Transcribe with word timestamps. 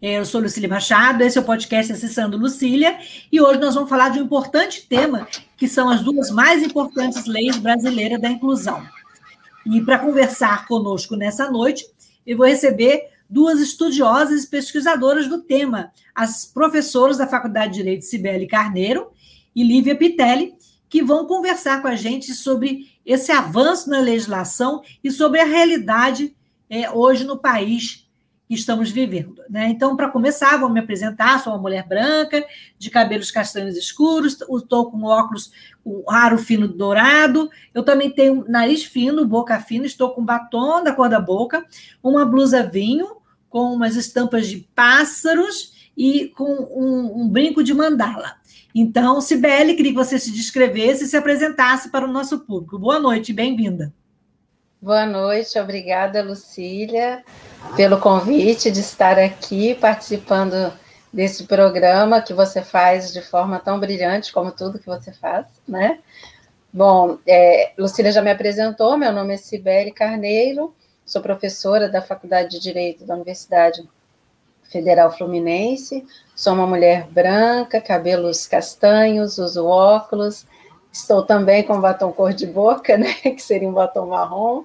É, 0.00 0.16
eu 0.16 0.24
sou 0.24 0.40
Lucília 0.40 0.68
Machado, 0.68 1.24
esse 1.24 1.36
é 1.36 1.40
o 1.40 1.44
podcast 1.44 1.92
Acessando 1.92 2.38
Lucília, 2.38 3.00
e 3.32 3.40
hoje 3.40 3.58
nós 3.58 3.74
vamos 3.74 3.90
falar 3.90 4.10
de 4.10 4.20
um 4.20 4.24
importante 4.24 4.86
tema, 4.88 5.26
que 5.56 5.66
são 5.66 5.90
as 5.90 6.02
duas 6.02 6.30
mais 6.30 6.62
importantes 6.62 7.26
leis 7.26 7.56
brasileiras 7.56 8.20
da 8.20 8.30
inclusão. 8.30 8.86
E 9.66 9.80
para 9.80 9.98
conversar 9.98 10.68
conosco 10.68 11.16
nessa 11.16 11.50
noite, 11.50 11.84
eu 12.24 12.36
vou 12.36 12.46
receber 12.46 13.08
duas 13.28 13.60
estudiosas 13.60 14.44
e 14.44 14.46
pesquisadoras 14.48 15.26
do 15.26 15.42
tema, 15.42 15.90
as 16.14 16.44
professoras 16.44 17.18
da 17.18 17.26
Faculdade 17.26 17.72
de 17.72 17.78
Direito 17.78 18.04
Cibele 18.04 18.46
Carneiro 18.46 19.08
e 19.52 19.64
Lívia 19.64 19.96
Pitelli, 19.96 20.54
que 20.88 21.02
vão 21.02 21.26
conversar 21.26 21.82
com 21.82 21.88
a 21.88 21.96
gente 21.96 22.34
sobre 22.34 22.86
esse 23.04 23.32
avanço 23.32 23.90
na 23.90 23.98
legislação 23.98 24.80
e 25.02 25.10
sobre 25.10 25.40
a 25.40 25.44
realidade 25.44 26.36
é, 26.70 26.88
hoje 26.88 27.24
no 27.24 27.36
país 27.36 28.07
que 28.48 28.54
estamos 28.54 28.90
vivendo. 28.90 29.42
Né? 29.48 29.68
Então, 29.68 29.94
para 29.94 30.08
começar, 30.08 30.56
vou 30.56 30.70
me 30.70 30.80
apresentar: 30.80 31.38
sou 31.38 31.52
uma 31.52 31.60
mulher 31.60 31.86
branca, 31.86 32.42
de 32.78 32.88
cabelos 32.88 33.30
castanhos 33.30 33.76
escuros, 33.76 34.38
estou 34.40 34.90
com 34.90 35.04
óculos 35.04 35.52
com 35.84 36.02
raro 36.08 36.38
fino 36.38 36.66
dourado, 36.66 37.50
eu 37.74 37.82
também 37.82 38.10
tenho 38.10 38.44
nariz 38.48 38.82
fino, 38.84 39.26
boca 39.26 39.60
fina, 39.60 39.84
estou 39.84 40.10
com 40.10 40.24
batom 40.24 40.82
da 40.82 40.92
cor 40.92 41.10
da 41.10 41.20
boca, 41.20 41.64
uma 42.02 42.24
blusa 42.24 42.62
vinho 42.62 43.18
com 43.50 43.72
umas 43.72 43.96
estampas 43.96 44.48
de 44.48 44.66
pássaros 44.74 45.90
e 45.96 46.28
com 46.28 46.44
um, 46.44 47.22
um 47.22 47.28
brinco 47.28 47.62
de 47.62 47.74
mandala. 47.74 48.36
Então, 48.74 49.20
Sibeli, 49.20 49.74
queria 49.74 49.92
que 49.92 49.96
você 49.96 50.18
se 50.18 50.30
descrevesse 50.30 51.04
e 51.04 51.06
se 51.06 51.16
apresentasse 51.16 51.90
para 51.90 52.06
o 52.06 52.12
nosso 52.12 52.40
público. 52.40 52.78
Boa 52.78 53.00
noite, 53.00 53.32
bem-vinda. 53.32 53.92
Boa 54.80 55.04
noite, 55.04 55.58
obrigada, 55.58 56.22
Lucília, 56.22 57.24
pelo 57.74 57.98
convite 57.98 58.70
de 58.70 58.78
estar 58.78 59.18
aqui 59.18 59.74
participando 59.74 60.72
desse 61.12 61.48
programa 61.48 62.22
que 62.22 62.32
você 62.32 62.62
faz 62.62 63.12
de 63.12 63.20
forma 63.20 63.58
tão 63.58 63.80
brilhante 63.80 64.32
como 64.32 64.52
tudo 64.52 64.78
que 64.78 64.86
você 64.86 65.12
faz, 65.12 65.46
né? 65.66 65.98
Bom, 66.72 67.18
é, 67.26 67.72
Lucília 67.76 68.12
já 68.12 68.22
me 68.22 68.30
apresentou, 68.30 68.96
meu 68.96 69.10
nome 69.10 69.34
é 69.34 69.36
Cibele 69.36 69.90
Carneiro, 69.90 70.72
sou 71.04 71.20
professora 71.20 71.88
da 71.88 72.00
Faculdade 72.00 72.50
de 72.50 72.60
Direito 72.60 73.04
da 73.04 73.16
Universidade 73.16 73.82
Federal 74.62 75.10
Fluminense, 75.10 76.06
sou 76.36 76.54
uma 76.54 76.68
mulher 76.68 77.08
branca, 77.10 77.80
cabelos 77.80 78.46
castanhos, 78.46 79.38
uso 79.38 79.66
óculos, 79.66 80.46
Estou 80.92 81.22
também 81.22 81.62
com 81.62 81.80
batom 81.80 82.12
cor 82.12 82.32
de 82.32 82.46
boca, 82.46 82.96
né, 82.96 83.12
que 83.22 83.40
seria 83.40 83.68
um 83.68 83.72
batom 83.72 84.06
marrom, 84.06 84.64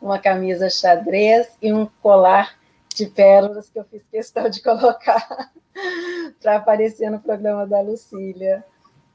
uma 0.00 0.18
camisa 0.18 0.70
xadrez 0.70 1.48
e 1.60 1.72
um 1.72 1.86
colar 2.02 2.56
de 2.94 3.06
pérolas 3.06 3.68
que 3.68 3.78
eu 3.78 3.84
fiz 3.84 4.02
questão 4.10 4.48
de 4.48 4.62
colocar 4.62 5.50
para 6.40 6.56
aparecer 6.56 7.10
no 7.10 7.18
programa 7.18 7.66
da 7.66 7.80
Lucília. 7.80 8.64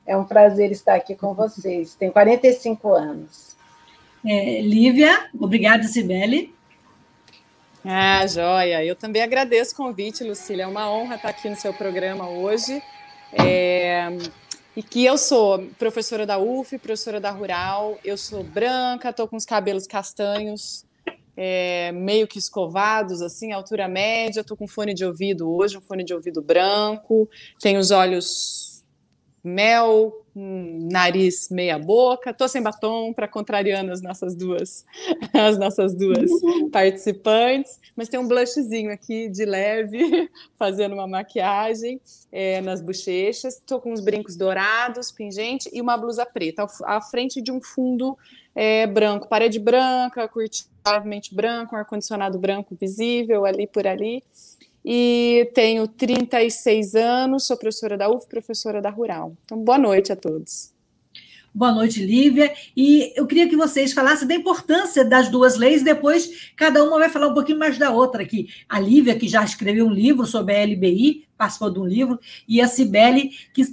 É 0.06 0.18
um 0.18 0.26
prazer 0.26 0.72
estar 0.72 0.96
aqui 0.96 1.16
com 1.16 1.34
vocês. 1.34 1.96
Tenho 1.96 2.12
45 2.12 2.94
anos. 2.94 3.56
É, 4.26 4.62
Lívia, 4.62 5.30
obrigada, 5.40 5.84
Sibeli. 5.84 6.54
Ah, 7.86 8.26
joia. 8.28 8.84
Eu 8.84 8.96
também 8.96 9.22
agradeço 9.22 9.74
o 9.74 9.78
convite, 9.78 10.24
Lucília. 10.24 10.64
É 10.64 10.68
uma 10.68 10.92
honra 10.92 11.16
estar 11.16 11.30
aqui 11.30 11.50
no 11.50 11.56
seu 11.56 11.74
programa 11.74 12.28
hoje. 12.30 12.82
É, 13.32 14.10
e 14.76 14.84
que 14.84 15.04
eu 15.04 15.18
sou 15.18 15.68
professora 15.78 16.26
da 16.26 16.38
UF, 16.38 16.78
professora 16.78 17.20
da 17.20 17.32
Rural, 17.32 17.98
eu 18.04 18.18
sou 18.18 18.44
branca, 18.44 19.10
estou 19.10 19.28
com 19.28 19.36
os 19.36 19.46
cabelos 19.46 19.88
castanhos, 19.88 20.86
é, 21.36 21.92
meio 21.92 22.28
que 22.28 22.38
escovados, 22.38 23.22
assim, 23.22 23.52
altura 23.52 23.88
média, 23.88 24.42
estou 24.42 24.58
com 24.58 24.68
fone 24.68 24.94
de 24.94 25.06
ouvido 25.06 25.50
hoje, 25.50 25.78
um 25.78 25.82
fone 25.82 26.04
de 26.04 26.14
ouvido 26.14 26.42
branco, 26.42 27.30
tenho 27.60 27.80
os 27.80 27.92
olhos 27.92 28.84
mel, 29.44 30.26
nariz 30.92 31.50
meia 31.50 31.78
boca, 31.78 32.34
tô 32.34 32.48
sem 32.48 32.62
batom 32.62 33.14
para 33.14 33.28
contrariando 33.28 33.92
as 33.92 34.02
nossas 34.02 34.36
duas 34.36 34.86
as 35.34 35.58
nossas 35.58 35.94
duas 35.94 36.30
participantes, 36.72 37.80
mas 37.96 38.10
tem 38.10 38.20
um 38.20 38.28
blushzinho 38.28 38.92
aqui 38.92 39.30
de 39.30 39.46
leve, 39.46 40.30
fazendo 40.58 40.94
uma 40.94 41.08
maquiagem 41.08 42.00
é, 42.32 42.62
nas 42.62 42.82
bochechas, 42.82 43.62
tô 43.66 43.80
com 43.80 43.92
uns 43.92 44.02
brincos 44.02 44.36
dourados, 44.36 45.12
pingente 45.12 45.70
e 45.74 45.82
uma 45.82 45.98
blusa 45.98 46.26
preta 46.26 46.66
à 46.86 47.02
frente 47.02 47.42
de 47.42 47.52
um 47.52 47.62
fundo 47.62 48.18
é, 48.56 48.88
branco, 48.88 49.28
parede 49.28 49.60
branca, 49.60 50.28
cortina 50.28 50.70
branco, 51.32 51.76
um 51.76 51.78
ar 51.78 51.86
condicionado 51.86 52.40
branco 52.40 52.76
visível 52.80 53.46
ali 53.46 53.68
por 53.68 53.86
ali 53.86 54.24
e 54.84 55.50
tenho 55.54 55.88
36 55.88 56.96
anos, 56.96 57.46
sou 57.46 57.58
professora 57.58 57.98
da 57.98 58.10
UF, 58.10 58.28
professora 58.28 58.82
da 58.82 58.90
Rural. 58.90 59.34
Então, 59.46 59.58
boa 59.58 59.78
noite 59.78 60.12
a 60.12 60.16
todos. 60.16 60.74
Boa 61.54 61.72
noite, 61.72 62.06
Lívia. 62.06 62.54
E 62.78 63.12
eu 63.16 63.26
queria 63.26 63.50
que 63.50 63.58
vocês 63.58 63.92
falassem 63.92 64.28
da 64.28 64.36
importância 64.36 65.04
das 65.04 65.30
duas 65.30 65.58
leis, 65.58 65.84
depois 65.84 66.52
cada 66.56 66.84
uma 66.84 67.00
vai 67.00 67.10
falar 67.10 67.28
um 67.28 67.34
pouquinho 67.34 67.58
mais 67.58 67.78
da 67.78 67.90
outra 67.92 68.22
aqui. 68.22 68.48
A 68.68 68.80
Lívia, 68.80 69.18
que 69.18 69.28
já 69.28 69.44
escreveu 69.44 69.88
um 69.88 69.92
livro 69.92 70.26
sobre 70.26 70.56
a 70.56 70.64
LBI, 70.64 71.28
participou 71.38 71.72
de 71.72 71.80
um 71.80 71.86
livro, 71.86 72.20
e 72.48 72.62
a 72.62 72.68
Cibele, 72.68 73.32
que 73.54 73.66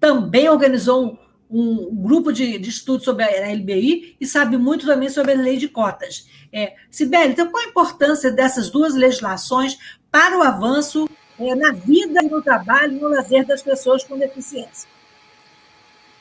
também 0.00 0.48
organizou 0.48 1.18
um, 1.50 1.88
um 1.90 1.96
grupo 1.96 2.32
de, 2.32 2.58
de 2.58 2.68
estudo 2.70 3.04
sobre 3.04 3.24
a 3.24 3.52
LBI 3.52 4.16
e 4.20 4.26
sabe 4.26 4.56
muito 4.56 4.86
também 4.86 5.08
sobre 5.08 5.32
a 5.32 5.36
lei 5.36 5.56
de 5.56 5.68
cotas. 5.68 6.26
É, 6.52 6.74
Sibeli, 6.90 7.32
então 7.32 7.50
qual 7.50 7.62
a 7.62 7.68
importância 7.68 8.30
dessas 8.30 8.70
duas 8.70 8.94
legislações 8.94 9.76
para 10.10 10.38
o 10.38 10.42
avanço 10.42 11.08
é, 11.38 11.54
na 11.54 11.72
vida, 11.72 12.22
no 12.22 12.42
trabalho 12.42 12.96
e 12.96 13.00
no 13.00 13.08
lazer 13.08 13.46
das 13.46 13.62
pessoas 13.62 14.02
com 14.02 14.18
deficiência? 14.18 14.88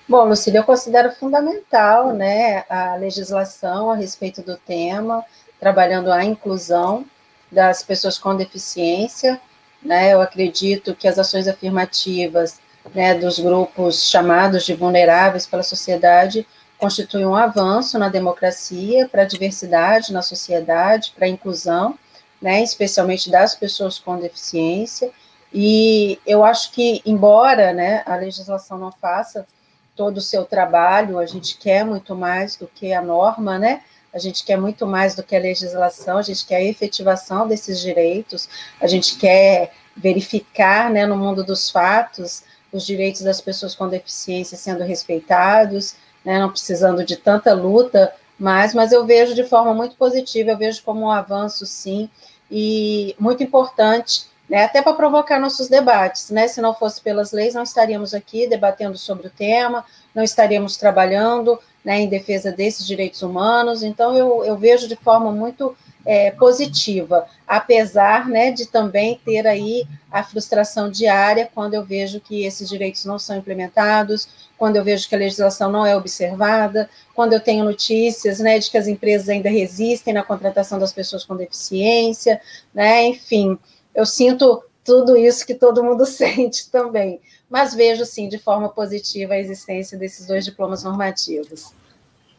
Bom, 0.07 0.25
Lucília, 0.25 0.59
eu 0.59 0.63
considero 0.63 1.11
fundamental 1.11 2.13
né, 2.13 2.63
a 2.69 2.95
legislação 2.95 3.91
a 3.91 3.95
respeito 3.95 4.41
do 4.41 4.55
tema, 4.55 5.25
trabalhando 5.59 6.11
a 6.11 6.23
inclusão 6.23 7.05
das 7.51 7.83
pessoas 7.83 8.17
com 8.17 8.35
deficiência. 8.35 9.39
Né, 9.83 10.13
eu 10.13 10.21
acredito 10.21 10.95
que 10.95 11.07
as 11.07 11.19
ações 11.19 11.47
afirmativas 11.47 12.59
né, 12.93 13.15
dos 13.15 13.39
grupos 13.39 14.09
chamados 14.09 14.65
de 14.65 14.73
vulneráveis 14.73 15.45
pela 15.45 15.63
sociedade 15.63 16.47
constituem 16.77 17.25
um 17.25 17.35
avanço 17.35 17.97
na 17.97 18.07
democracia, 18.07 19.09
para 19.09 19.23
a 19.23 19.25
diversidade 19.25 20.13
na 20.13 20.21
sociedade, 20.21 21.11
para 21.15 21.25
a 21.25 21.29
inclusão, 21.29 21.97
né, 22.41 22.61
especialmente 22.61 23.29
das 23.29 23.55
pessoas 23.55 23.99
com 23.99 24.17
deficiência. 24.17 25.11
E 25.53 26.19
eu 26.25 26.43
acho 26.43 26.71
que, 26.71 27.01
embora 27.05 27.73
né, 27.73 28.03
a 28.05 28.15
legislação 28.15 28.77
não 28.77 28.91
faça 28.91 29.45
todo 29.95 30.17
o 30.17 30.21
seu 30.21 30.45
trabalho, 30.45 31.17
a 31.17 31.25
gente 31.25 31.57
quer 31.57 31.83
muito 31.83 32.15
mais 32.15 32.55
do 32.55 32.67
que 32.67 32.93
a 32.93 33.01
norma, 33.01 33.57
né? 33.57 33.81
A 34.13 34.19
gente 34.19 34.45
quer 34.45 34.57
muito 34.57 34.85
mais 34.85 35.15
do 35.15 35.23
que 35.23 35.35
a 35.35 35.39
legislação, 35.39 36.17
a 36.17 36.21
gente 36.21 36.45
quer 36.45 36.57
a 36.57 36.63
efetivação 36.63 37.47
desses 37.47 37.79
direitos, 37.81 38.47
a 38.79 38.87
gente 38.87 39.17
quer 39.17 39.73
verificar, 39.95 40.89
né, 40.89 41.05
no 41.05 41.17
mundo 41.17 41.43
dos 41.43 41.69
fatos, 41.69 42.43
os 42.71 42.85
direitos 42.85 43.21
das 43.21 43.41
pessoas 43.41 43.75
com 43.75 43.87
deficiência 43.87 44.57
sendo 44.57 44.83
respeitados, 44.83 45.95
né, 46.23 46.39
não 46.39 46.49
precisando 46.49 47.03
de 47.03 47.17
tanta 47.17 47.53
luta, 47.53 48.13
mas, 48.39 48.73
mas 48.73 48.91
eu 48.91 49.05
vejo 49.05 49.33
de 49.33 49.43
forma 49.43 49.73
muito 49.73 49.95
positiva, 49.95 50.51
eu 50.51 50.57
vejo 50.57 50.83
como 50.83 51.01
um 51.01 51.11
avanço, 51.11 51.65
sim, 51.65 52.09
e 52.49 53.15
muito 53.19 53.43
importante 53.43 54.27
né, 54.49 54.63
até 54.63 54.81
para 54.81 54.93
provocar 54.93 55.39
nossos 55.39 55.67
debates, 55.67 56.29
né? 56.29 56.47
Se 56.47 56.61
não 56.61 56.73
fosse 56.73 57.01
pelas 57.01 57.31
leis, 57.33 57.53
não 57.53 57.63
estaríamos 57.63 58.13
aqui 58.13 58.47
debatendo 58.47 58.97
sobre 58.97 59.27
o 59.27 59.31
tema, 59.31 59.83
não 60.15 60.23
estaríamos 60.23 60.77
trabalhando 60.77 61.59
né, 61.83 61.99
em 61.99 62.07
defesa 62.07 62.51
desses 62.51 62.85
direitos 62.85 63.21
humanos. 63.21 63.83
Então, 63.83 64.15
eu, 64.15 64.45
eu 64.45 64.55
vejo 64.55 64.87
de 64.87 64.95
forma 64.95 65.31
muito 65.31 65.75
é, 66.07 66.31
positiva, 66.31 67.27
apesar 67.45 68.27
né, 68.27 68.51
de 68.51 68.65
também 68.65 69.19
ter 69.23 69.45
aí 69.45 69.85
a 70.09 70.23
frustração 70.23 70.89
diária 70.89 71.49
quando 71.53 71.73
eu 71.73 71.83
vejo 71.83 72.19
que 72.19 72.45
esses 72.45 72.67
direitos 72.67 73.05
não 73.05 73.19
são 73.19 73.37
implementados, 73.37 74.47
quando 74.57 74.77
eu 74.77 74.83
vejo 74.83 75.07
que 75.07 75.13
a 75.13 75.19
legislação 75.19 75.69
não 75.69 75.85
é 75.85 75.95
observada, 75.95 76.89
quando 77.13 77.33
eu 77.33 77.39
tenho 77.39 77.65
notícias 77.65 78.39
né, 78.39 78.57
de 78.57 78.71
que 78.71 78.77
as 78.77 78.87
empresas 78.87 79.27
ainda 79.29 79.49
resistem 79.49 80.13
na 80.13 80.23
contratação 80.23 80.79
das 80.79 80.93
pessoas 80.93 81.25
com 81.25 81.35
deficiência, 81.35 82.41
né, 82.73 83.05
enfim 83.05 83.59
eu 83.97 84.05
sinto 84.05 84.63
tudo 84.85 85.17
isso 85.17 85.43
que 85.43 85.55
todo 85.55 85.83
mundo 85.83 86.05
sente 86.07 86.69
também, 86.69 87.19
mas 87.49 87.73
vejo 87.73 88.05
sim 88.05 88.29
de 88.29 88.37
forma 88.37 88.69
positiva 88.69 89.33
a 89.33 89.39
existência 89.39 89.97
desses 89.97 90.27
dois 90.27 90.45
diplomas 90.45 90.83
normativos. 90.83 91.73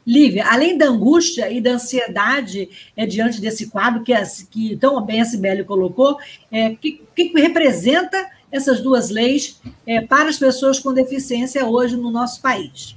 Lívia, 0.09 0.47
além 0.47 0.79
da 0.79 0.87
angústia 0.87 1.53
e 1.53 1.61
da 1.61 1.73
ansiedade 1.73 2.71
é, 2.97 3.05
diante 3.05 3.43
desse 3.43 3.69
quadro 3.69 4.03
que, 4.03 4.15
que 4.51 4.75
tão 4.79 5.05
bem 5.05 5.21
a 5.21 5.25
Sibeli 5.27 5.65
colocou, 5.65 6.17
é, 6.51 6.75
que, 6.77 7.03
que 7.15 7.31
representa 7.39 8.31
essas 8.51 8.81
duas 8.81 9.11
leis 9.11 9.61
é, 9.87 10.01
para 10.01 10.31
as 10.31 10.39
pessoas 10.39 10.79
com 10.79 10.95
deficiência 10.95 11.67
hoje 11.67 11.95
no 11.95 12.11
nosso 12.11 12.41
país? 12.41 12.97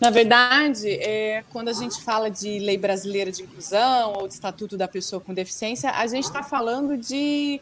Na 0.00 0.08
verdade, 0.08 0.88
é, 0.88 1.44
quando 1.52 1.68
a 1.68 1.74
gente 1.74 2.02
fala 2.02 2.30
de 2.30 2.58
lei 2.60 2.78
brasileira 2.78 3.30
de 3.30 3.42
inclusão 3.42 4.14
ou 4.14 4.26
de 4.26 4.32
estatuto 4.32 4.74
da 4.74 4.88
pessoa 4.88 5.20
com 5.20 5.34
deficiência, 5.34 5.90
a 5.90 6.06
gente 6.06 6.24
está 6.24 6.42
falando 6.42 6.96
de, 6.96 7.60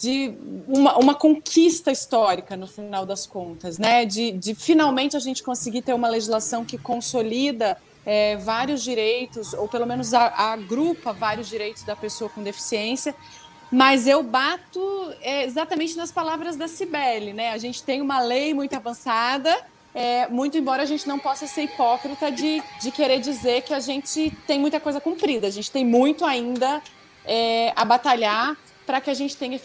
de 0.00 0.32
uma, 0.66 0.96
uma, 0.96 1.14
conquista 1.14 1.92
histórica, 1.92 2.56
no 2.56 2.66
final 2.66 3.04
das 3.04 3.26
contas, 3.26 3.78
né? 3.78 4.06
De, 4.06 4.32
de, 4.32 4.54
finalmente 4.54 5.16
a 5.16 5.20
gente 5.20 5.42
conseguir 5.42 5.82
ter 5.82 5.92
uma 5.92 6.08
legislação 6.08 6.64
que 6.64 6.78
consolida 6.78 7.76
é, 8.06 8.36
vários 8.38 8.82
direitos, 8.82 9.52
ou 9.52 9.68
pelo 9.68 9.86
menos 9.86 10.14
agrupa 10.14 11.12
vários 11.12 11.48
direitos 11.48 11.82
da 11.82 11.94
pessoa 11.94 12.30
com 12.30 12.42
deficiência. 12.42 13.14
Mas 13.70 14.06
eu 14.06 14.22
bato 14.22 14.80
é, 15.20 15.44
exatamente 15.44 15.96
nas 15.96 16.10
palavras 16.10 16.56
da 16.56 16.66
Cibele, 16.66 17.34
né? 17.34 17.52
A 17.52 17.58
gente 17.58 17.82
tem 17.82 18.00
uma 18.00 18.20
lei 18.20 18.54
muito 18.54 18.74
avançada 18.74 19.54
é, 19.94 20.28
muito 20.28 20.56
embora 20.56 20.82
a 20.84 20.86
gente 20.86 21.06
não 21.08 21.18
possa 21.18 21.46
ser 21.46 21.62
hipócrita 21.62 22.30
de, 22.30 22.62
de 22.80 22.92
querer 22.92 23.18
dizer 23.18 23.62
que 23.62 23.74
a 23.74 23.80
gente 23.80 24.30
tem 24.46 24.58
muita 24.58 24.78
coisa 24.78 25.00
cumprida, 25.00 25.48
a 25.48 25.50
gente 25.50 25.70
tem 25.70 25.84
muito 25.84 26.24
ainda 26.24 26.80
é, 27.24 27.72
a 27.74 27.84
batalhar 27.84 28.56
para 28.86 29.00
que 29.00 29.10
a 29.10 29.14
gente 29.14 29.36
tenha 29.36 29.58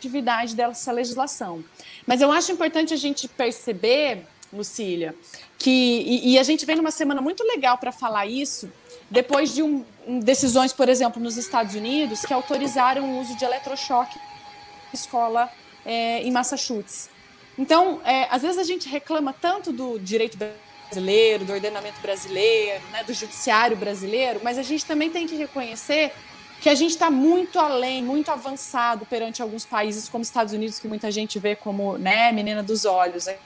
efetividade 0.00 0.56
dessa 0.56 0.90
legislação. 0.90 1.62
Mas 2.06 2.20
eu 2.20 2.32
acho 2.32 2.50
importante 2.50 2.94
a 2.94 2.96
gente 2.96 3.28
perceber, 3.28 4.26
Lucília, 4.52 5.14
que 5.58 5.70
e, 5.70 6.32
e 6.32 6.38
a 6.38 6.42
gente 6.42 6.64
vem 6.64 6.76
numa 6.76 6.90
semana 6.90 7.20
muito 7.20 7.44
legal 7.44 7.76
para 7.76 7.92
falar 7.92 8.26
isso, 8.26 8.72
depois 9.10 9.54
de 9.54 9.62
um, 9.62 9.84
decisões, 10.22 10.72
por 10.72 10.88
exemplo, 10.88 11.22
nos 11.22 11.36
Estados 11.36 11.74
Unidos, 11.74 12.22
que 12.22 12.32
autorizaram 12.32 13.04
o 13.04 13.20
uso 13.20 13.36
de 13.36 13.44
eletrochoque 13.44 14.18
escola 14.92 15.50
é, 15.84 16.22
em 16.22 16.30
Massachusetts. 16.30 17.10
Então, 17.58 18.00
é, 18.04 18.26
às 18.30 18.42
vezes 18.42 18.58
a 18.58 18.64
gente 18.64 18.88
reclama 18.88 19.32
tanto 19.32 19.72
do 19.72 19.98
direito 19.98 20.38
brasileiro, 20.38 21.44
do 21.44 21.52
ordenamento 21.52 22.00
brasileiro, 22.00 22.82
né, 22.90 23.04
do 23.04 23.12
judiciário 23.12 23.76
brasileiro, 23.76 24.40
mas 24.42 24.56
a 24.58 24.62
gente 24.62 24.84
também 24.84 25.10
tem 25.10 25.26
que 25.26 25.36
reconhecer 25.36 26.12
que 26.60 26.68
a 26.68 26.74
gente 26.74 26.90
está 26.90 27.10
muito 27.10 27.58
além, 27.58 28.02
muito 28.02 28.30
avançado 28.30 29.06
perante 29.06 29.40
alguns 29.40 29.64
países 29.64 30.08
como 30.08 30.22
Estados 30.22 30.52
Unidos, 30.52 30.78
que 30.78 30.86
muita 30.86 31.10
gente 31.10 31.38
vê 31.38 31.56
como 31.56 31.96
né, 31.96 32.30
menina 32.32 32.62
dos 32.62 32.84
olhos. 32.84 33.26
A 33.28 33.36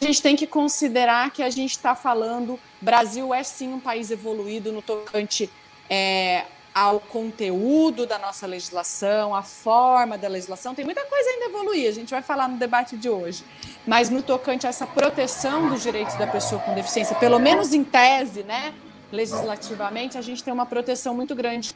gente 0.00 0.22
tem 0.22 0.34
que 0.34 0.46
considerar 0.46 1.30
que 1.30 1.42
a 1.42 1.50
gente 1.50 1.72
está 1.72 1.94
falando, 1.94 2.58
Brasil 2.80 3.32
é 3.34 3.42
sim 3.42 3.72
um 3.72 3.80
país 3.80 4.10
evoluído 4.10 4.72
no 4.72 4.80
tocante 4.80 5.50
é, 5.88 6.44
ao 6.74 6.98
conteúdo 6.98 8.06
da 8.06 8.18
nossa 8.18 8.46
legislação, 8.46 9.34
à 9.34 9.42
forma 9.42 10.16
da 10.16 10.26
legislação. 10.26 10.74
Tem 10.74 10.84
muita 10.84 11.04
coisa 11.04 11.30
ainda 11.30 11.44
a 11.44 11.48
evoluir, 11.48 11.88
a 11.88 11.92
gente 11.92 12.10
vai 12.10 12.22
falar 12.22 12.48
no 12.48 12.56
debate 12.56 12.96
de 12.96 13.08
hoje. 13.08 13.44
Mas 13.86 14.08
no 14.08 14.22
tocante 14.22 14.66
a 14.66 14.70
essa 14.70 14.86
proteção 14.86 15.68
dos 15.68 15.82
direitos 15.82 16.14
da 16.16 16.26
pessoa 16.26 16.60
com 16.62 16.74
deficiência, 16.74 17.14
pelo 17.16 17.38
menos 17.38 17.74
em 17.74 17.84
tese, 17.84 18.42
né, 18.42 18.74
legislativamente, 19.12 20.18
a 20.18 20.22
gente 20.22 20.42
tem 20.42 20.52
uma 20.52 20.66
proteção 20.66 21.14
muito 21.14 21.34
grande. 21.34 21.74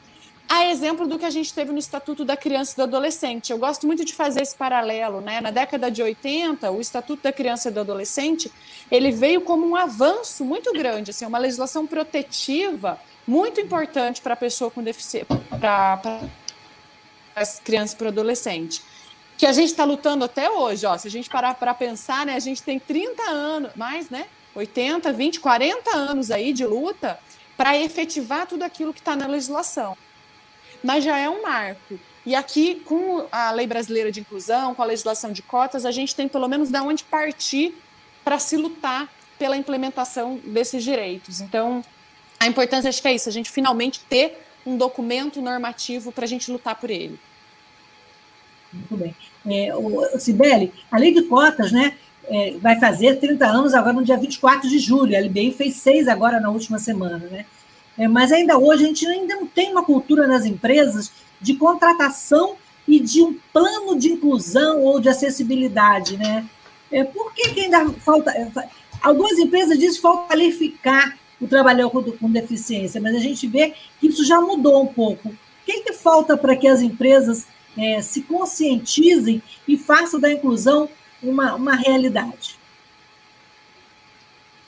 A 0.49 0.65
exemplo 0.71 1.06
do 1.06 1.19
que 1.19 1.27
a 1.27 1.31
gente 1.31 1.53
teve 1.53 1.73
no 1.73 1.79
Estatuto 1.79 2.25
da 2.25 2.35
Criança 2.35 2.73
e 2.73 2.77
do 2.77 2.83
Adolescente. 2.85 3.53
Eu 3.53 3.59
gosto 3.59 3.87
muito 3.87 4.03
de 4.03 4.15
fazer 4.15 4.41
esse 4.41 4.56
paralelo, 4.56 5.21
né? 5.21 5.43
Na 5.43 5.50
década 5.50 5.91
de 5.91 6.03
80, 6.03 6.71
o 6.71 6.81
Estatuto 6.81 7.23
da 7.23 7.33
Criança 7.33 7.69
e 7.69 7.73
do 7.73 7.81
Adolescente, 7.81 8.50
ele 8.91 9.12
veio 9.12 9.43
como 9.43 9.67
um 9.67 9.77
avanço 9.77 10.47
muito 10.47 10.73
grande, 10.73 11.11
assim, 11.11 11.27
uma 11.27 11.37
legislação 11.37 11.87
protetiva 11.87 12.99
muito 13.27 13.61
importante 13.61 14.23
para 14.23 14.33
a 14.33 14.37
pessoa 14.37 14.71
com 14.71 14.83
deficiência, 14.83 15.27
para 15.61 16.23
as 17.37 17.61
crianças 17.61 17.93
e 17.93 17.97
para 17.97 18.06
o 18.06 18.09
adolescente. 18.09 18.83
Que 19.37 19.45
a 19.45 19.53
gente 19.53 19.69
está 19.69 19.85
lutando 19.85 20.25
até 20.25 20.50
hoje, 20.50 20.87
ó. 20.87 20.97
Se 20.97 21.09
a 21.09 21.11
gente 21.11 21.29
parar 21.29 21.55
para 21.55 21.75
pensar, 21.75 22.25
né, 22.25 22.35
a 22.35 22.41
gente 22.41 22.62
tem 22.62 22.79
30 22.79 23.23
anos, 23.23 23.73
mais, 23.77 24.09
né? 24.09 24.27
80, 24.55 25.12
20, 25.12 25.41
40 25.41 25.95
anos 25.95 26.31
aí 26.31 26.55
de 26.55 26.65
luta 26.65 27.21
para 27.55 27.77
efetivar 27.77 28.47
tudo 28.47 28.62
aquilo 28.62 28.95
que 28.95 29.00
está 29.00 29.15
na 29.15 29.27
legislação. 29.27 29.97
Mas 30.82 31.04
já 31.04 31.19
é 31.19 31.28
um 31.28 31.42
marco. 31.42 31.98
E 32.25 32.34
aqui, 32.34 32.76
com 32.84 33.26
a 33.32 33.50
lei 33.52 33.66
brasileira 33.66 34.12
de 34.12 34.20
inclusão, 34.20 34.75
com 34.75 34.82
a 34.82 34.84
legislação 34.84 35.32
de 35.32 35.42
cotas, 35.42 35.86
a 35.86 35.90
gente 35.90 36.14
tem 36.14 36.28
pelo 36.28 36.46
menos 36.46 36.70
de 36.70 36.78
onde 36.78 37.04
partir 37.04 37.75
para 38.22 38.38
se 38.38 38.56
lutar 38.56 39.08
pela 39.38 39.56
implementação 39.56 40.38
desses 40.44 40.84
direitos. 40.84 41.40
Então, 41.40 41.82
a 42.38 42.46
importância 42.46 42.88
acho 42.88 43.00
que 43.00 43.08
é 43.08 43.14
isso, 43.14 43.28
a 43.28 43.32
gente 43.32 43.50
finalmente 43.50 44.00
ter 44.00 44.38
um 44.66 44.76
documento 44.76 45.40
normativo 45.40 46.12
para 46.12 46.25
a 46.25 46.28
gente 46.28 46.50
lutar 46.50 46.75
por 46.75 46.90
ele. 46.90 47.19
Muito 48.72 48.96
bem. 48.96 49.16
É, 49.46 49.75
o, 49.75 50.19
Sibeli, 50.19 50.72
a 50.90 50.98
lei 50.98 51.14
de 51.14 51.22
cotas, 51.22 51.72
né, 51.72 51.96
é, 52.26 52.58
vai 52.58 52.78
fazer 52.78 53.19
30 53.19 53.46
anos 53.46 53.72
agora 53.72 53.94
no 53.94 54.04
dia 54.04 54.19
24 54.19 54.69
de 54.69 54.78
julho, 54.78 55.16
a 55.16 55.20
LBI 55.20 55.52
fez 55.52 55.76
seis 55.76 56.06
agora 56.06 56.38
na 56.38 56.50
última 56.50 56.78
semana, 56.78 57.19
né? 57.19 57.46
É, 57.99 58.06
mas 58.06 58.31
ainda 58.31 58.56
hoje 58.56 58.85
a 58.85 58.87
gente 58.87 59.06
ainda 59.06 59.35
não 59.35 59.47
tem 59.47 59.73
uma 59.73 59.85
cultura 59.85 60.27
nas 60.27 60.47
empresas 60.47 61.11
de 61.41 61.55
contratação 61.55 62.56
e 62.87 63.00
de 63.00 63.21
um 63.21 63.37
plano 63.53 63.99
de 63.99 64.09
inclusão 64.12 64.83
ou 64.83 65.00
de 65.00 65.09
acessibilidade, 65.09 66.17
né? 66.17 66.49
É, 66.90 67.05
por 67.05 67.35
que, 67.35 67.50
que 67.50 67.61
ainda 67.61 67.90
falta... 67.95 68.31
É, 68.31 68.49
algumas 69.02 69.38
empresas 69.38 69.76
dizem 69.76 69.97
que 69.97 70.00
falta 70.00 70.28
qualificar 70.28 71.19
o 71.40 71.47
trabalhador 71.47 71.90
com, 72.19 72.31
deficiência, 72.31 73.00
mas 73.00 73.14
a 73.14 73.19
gente 73.19 73.47
vê 73.47 73.75
que 74.00 74.07
isso 74.07 74.25
já 74.25 74.40
mudou 74.40 74.83
um 74.83 74.87
pouco. 74.87 75.28
O 75.28 75.37
que, 75.67 75.83
que 75.83 75.93
falta 75.93 76.37
para 76.37 76.57
que 76.57 76.67
as 76.67 76.81
empresas 76.81 77.47
é, 77.76 78.00
se 78.00 78.23
conscientizem 78.23 79.43
e 79.67 79.76
façam 79.76 80.19
da 80.19 80.33
inclusão 80.33 80.88
uma, 81.23 81.55
uma 81.55 81.75
realidade? 81.75 82.59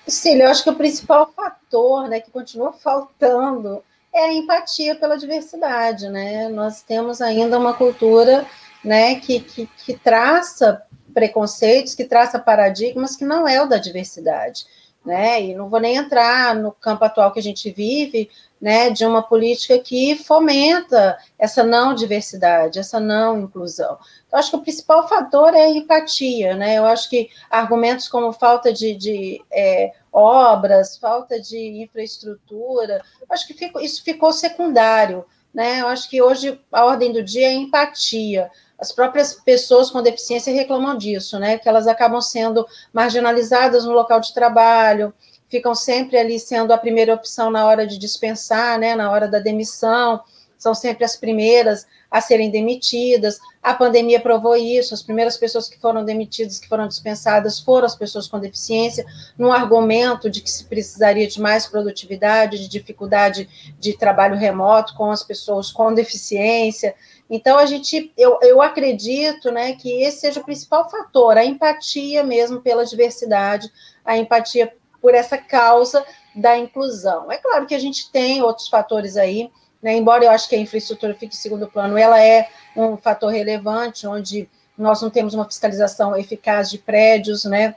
Cília, 0.06 0.44
eu 0.44 0.50
acho 0.50 0.64
que 0.64 0.70
o 0.70 0.76
principal 0.76 1.32
fator 1.34 2.08
né, 2.08 2.20
que 2.20 2.30
continua 2.30 2.72
faltando 2.72 3.82
é 4.12 4.24
a 4.24 4.32
empatia 4.32 4.96
pela 4.96 5.16
diversidade. 5.16 6.08
Né? 6.08 6.48
Nós 6.48 6.82
temos 6.82 7.20
ainda 7.20 7.58
uma 7.58 7.74
cultura 7.74 8.46
né, 8.84 9.16
que, 9.16 9.40
que, 9.40 9.66
que 9.84 9.96
traça 9.96 10.82
preconceitos, 11.12 11.94
que 11.94 12.04
traça 12.04 12.38
paradigmas 12.38 13.16
que 13.16 13.24
não 13.24 13.46
é 13.46 13.62
o 13.62 13.66
da 13.66 13.78
diversidade 13.78 14.64
né? 15.04 15.42
E 15.42 15.54
não 15.54 15.68
vou 15.68 15.80
nem 15.80 15.96
entrar 15.96 16.54
no 16.54 16.72
campo 16.72 17.04
atual 17.04 17.32
que 17.32 17.38
a 17.38 17.42
gente 17.42 17.70
vive, 17.70 18.30
né, 18.60 18.90
de 18.90 19.06
uma 19.06 19.22
política 19.22 19.78
que 19.78 20.14
fomenta 20.16 21.16
essa 21.38 21.64
não 21.64 21.94
diversidade, 21.94 22.78
essa 22.78 23.00
não 23.00 23.40
inclusão. 23.40 23.98
Então, 24.26 24.38
acho 24.38 24.50
que 24.50 24.56
o 24.56 24.62
principal 24.62 25.08
fator 25.08 25.54
é 25.54 25.62
a 25.62 25.70
empatia, 25.70 26.54
né? 26.54 26.76
Eu 26.76 26.84
acho 26.84 27.08
que 27.08 27.30
argumentos 27.48 28.06
como 28.06 28.32
falta 28.32 28.70
de, 28.72 28.94
de 28.94 29.42
é, 29.50 29.92
obras, 30.12 30.98
falta 30.98 31.40
de 31.40 31.82
infraestrutura, 31.82 33.02
acho 33.30 33.46
que 33.46 33.72
isso 33.80 34.04
ficou 34.04 34.32
secundário, 34.32 35.24
né? 35.54 35.80
Eu 35.80 35.88
acho 35.88 36.08
que 36.10 36.20
hoje 36.20 36.60
a 36.70 36.84
ordem 36.84 37.12
do 37.12 37.22
dia 37.22 37.48
é 37.48 37.54
empatia 37.54 38.50
as 38.80 38.90
próprias 38.92 39.34
pessoas 39.34 39.90
com 39.90 40.02
deficiência 40.02 40.52
reclamam 40.52 40.96
disso, 40.96 41.38
né? 41.38 41.58
Que 41.58 41.68
elas 41.68 41.86
acabam 41.86 42.20
sendo 42.20 42.66
marginalizadas 42.92 43.84
no 43.84 43.92
local 43.92 44.20
de 44.20 44.32
trabalho, 44.32 45.12
ficam 45.48 45.74
sempre 45.74 46.16
ali 46.16 46.40
sendo 46.40 46.72
a 46.72 46.78
primeira 46.78 47.12
opção 47.12 47.50
na 47.50 47.66
hora 47.66 47.86
de 47.86 47.98
dispensar, 47.98 48.78
né? 48.78 48.94
Na 48.94 49.10
hora 49.10 49.28
da 49.28 49.38
demissão, 49.38 50.22
são 50.60 50.74
sempre 50.74 51.06
as 51.06 51.16
primeiras 51.16 51.86
a 52.10 52.20
serem 52.20 52.50
demitidas. 52.50 53.38
A 53.62 53.72
pandemia 53.72 54.20
provou 54.20 54.54
isso, 54.54 54.92
as 54.92 55.02
primeiras 55.02 55.38
pessoas 55.38 55.70
que 55.70 55.78
foram 55.78 56.04
demitidas, 56.04 56.58
que 56.58 56.68
foram 56.68 56.86
dispensadas, 56.86 57.58
foram 57.58 57.86
as 57.86 57.96
pessoas 57.96 58.28
com 58.28 58.38
deficiência, 58.38 59.06
num 59.38 59.50
argumento 59.50 60.28
de 60.28 60.42
que 60.42 60.50
se 60.50 60.64
precisaria 60.64 61.26
de 61.26 61.40
mais 61.40 61.66
produtividade, 61.66 62.58
de 62.58 62.68
dificuldade 62.68 63.48
de 63.78 63.96
trabalho 63.96 64.36
remoto 64.36 64.94
com 64.94 65.10
as 65.10 65.22
pessoas 65.22 65.72
com 65.72 65.94
deficiência. 65.94 66.94
Então, 67.30 67.56
a 67.56 67.64
gente, 67.64 68.12
eu, 68.14 68.38
eu 68.42 68.60
acredito 68.60 69.50
né, 69.50 69.72
que 69.72 70.02
esse 70.02 70.20
seja 70.20 70.40
o 70.40 70.44
principal 70.44 70.90
fator, 70.90 71.38
a 71.38 71.44
empatia 71.44 72.22
mesmo 72.22 72.60
pela 72.60 72.84
diversidade, 72.84 73.72
a 74.04 74.18
empatia 74.18 74.74
por 75.00 75.14
essa 75.14 75.38
causa 75.38 76.04
da 76.36 76.58
inclusão. 76.58 77.32
É 77.32 77.38
claro 77.38 77.66
que 77.66 77.74
a 77.74 77.78
gente 77.78 78.10
tem 78.12 78.42
outros 78.42 78.68
fatores 78.68 79.16
aí, 79.16 79.50
né, 79.82 79.96
embora 79.96 80.24
eu 80.24 80.30
acho 80.30 80.48
que 80.48 80.54
a 80.54 80.58
infraestrutura 80.58 81.14
fique 81.14 81.34
em 81.34 81.38
segundo 81.38 81.66
plano, 81.66 81.96
ela 81.96 82.22
é 82.22 82.48
um 82.76 82.96
fator 82.96 83.30
relevante, 83.32 84.06
onde 84.06 84.48
nós 84.76 85.02
não 85.02 85.10
temos 85.10 85.34
uma 85.34 85.44
fiscalização 85.44 86.16
eficaz 86.16 86.70
de 86.70 86.78
prédios, 86.78 87.44
né, 87.44 87.74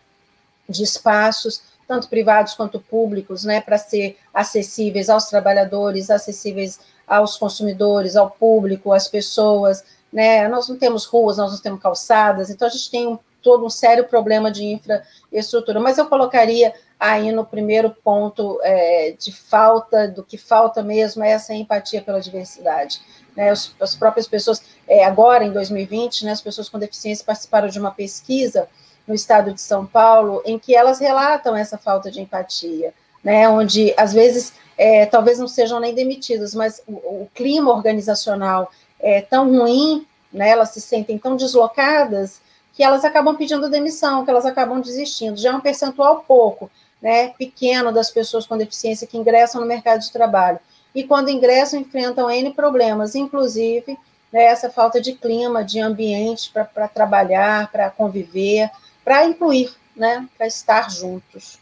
de 0.68 0.84
espaços, 0.84 1.62
tanto 1.88 2.08
privados 2.08 2.54
quanto 2.54 2.80
públicos, 2.80 3.44
né, 3.44 3.62
para 3.62 3.78
ser 3.78 4.18
acessíveis 4.34 5.10
aos 5.10 5.26
trabalhadores, 5.26 6.10
acessíveis 6.10 6.80
aos 7.06 7.38
consumidores, 7.38 8.16
ao 8.16 8.32
público, 8.32 8.94
às 8.94 9.08
pessoas, 9.08 9.84
né? 10.14 10.48
Nós 10.48 10.70
não 10.70 10.78
temos 10.78 11.06
ruas, 11.06 11.38
nós 11.38 11.52
não 11.52 11.60
temos 11.60 11.82
calçadas, 11.82 12.50
então 12.50 12.68
a 12.68 12.72
gente 12.72 12.90
tem 12.90 13.08
um, 13.08 13.18
todo 13.42 13.66
um 13.66 13.70
sério 13.70 14.08
problema 14.08 14.52
de 14.52 14.64
infraestrutura. 14.64 15.80
Mas 15.80 15.98
eu 15.98 16.06
colocaria 16.08 16.74
aí 17.00 17.32
no 17.32 17.46
primeiro 17.46 17.90
ponto 17.90 18.60
é, 18.64 19.16
de 19.18 19.32
falta, 19.32 20.08
do 20.08 20.24
que 20.24 20.38
falta 20.38 20.82
mesmo, 20.82 21.24
é 21.24 21.32
essa 21.32 21.54
empatia 21.54 22.02
pela 22.02 22.22
diversidade. 22.22 23.02
Né, 23.36 23.50
as, 23.50 23.74
as 23.80 23.96
próprias 23.96 24.28
pessoas, 24.28 24.62
é, 24.88 25.04
agora 25.04 25.44
em 25.44 25.52
2020, 25.52 26.26
né, 26.26 26.32
as 26.32 26.42
pessoas 26.42 26.70
com 26.70 26.78
deficiência 26.78 27.26
participaram 27.26 27.68
de 27.68 27.80
uma 27.80 27.92
pesquisa 27.92 28.68
no 29.08 29.14
estado 29.14 29.54
de 29.54 29.62
São 29.62 29.86
Paulo, 29.86 30.42
em 30.46 30.58
que 30.58 30.76
elas 30.76 31.00
relatam 31.00 31.56
essa 31.56 31.78
falta 31.78 32.10
de 32.10 32.22
empatia, 32.22 32.94
né, 33.24 33.48
onde 33.50 33.94
às 33.98 34.14
vezes 34.14 34.54
é, 34.78 35.06
talvez 35.06 35.40
não 35.40 35.48
sejam 35.48 35.80
nem 35.80 35.94
demitidas, 35.94 36.54
mas 36.54 36.82
o, 36.88 36.94
o, 36.94 37.30
clima 37.34 37.72
organizacional 37.72 38.72
é 39.00 39.22
tão 39.22 39.50
ruim, 39.50 40.06
né, 40.32 40.50
elas 40.50 40.70
se 40.70 40.82
sentem 40.82 41.18
tão 41.18 41.36
deslocadas, 41.36 42.42
que 42.74 42.84
elas 42.84 43.06
acabam 43.06 43.36
pedindo 43.36 43.70
demissão, 43.70 44.24
que 44.26 44.32
elas 44.32 44.46
acabam 44.46 44.82
desistindo. 44.82 45.38
Já 45.38 45.52
é 45.52 45.56
um 45.56 45.62
percentual 45.62 46.24
pouco, 46.28 46.72
né, 47.04 47.34
pequeno 47.38 47.92
das 47.92 48.10
pessoas 48.10 48.48
com 48.48 48.58
deficiência 48.58 49.06
que 49.06 49.18
ingressam 49.18 49.60
no 49.60 49.68
mercado 49.68 50.00
de 50.00 50.10
trabalho. 50.10 50.58
E 50.96 51.04
quando 51.04 51.30
ingressam, 51.30 51.82
enfrentam 51.82 52.32
N 52.32 52.54
problemas, 52.54 53.14
inclusive 53.14 53.98
né, 54.32 54.46
essa 54.46 54.70
falta 54.70 55.02
de 55.02 55.12
clima, 55.12 55.66
de 55.66 55.82
ambiente 55.82 56.50
para 56.50 56.88
trabalhar, 56.88 57.70
para 57.70 57.90
conviver, 57.90 58.72
para 59.04 59.26
incluir, 59.26 59.76
né, 59.94 60.26
para 60.38 60.48
estar 60.48 60.90
juntos. 60.90 61.60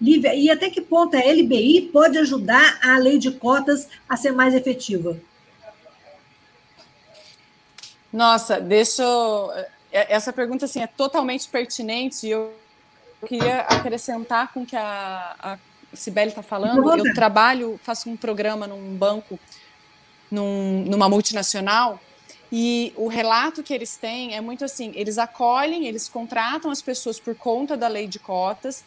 Lívia, 0.00 0.34
e 0.34 0.50
até 0.50 0.70
que 0.70 0.80
ponto 0.80 1.14
a 1.16 1.20
LBI 1.20 1.90
pode 1.92 2.16
ajudar 2.16 2.78
a 2.82 2.98
lei 2.98 3.18
de 3.18 3.32
cotas 3.32 3.88
a 4.08 4.16
ser 4.16 4.32
mais 4.32 4.54
efetiva? 4.54 5.18
Nossa, 8.10 8.58
deixa 8.58 9.02
eu... 9.02 9.52
É, 9.92 10.14
essa 10.14 10.32
pergunta 10.32 10.64
assim, 10.64 10.80
é 10.80 10.86
totalmente 10.86 11.46
pertinente 11.48 12.26
e 12.26 12.30
eu 12.30 12.52
queria 13.26 13.60
acrescentar 13.60 14.52
com 14.52 14.62
o 14.62 14.66
que 14.66 14.76
a, 14.76 15.36
a 15.38 15.58
Sibeli 15.92 16.28
está 16.28 16.42
falando. 16.42 16.96
Eu 16.96 17.14
trabalho, 17.14 17.80
faço 17.82 18.08
um 18.08 18.16
programa 18.16 18.66
num 18.66 18.96
banco, 18.96 19.38
num, 20.30 20.84
numa 20.86 21.08
multinacional, 21.08 22.00
e 22.50 22.92
o 22.96 23.08
relato 23.08 23.62
que 23.62 23.74
eles 23.74 23.96
têm 23.96 24.34
é 24.34 24.40
muito 24.40 24.64
assim: 24.64 24.92
eles 24.94 25.18
acolhem, 25.18 25.86
eles 25.86 26.08
contratam 26.08 26.70
as 26.70 26.80
pessoas 26.80 27.18
por 27.18 27.34
conta 27.34 27.76
da 27.76 27.88
lei 27.88 28.06
de 28.06 28.18
cotas, 28.18 28.84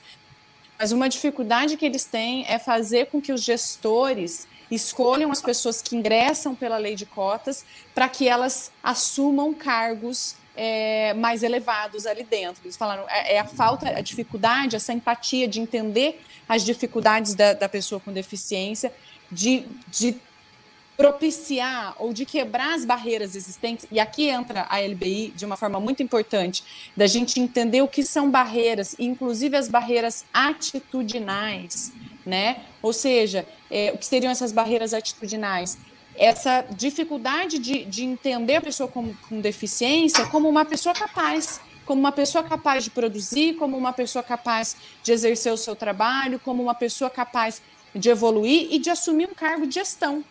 mas 0.77 0.91
uma 0.91 1.09
dificuldade 1.09 1.75
que 1.75 1.85
eles 1.85 2.05
têm 2.05 2.45
é 2.47 2.57
fazer 2.57 3.07
com 3.07 3.21
que 3.21 3.33
os 3.33 3.43
gestores 3.43 4.47
escolham 4.71 5.31
as 5.31 5.41
pessoas 5.41 5.81
que 5.81 5.95
ingressam 5.95 6.55
pela 6.55 6.77
lei 6.77 6.95
de 6.95 7.05
cotas 7.05 7.65
para 7.93 8.07
que 8.07 8.29
elas 8.29 8.71
assumam 8.83 9.53
cargos 9.53 10.35
é, 10.61 11.13
mais 11.13 11.41
elevados 11.41 12.05
ali 12.05 12.23
dentro. 12.23 12.61
Eles 12.65 12.75
falaram 12.75 13.05
é, 13.07 13.35
é, 13.35 13.39
a 13.39 13.45
falta, 13.45 13.87
a 13.87 14.01
dificuldade, 14.01 14.75
essa 14.75 14.91
empatia 14.91 15.47
de 15.47 15.61
entender 15.61 16.21
as 16.49 16.65
dificuldades 16.65 17.33
da, 17.33 17.53
da 17.53 17.69
pessoa 17.69 18.01
com 18.01 18.11
deficiência, 18.11 18.91
de, 19.31 19.65
de 19.87 20.17
propiciar 20.97 21.95
ou 21.97 22.11
de 22.11 22.25
quebrar 22.25 22.73
as 22.75 22.83
barreiras 22.83 23.37
existentes, 23.37 23.87
e 23.89 24.01
aqui 24.01 24.27
entra 24.27 24.67
a 24.69 24.81
LBI 24.81 25.31
de 25.33 25.45
uma 25.45 25.55
forma 25.55 25.79
muito 25.79 26.03
importante, 26.03 26.61
da 26.93 27.07
gente 27.07 27.39
entender 27.39 27.81
o 27.81 27.87
que 27.87 28.03
são 28.03 28.29
barreiras, 28.29 28.97
inclusive 28.99 29.55
as 29.55 29.69
barreiras 29.69 30.25
atitudinais, 30.33 31.93
né? 32.25 32.63
Ou 32.81 32.91
seja, 32.91 33.47
é, 33.71 33.93
o 33.93 33.97
que 33.97 34.05
seriam 34.05 34.29
essas 34.29 34.51
barreiras 34.51 34.93
atitudinais? 34.93 35.77
Essa 36.19 36.65
dificuldade 36.69 37.57
de, 37.57 37.85
de 37.85 38.03
entender 38.03 38.57
a 38.57 38.61
pessoa 38.61 38.89
com, 38.89 39.13
com 39.29 39.39
deficiência 39.39 40.25
como 40.27 40.49
uma 40.49 40.65
pessoa 40.65 40.93
capaz, 40.93 41.61
como 41.85 42.01
uma 42.01 42.11
pessoa 42.11 42.43
capaz 42.43 42.83
de 42.83 42.89
produzir, 42.89 43.55
como 43.55 43.77
uma 43.77 43.93
pessoa 43.93 44.21
capaz 44.21 44.75
de 45.01 45.13
exercer 45.13 45.53
o 45.53 45.57
seu 45.57 45.77
trabalho, 45.77 46.37
como 46.37 46.61
uma 46.61 46.75
pessoa 46.75 47.09
capaz 47.09 47.61
de 47.95 48.09
evoluir 48.09 48.67
e 48.69 48.79
de 48.79 48.89
assumir 48.89 49.29
um 49.29 49.33
cargo 49.33 49.65
de 49.65 49.75
gestão, 49.75 50.23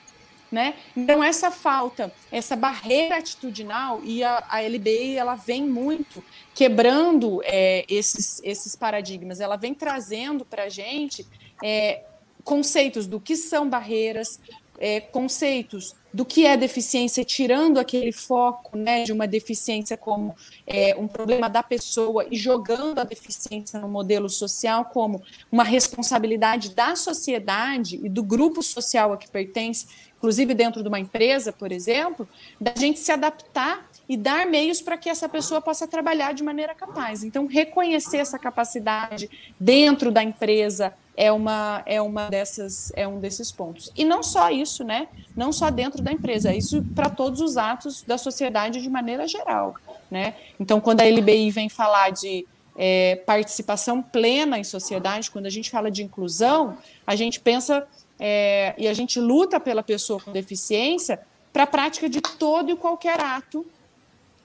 né? 0.53 0.75
Então, 0.95 1.25
essa 1.25 1.51
falta, 1.51 2.13
essa 2.31 2.55
barreira 2.55 3.17
atitudinal, 3.17 4.01
e 4.05 4.23
a, 4.23 4.45
a 4.49 4.61
LBI 4.61 5.17
ela 5.17 5.35
vem 5.37 5.65
muito 5.65 6.23
quebrando 6.55 7.41
é, 7.45 7.87
esses, 7.89 8.41
esses 8.45 8.77
paradigmas, 8.77 9.41
ela 9.41 9.57
vem 9.57 9.73
trazendo 9.73 10.45
para 10.45 10.65
a 10.65 10.69
gente 10.69 11.27
é, 11.65 12.05
conceitos 12.45 13.07
do 13.07 13.19
que 13.19 13.37
são 13.37 13.69
barreiras, 13.69 14.39
é, 14.79 15.01
conceitos 15.01 15.95
do 16.13 16.25
que 16.25 16.47
é 16.47 16.57
deficiência, 16.57 17.25
tirando 17.25 17.79
aquele 17.79 18.13
foco 18.13 18.79
né, 18.79 19.05
de 19.05 19.13
uma 19.13 19.27
deficiência 19.27 19.97
como 19.97 20.35
é, 20.67 20.97
um 20.97 21.07
problema 21.07 21.49
da 21.51 21.63
pessoa 21.63 22.27
e 22.31 22.37
jogando 22.37 22.99
a 22.99 23.05
deficiência 23.05 23.79
no 23.79 23.89
modelo 23.89 24.29
social 24.29 24.87
como 24.87 25.23
uma 25.53 25.65
responsabilidade 25.65 26.75
da 26.75 26.97
sociedade 26.97 28.01
e 28.03 28.09
do 28.09 28.23
grupo 28.23 28.63
social 28.63 29.13
a 29.13 29.17
que 29.19 29.29
pertence, 29.29 29.87
inclusive 30.19 30.53
dentro 30.53 30.83
de 30.83 30.89
uma 30.89 30.99
empresa, 30.99 31.53
por 31.53 31.71
exemplo, 31.73 32.29
da 32.61 32.75
gente 32.77 32.99
se 32.99 33.11
adaptar 33.11 33.89
e 34.09 34.17
dar 34.17 34.47
meios 34.47 34.83
para 34.83 34.97
que 34.97 35.09
essa 35.09 35.29
pessoa 35.29 35.61
possa 35.61 35.87
trabalhar 35.87 36.35
de 36.35 36.43
maneira 36.43 36.75
capaz. 36.75 37.23
Então, 37.23 37.47
reconhecer 37.47 38.19
essa 38.19 38.39
capacidade 38.39 39.31
dentro 39.59 40.11
da 40.11 40.23
empresa 40.23 40.93
é 41.17 41.33
uma 41.33 41.83
é 41.85 42.01
uma 42.01 42.29
dessas 42.29 42.93
é 42.95 43.07
um 43.07 43.21
desses 43.21 43.53
pontos. 43.53 43.93
E 43.97 44.05
não 44.05 44.23
só 44.23 44.51
isso, 44.51 44.85
né? 44.85 45.09
Não 45.37 45.53
só 45.53 45.71
dentro 45.71 46.03
da 46.03 46.13
empresa, 46.13 46.55
isso 46.55 46.85
para 46.95 47.09
todos 47.09 47.41
os 47.41 47.57
atos 47.57 48.03
da 48.03 48.19
sociedade 48.19 48.81
de 48.81 48.91
maneira 48.91 49.27
geral, 49.27 49.75
né? 50.11 50.35
Então, 50.59 50.81
quando 50.81 51.01
a 51.01 51.05
LBI 51.05 51.51
vem 51.51 51.69
falar 51.69 52.11
de 52.11 52.47
é, 52.77 53.17
participação 53.27 54.01
plena 54.01 54.59
em 54.59 54.65
sociedade, 54.65 55.31
quando 55.31 55.47
a 55.47 55.51
gente 55.51 55.71
fala 55.71 55.91
de 55.91 56.03
inclusão, 56.03 56.79
a 57.07 57.17
gente 57.17 57.41
pensa 57.41 57.87
é, 58.19 58.75
e 58.77 58.89
a 58.89 58.95
gente 58.95 59.21
luta 59.21 59.61
pela 59.61 59.83
pessoa 59.83 60.21
com 60.21 60.33
deficiência 60.33 61.21
para 61.53 61.63
a 61.63 61.67
prática 61.67 62.09
de 62.09 62.21
todo 62.21 62.71
e 62.71 62.77
qualquer 62.77 63.21
ato, 63.21 63.65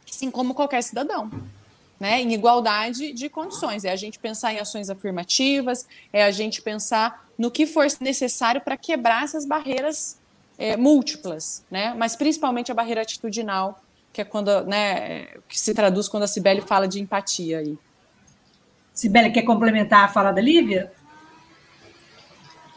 assim 0.09 0.29
como 0.29 0.53
qualquer 0.53 0.81
cidadão. 0.83 1.29
Né, 1.99 2.21
em 2.21 2.33
igualdade 2.33 3.13
de 3.13 3.29
condições. 3.29 3.85
É 3.85 3.91
a 3.91 3.95
gente 3.95 4.19
pensar 4.19 4.53
em 4.53 4.59
ações 4.59 4.89
afirmativas, 4.89 5.87
é 6.11 6.25
a 6.25 6.31
gente 6.31 6.61
pensar 6.61 7.25
no 7.37 7.49
que 7.49 7.65
for 7.65 7.87
necessário 8.01 8.59
para 8.59 8.75
quebrar 8.75 9.23
essas 9.23 9.45
barreiras 9.45 10.19
é, 10.57 10.75
múltiplas, 10.75 11.63
né? 11.71 11.93
mas 11.97 12.15
principalmente 12.15 12.71
a 12.71 12.75
barreira 12.75 13.01
atitudinal, 13.01 13.81
que 14.11 14.19
é 14.19 14.25
quando, 14.25 14.65
né, 14.65 15.27
que 15.47 15.57
se 15.57 15.73
traduz 15.73 16.09
quando 16.09 16.23
a 16.23 16.27
Cibele 16.27 16.61
fala 16.61 16.87
de 16.87 16.99
empatia. 16.99 17.59
Aí. 17.59 17.77
Cibele, 18.93 19.31
quer 19.31 19.43
complementar 19.43 20.05
a 20.05 20.07
fala 20.07 20.31
da 20.31 20.41
Lívia? 20.41 20.91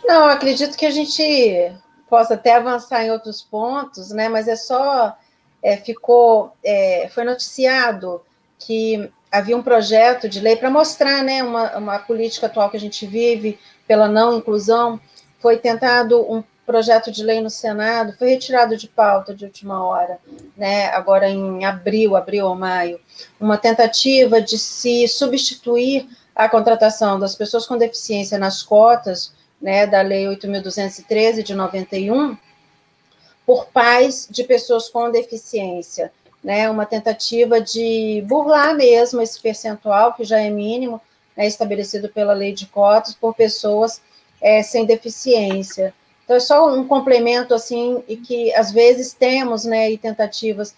Não, 0.07 0.27
acredito 0.27 0.77
que 0.77 0.87
a 0.87 0.91
gente 0.91 1.73
possa 2.09 2.35
até 2.35 2.55
avançar 2.55 3.05
em 3.05 3.11
outros 3.11 3.43
pontos, 3.43 4.11
né? 4.11 4.29
Mas 4.29 4.47
é 4.47 4.55
só 4.55 5.17
é, 5.61 5.77
ficou 5.77 6.53
é, 6.65 7.11
foi 7.13 7.25
noticiado 7.25 8.23
que 8.59 9.11
havia 9.31 9.57
um 9.57 9.63
projeto 9.63 10.29
de 10.29 10.39
lei 10.39 10.55
para 10.55 10.71
mostrar, 10.71 11.23
né, 11.23 11.43
uma, 11.43 11.77
uma 11.77 11.99
política 11.99 12.47
atual 12.47 12.71
que 12.71 12.77
a 12.77 12.81
gente 12.81 13.05
vive 13.05 13.59
pela 13.87 14.09
não 14.09 14.39
inclusão. 14.39 15.01
Foi 15.41 15.59
tentado 15.59 16.21
um 16.33 16.43
projeto 16.65 17.11
de 17.11 17.25
lei 17.25 17.41
no 17.41 17.51
Senado, 17.51 18.17
foi 18.17 18.31
retirado 18.31 18.77
de 18.77 18.89
pauta 18.89 19.35
de 19.35 19.45
última 19.45 19.85
hora, 19.85 20.19
né? 20.57 20.87
Agora 20.91 21.29
em 21.29 21.65
abril, 21.65 22.17
abril 22.17 22.47
ou 22.47 22.55
maio, 22.55 23.01
uma 23.41 23.59
tentativa 23.59 24.41
de 24.41 24.57
se 24.57 25.07
substituir 25.09 26.09
a 26.35 26.49
contratação 26.49 27.19
das 27.19 27.35
pessoas 27.35 27.67
com 27.67 27.77
deficiência 27.77 28.39
nas 28.39 28.63
cotas 28.63 29.35
né, 29.61 29.87
da 29.87 30.03
Lei 30.03 30.27
8.213 30.27 31.43
de 31.43 31.55
91, 31.55 32.37
por 33.45 33.67
pais 33.67 34.27
de 34.31 34.45
pessoas 34.45 34.89
com 34.89 35.11
deficiência, 35.11 36.13
né? 36.43 36.69
Uma 36.69 36.85
tentativa 36.85 37.61
de 37.61 38.23
burlar 38.27 38.75
mesmo 38.75 39.21
esse 39.21 39.41
percentual 39.41 40.15
que 40.15 40.25
já 40.25 40.41
é 40.41 40.51
mínimo, 40.51 41.01
né, 41.37 41.47
estabelecido 41.47 42.09
pela 42.09 42.33
lei 42.33 42.53
de 42.53 42.67
cotas 42.67 43.15
por 43.15 43.35
pessoas 43.35 44.01
é, 44.41 44.63
sem 44.63 44.85
deficiência. 44.85 45.95
Então 46.25 46.37
é 46.37 46.41
só 46.41 46.69
um 46.69 46.87
complemento 46.87 47.55
assim 47.55 48.03
e 48.09 48.17
que 48.17 48.53
às 48.55 48.73
vezes 48.73 49.13
temos, 49.13 49.65
né, 49.65 49.91
e 49.91 49.97
tentativas 49.99 50.75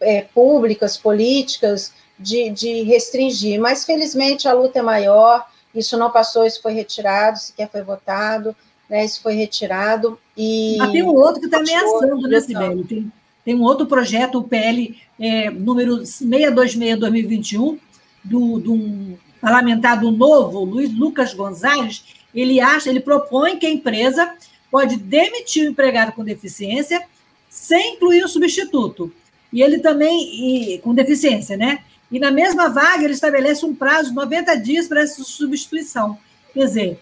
é, 0.00 0.22
públicas, 0.22 0.96
políticas 0.96 1.92
de, 2.18 2.50
de 2.50 2.82
restringir, 2.82 3.60
mas 3.60 3.84
felizmente 3.84 4.46
a 4.46 4.52
luta 4.52 4.78
é 4.78 4.82
maior. 4.82 5.46
Isso 5.74 5.96
não 5.96 6.10
passou, 6.10 6.44
isso 6.44 6.60
foi 6.60 6.72
retirado, 6.72 7.38
sequer 7.38 7.70
foi 7.70 7.82
votado 7.82 8.54
né, 8.92 9.06
isso 9.06 9.22
foi 9.22 9.32
retirado. 9.32 10.18
E 10.36 10.76
ah, 10.78 10.88
tem 10.88 11.02
um 11.02 11.14
outro 11.14 11.40
que 11.40 11.46
está 11.46 11.58
ameaçando, 11.58 12.28
né, 12.28 12.40
Sibeli? 12.40 12.84
Tem, 12.84 13.12
tem 13.42 13.54
um 13.54 13.62
outro 13.62 13.86
projeto, 13.86 14.38
o 14.38 14.44
PL 14.44 14.94
é, 15.18 15.48
número 15.50 16.02
626-2021, 16.02 17.78
do, 18.22 18.58
do 18.58 18.74
um 18.74 19.16
parlamentar 19.40 19.98
do 19.98 20.12
Novo, 20.12 20.62
Luiz 20.62 20.94
Lucas 20.94 21.32
Gonzalez, 21.32 22.04
ele 22.34 22.60
acha, 22.60 22.90
ele 22.90 23.00
propõe 23.00 23.58
que 23.58 23.66
a 23.66 23.70
empresa 23.70 24.34
pode 24.70 24.96
demitir 24.96 25.66
o 25.66 25.70
empregado 25.70 26.12
com 26.12 26.22
deficiência 26.22 27.02
sem 27.48 27.94
incluir 27.94 28.22
o 28.22 28.28
substituto. 28.28 29.10
E 29.50 29.62
ele 29.62 29.80
também, 29.80 30.74
e, 30.74 30.78
com 30.78 30.94
deficiência, 30.94 31.56
né? 31.56 31.82
E 32.12 32.20
na 32.20 32.30
mesma 32.30 32.68
vaga, 32.68 33.02
ele 33.02 33.14
estabelece 33.14 33.64
um 33.64 33.74
prazo 33.74 34.10
de 34.10 34.14
90 34.14 34.54
dias 34.56 34.86
para 34.86 35.00
essa 35.00 35.24
substituição. 35.24 36.18
Quer 36.52 36.66
dizer, 36.66 37.00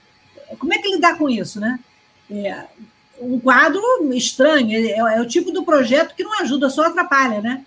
como 0.57 0.73
é 0.73 0.79
que 0.79 0.89
lidar 0.89 1.19
com 1.19 1.29
isso, 1.29 1.59
né? 1.59 1.81
É 2.31 2.65
um 3.21 3.39
quadro 3.39 3.83
estranho, 4.15 4.73
é, 4.73 5.17
é, 5.17 5.21
o 5.21 5.27
tipo 5.27 5.51
do 5.51 5.65
projeto 5.65 6.15
que 6.15 6.23
não 6.23 6.41
ajuda, 6.41 6.71
só 6.71 6.87
atrapalha, 6.87 7.43
né? 7.43 7.65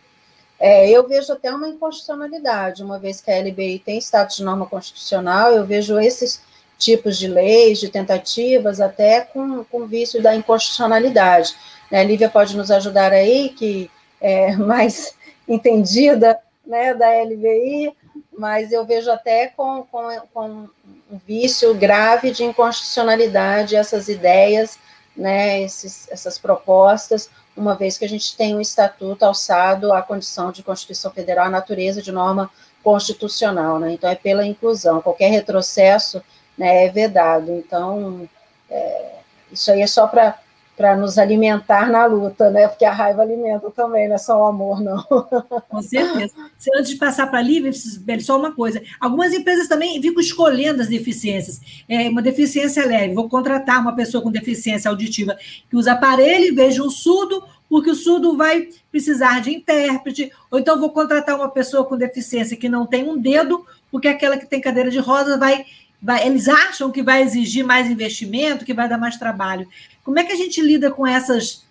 É, 0.59 0.89
eu 0.89 1.05
vejo 1.07 1.31
até 1.33 1.53
uma 1.53 1.67
inconstitucionalidade, 1.67 2.81
uma 2.81 2.97
vez 2.97 3.19
que 3.19 3.29
a 3.29 3.39
LBI 3.39 3.79
tem 3.79 3.97
status 3.97 4.37
de 4.37 4.43
norma 4.43 4.65
constitucional, 4.65 5.51
eu 5.51 5.65
vejo 5.65 5.99
esses 5.99 6.41
tipos 6.77 7.17
de 7.17 7.27
leis, 7.27 7.79
de 7.79 7.89
tentativas, 7.89 8.79
até 8.79 9.21
com, 9.21 9.63
com 9.65 9.85
vício 9.85 10.21
da 10.21 10.33
inconstitucionalidade. 10.33 11.53
Né? 11.91 11.99
A 11.99 12.03
Lívia 12.03 12.29
pode 12.29 12.55
nos 12.55 12.71
ajudar 12.71 13.11
aí, 13.11 13.49
que 13.49 13.91
é 14.21 14.55
mais 14.57 15.13
entendida 15.47 16.39
né, 16.65 16.93
da 16.93 17.09
LBI, 17.23 17.93
mas 18.37 18.71
eu 18.71 18.85
vejo 18.85 19.11
até 19.11 19.47
com, 19.47 19.83
com, 19.91 20.21
com 20.33 20.69
um 21.11 21.17
vício 21.25 21.73
grave 21.75 22.31
de 22.31 22.43
inconstitucionalidade 22.43 23.75
essas 23.75 24.07
ideias, 24.07 24.79
né, 25.15 25.61
esses, 25.61 26.09
essas 26.09 26.37
propostas, 26.37 27.29
uma 27.55 27.75
vez 27.75 27.97
que 27.97 28.05
a 28.05 28.09
gente 28.09 28.35
tem 28.35 28.55
um 28.55 28.61
estatuto 28.61 29.23
alçado 29.23 29.93
à 29.93 30.01
condição 30.01 30.51
de 30.51 30.63
Constituição 30.63 31.11
Federal, 31.11 31.45
à 31.45 31.49
natureza 31.49 32.01
de 32.01 32.11
norma 32.11 32.49
constitucional, 32.83 33.79
né, 33.79 33.93
então 33.93 34.09
é 34.09 34.15
pela 34.15 34.45
inclusão, 34.45 35.01
qualquer 35.01 35.29
retrocesso 35.29 36.23
né, 36.57 36.85
é 36.85 36.89
vedado, 36.89 37.51
então 37.51 38.27
é, 38.69 39.17
isso 39.51 39.71
aí 39.71 39.81
é 39.81 39.87
só 39.87 40.07
para 40.07 40.39
para 40.75 40.95
nos 40.95 41.17
alimentar 41.17 41.89
na 41.89 42.05
luta, 42.05 42.49
né? 42.49 42.67
Porque 42.67 42.83
a 42.83 42.91
raiva 42.91 43.21
alimenta 43.21 43.69
também, 43.69 44.07
não 44.07 44.15
é 44.15 44.17
só 44.17 44.41
o 44.41 44.45
amor, 44.45 44.81
não. 44.81 45.03
Com 45.69 45.81
certeza. 45.81 46.33
Antes 46.75 46.91
de 46.91 46.97
passar 46.97 47.27
para 47.27 47.39
a 47.39 47.41
Lívia, 47.41 47.71
só 48.19 48.37
uma 48.37 48.51
coisa. 48.51 48.81
Algumas 48.99 49.33
empresas 49.33 49.67
também 49.67 50.01
ficam 50.01 50.19
escolhendo 50.19 50.81
as 50.81 50.87
deficiências. 50.87 51.61
É 51.87 52.09
uma 52.09 52.21
deficiência 52.21 52.85
leve. 52.85 53.13
Vou 53.13 53.29
contratar 53.29 53.79
uma 53.79 53.95
pessoa 53.95 54.23
com 54.23 54.31
deficiência 54.31 54.89
auditiva 54.89 55.37
que 55.69 55.75
usa 55.75 55.91
aparelho 55.91 56.55
vez 56.55 56.73
de 56.73 56.81
um 56.81 56.89
surdo, 56.89 57.43
porque 57.69 57.91
o 57.91 57.95
surdo 57.95 58.35
vai 58.35 58.67
precisar 58.91 59.41
de 59.41 59.53
intérprete. 59.53 60.31
Ou 60.49 60.57
então 60.57 60.79
vou 60.79 60.89
contratar 60.89 61.35
uma 61.35 61.49
pessoa 61.49 61.85
com 61.85 61.95
deficiência 61.95 62.57
que 62.57 62.67
não 62.67 62.87
tem 62.87 63.07
um 63.07 63.17
dedo, 63.17 63.63
porque 63.91 64.07
aquela 64.07 64.37
que 64.37 64.47
tem 64.47 64.59
cadeira 64.59 64.89
de 64.89 64.99
rodas 64.99 65.37
vai 65.37 65.65
Vai, 66.05 66.27
eles 66.27 66.49
acham 66.49 66.91
que 66.91 67.01
vai 67.01 67.23
exigir 67.23 67.63
mais 67.63 67.89
investimento, 67.89 68.65
que 68.65 68.73
vai 68.73 68.89
dar 68.89 68.97
mais 68.97 69.15
trabalho. 69.15 69.65
Como 70.03 70.19
é 70.19 70.23
que 70.23 70.33
a 70.33 70.37
gente 70.37 70.61
lida 70.61 70.91
com 70.91 71.07
essas, 71.07 71.63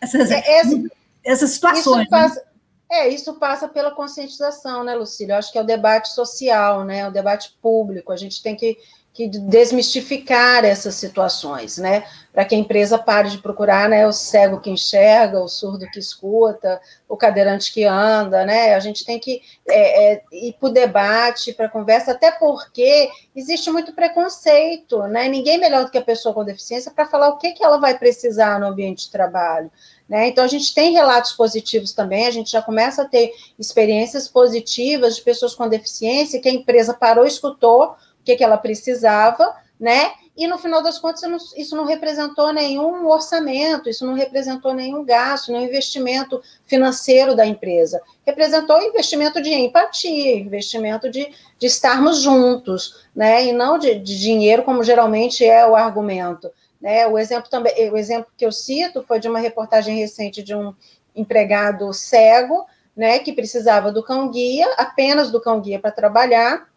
essas, 0.00 0.30
é, 0.30 0.42
essas 1.24 1.50
situações? 1.50 2.02
Isso 2.02 2.10
passa, 2.10 2.40
né? 2.40 2.46
É, 2.90 3.08
isso 3.08 3.34
passa 3.34 3.68
pela 3.68 3.90
conscientização, 3.90 4.84
né, 4.84 4.94
Lucília? 4.94 5.34
Eu 5.34 5.38
acho 5.38 5.50
que 5.50 5.56
é 5.56 5.62
o 5.62 5.66
debate 5.66 6.10
social, 6.10 6.84
né? 6.84 7.08
O 7.08 7.10
debate 7.10 7.56
público. 7.62 8.12
A 8.12 8.16
gente 8.16 8.42
tem 8.42 8.54
que 8.54 8.76
que 9.12 9.28
desmistificar 9.28 10.64
essas 10.64 10.94
situações, 10.94 11.76
né? 11.76 12.04
Para 12.32 12.46
que 12.46 12.54
a 12.54 12.58
empresa 12.58 12.96
pare 12.96 13.28
de 13.28 13.36
procurar, 13.38 13.86
né, 13.86 14.06
o 14.06 14.12
cego 14.12 14.58
que 14.58 14.70
enxerga, 14.70 15.38
o 15.38 15.48
surdo 15.48 15.86
que 15.90 15.98
escuta, 15.98 16.80
o 17.06 17.14
cadeirante 17.14 17.70
que 17.70 17.84
anda, 17.84 18.46
né? 18.46 18.74
A 18.74 18.80
gente 18.80 19.04
tem 19.04 19.18
que 19.18 19.42
é, 19.68 20.12
é, 20.12 20.22
ir 20.32 20.54
para 20.58 20.68
o 20.68 20.72
debate, 20.72 21.52
para 21.52 21.66
a 21.66 21.70
conversa, 21.70 22.12
até 22.12 22.30
porque 22.32 23.10
existe 23.36 23.70
muito 23.70 23.92
preconceito, 23.92 25.02
né? 25.02 25.28
Ninguém 25.28 25.58
melhor 25.58 25.84
do 25.84 25.90
que 25.90 25.98
a 25.98 26.02
pessoa 26.02 26.34
com 26.34 26.42
deficiência 26.42 26.90
para 26.90 27.04
falar 27.04 27.28
o 27.28 27.36
que, 27.36 27.52
que 27.52 27.62
ela 27.62 27.76
vai 27.76 27.98
precisar 27.98 28.58
no 28.58 28.66
ambiente 28.66 29.04
de 29.04 29.12
trabalho. 29.12 29.70
Né? 30.08 30.28
Então, 30.28 30.44
a 30.44 30.48
gente 30.48 30.74
tem 30.74 30.92
relatos 30.92 31.32
positivos 31.32 31.92
também, 31.92 32.26
a 32.26 32.30
gente 32.30 32.50
já 32.50 32.60
começa 32.60 33.02
a 33.02 33.08
ter 33.08 33.32
experiências 33.58 34.28
positivas 34.28 35.16
de 35.16 35.22
pessoas 35.22 35.54
com 35.54 35.66
deficiência 35.68 36.40
que 36.40 36.48
a 36.48 36.52
empresa 36.52 36.92
parou, 36.92 37.24
escutou, 37.24 37.94
o 38.22 38.24
que, 38.24 38.36
que 38.36 38.44
ela 38.44 38.56
precisava, 38.56 39.54
né? 39.78 40.12
E 40.34 40.46
no 40.46 40.56
final 40.56 40.82
das 40.82 40.98
contas, 40.98 41.52
isso 41.56 41.76
não 41.76 41.84
representou 41.84 42.52
nenhum 42.54 43.06
orçamento, 43.06 43.90
isso 43.90 44.06
não 44.06 44.14
representou 44.14 44.72
nenhum 44.72 45.04
gasto, 45.04 45.52
nenhum 45.52 45.66
investimento 45.66 46.40
financeiro 46.64 47.36
da 47.36 47.44
empresa. 47.44 48.00
Representou 48.24 48.80
investimento 48.80 49.42
de 49.42 49.52
empatia, 49.52 50.36
investimento 50.36 51.10
de, 51.10 51.30
de 51.58 51.66
estarmos 51.66 52.22
juntos, 52.22 53.04
né? 53.14 53.44
E 53.44 53.52
não 53.52 53.76
de, 53.76 53.96
de 53.96 54.18
dinheiro, 54.18 54.62
como 54.62 54.82
geralmente 54.82 55.44
é 55.44 55.66
o 55.66 55.76
argumento. 55.76 56.50
Né? 56.80 57.06
O 57.06 57.18
exemplo 57.18 57.50
também, 57.50 57.90
o 57.90 57.96
exemplo 57.96 58.32
que 58.36 58.46
eu 58.46 58.50
cito 58.50 59.04
foi 59.06 59.20
de 59.20 59.28
uma 59.28 59.38
reportagem 59.38 59.98
recente 59.98 60.42
de 60.42 60.54
um 60.54 60.74
empregado 61.14 61.92
cego, 61.92 62.66
né, 62.96 63.18
que 63.18 63.32
precisava 63.32 63.90
do 63.90 64.02
cão 64.02 64.30
guia, 64.30 64.66
apenas 64.76 65.30
do 65.30 65.40
cão 65.40 65.60
guia 65.60 65.78
para 65.78 65.90
trabalhar, 65.90 66.68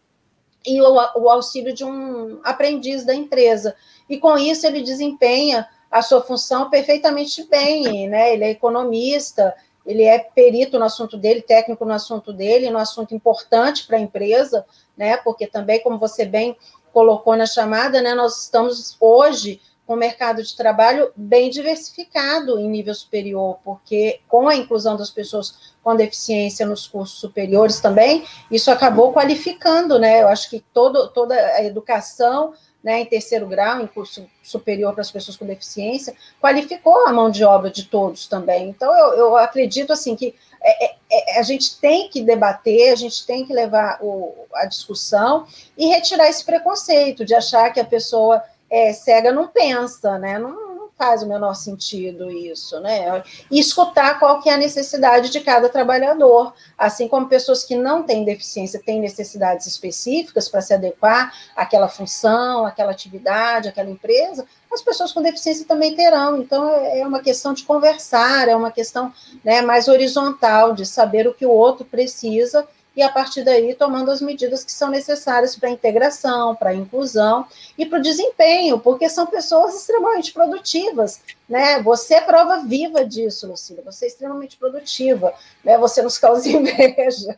e 0.65 0.81
o, 0.81 0.93
o 0.93 1.29
auxílio 1.29 1.73
de 1.73 1.83
um 1.83 2.39
aprendiz 2.43 3.05
da 3.05 3.13
empresa. 3.13 3.75
E 4.09 4.17
com 4.17 4.37
isso 4.37 4.65
ele 4.65 4.81
desempenha 4.81 5.67
a 5.89 6.01
sua 6.01 6.21
função 6.21 6.69
perfeitamente 6.69 7.43
bem, 7.47 8.07
né? 8.09 8.33
Ele 8.33 8.43
é 8.43 8.49
economista, 8.49 9.55
ele 9.85 10.03
é 10.03 10.19
perito 10.19 10.79
no 10.79 10.85
assunto 10.85 11.15
dele, 11.17 11.41
técnico 11.41 11.85
no 11.85 11.93
assunto 11.93 12.33
dele, 12.33 12.69
no 12.69 12.79
assunto 12.79 13.13
importante 13.13 13.85
para 13.85 13.97
a 13.97 14.01
empresa, 14.01 14.65
né? 14.97 15.17
Porque 15.17 15.47
também, 15.47 15.81
como 15.81 15.97
você 15.97 16.25
bem 16.25 16.57
colocou 16.91 17.35
na 17.35 17.45
chamada, 17.45 18.01
né? 18.01 18.13
Nós 18.13 18.43
estamos 18.43 18.97
hoje 18.99 19.61
com 19.85 19.95
mercado 19.95 20.41
de 20.41 20.55
trabalho 20.55 21.11
bem 21.15 21.49
diversificado 21.49 22.59
em 22.59 22.67
nível 22.67 22.93
superior, 22.93 23.59
porque 23.63 24.19
com 24.27 24.47
a 24.47 24.55
inclusão 24.55 24.97
das 24.97 25.11
pessoas 25.11 25.75
com 25.83 25.95
deficiência 25.95 26.65
nos 26.65 26.87
cursos 26.87 27.19
superiores 27.19 27.79
também, 27.79 28.25
isso 28.49 28.71
acabou 28.71 29.13
qualificando, 29.13 29.99
né? 29.99 30.23
Eu 30.23 30.27
acho 30.27 30.49
que 30.49 30.59
todo, 30.73 31.07
toda 31.09 31.35
a 31.35 31.63
educação 31.63 32.53
né, 32.85 33.01
em 33.01 33.05
terceiro 33.05 33.47
grau, 33.47 33.81
em 33.81 33.87
curso 33.87 34.27
superior 34.43 34.93
para 34.93 35.01
as 35.01 35.09
pessoas 35.09 35.35
com 35.35 35.43
deficiência, 35.43 36.15
qualificou 36.39 37.07
a 37.07 37.11
mão 37.11 37.31
de 37.31 37.43
obra 37.43 37.71
de 37.71 37.85
todos 37.85 38.27
também. 38.27 38.69
Então, 38.69 38.95
eu, 38.95 39.13
eu 39.15 39.37
acredito 39.37 39.91
assim 39.91 40.15
que 40.15 40.35
é, 40.61 40.85
é, 40.85 40.95
é 41.09 41.39
a 41.39 41.41
gente 41.41 41.79
tem 41.79 42.09
que 42.09 42.21
debater, 42.21 42.91
a 42.91 42.95
gente 42.95 43.25
tem 43.25 43.43
que 43.43 43.51
levar 43.51 43.97
o, 44.03 44.35
a 44.53 44.65
discussão 44.65 45.47
e 45.75 45.87
retirar 45.87 46.29
esse 46.29 46.45
preconceito 46.45 47.25
de 47.25 47.33
achar 47.33 47.73
que 47.73 47.79
a 47.79 47.85
pessoa 47.85 48.43
é, 48.69 48.93
cega 48.93 49.31
não 49.31 49.47
pensa, 49.47 50.17
né? 50.17 50.39
Não, 50.39 50.51
não, 50.51 50.75
faz 50.97 51.21
o 51.21 51.27
menor 51.27 51.53
sentido 51.55 52.31
isso, 52.31 52.79
né? 52.79 53.21
E 53.51 53.59
escutar 53.59 54.17
qual 54.17 54.41
que 54.41 54.49
é 54.49 54.53
a 54.53 54.57
necessidade 54.57 55.29
de 55.29 55.41
cada 55.41 55.67
trabalhador, 55.67 56.53
assim 56.77 57.07
como 57.07 57.27
pessoas 57.27 57.63
que 57.63 57.75
não 57.75 58.03
têm 58.03 58.23
deficiência 58.23 58.81
têm 58.83 58.99
necessidades 58.99 59.67
específicas 59.67 60.47
para 60.47 60.61
se 60.61 60.73
adequar 60.73 61.33
àquela 61.55 61.89
função, 61.89 62.65
àquela 62.65 62.91
atividade, 62.91 63.67
àquela 63.67 63.89
empresa, 63.89 64.45
as 64.71 64.81
pessoas 64.81 65.11
com 65.11 65.21
deficiência 65.21 65.65
também 65.65 65.95
terão. 65.95 66.37
Então, 66.37 66.69
é, 66.69 67.01
é 67.01 67.07
uma 67.07 67.19
questão 67.19 67.53
de 67.53 67.63
conversar, 67.63 68.47
é 68.47 68.55
uma 68.55 68.71
questão 68.71 69.11
né, 69.43 69.61
mais 69.61 69.87
horizontal, 69.87 70.73
de 70.73 70.85
saber 70.85 71.27
o 71.27 71.33
que 71.33 71.45
o 71.45 71.51
outro 71.51 71.85
precisa 71.85 72.65
e 72.95 73.01
a 73.01 73.09
partir 73.09 73.43
daí 73.43 73.75
tomando 73.75 74.09
as 74.09 74.21
medidas 74.21 74.63
que 74.63 74.71
são 74.71 74.89
necessárias 74.89 75.55
para 75.55 75.69
a 75.69 75.71
integração, 75.71 76.55
para 76.55 76.69
a 76.69 76.75
inclusão 76.75 77.45
e 77.77 77.85
para 77.85 77.99
o 77.99 78.01
desempenho, 78.01 78.79
porque 78.79 79.09
são 79.09 79.25
pessoas 79.27 79.75
extremamente 79.75 80.31
produtivas, 80.31 81.21
né? 81.47 81.81
Você 81.81 82.15
é 82.15 82.21
prova 82.21 82.59
viva 82.59 83.03
disso, 83.03 83.47
Lucília, 83.47 83.83
você 83.83 84.05
é 84.05 84.07
extremamente 84.07 84.57
produtiva, 84.57 85.33
né? 85.63 85.77
Você 85.77 86.01
nos 86.01 86.17
causa 86.17 86.47
inveja. 86.49 87.37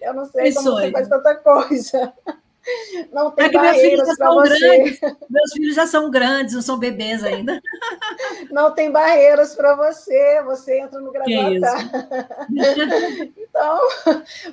Eu 0.00 0.14
não 0.14 0.24
sei 0.24 0.52
como 0.52 0.72
você 0.72 0.90
faz 0.90 1.08
tanta 1.08 1.34
coisa. 1.34 2.12
Não 3.12 3.30
tem 3.30 3.46
é 3.46 3.50
barreiras 3.50 4.16
para 4.16 4.30
você. 4.30 4.58
Grandes. 4.58 5.00
Meus 5.28 5.52
filhos 5.52 5.74
já 5.74 5.86
são 5.86 6.10
grandes, 6.10 6.54
não 6.54 6.62
são 6.62 6.78
bebês 6.78 7.22
ainda. 7.22 7.60
Não 8.50 8.70
tem 8.70 8.90
barreiras 8.90 9.54
para 9.54 9.74
você, 9.74 10.40
você 10.44 10.78
entra 10.80 11.00
no 11.00 11.10
graduatar. 11.10 11.90
então, 13.36 13.78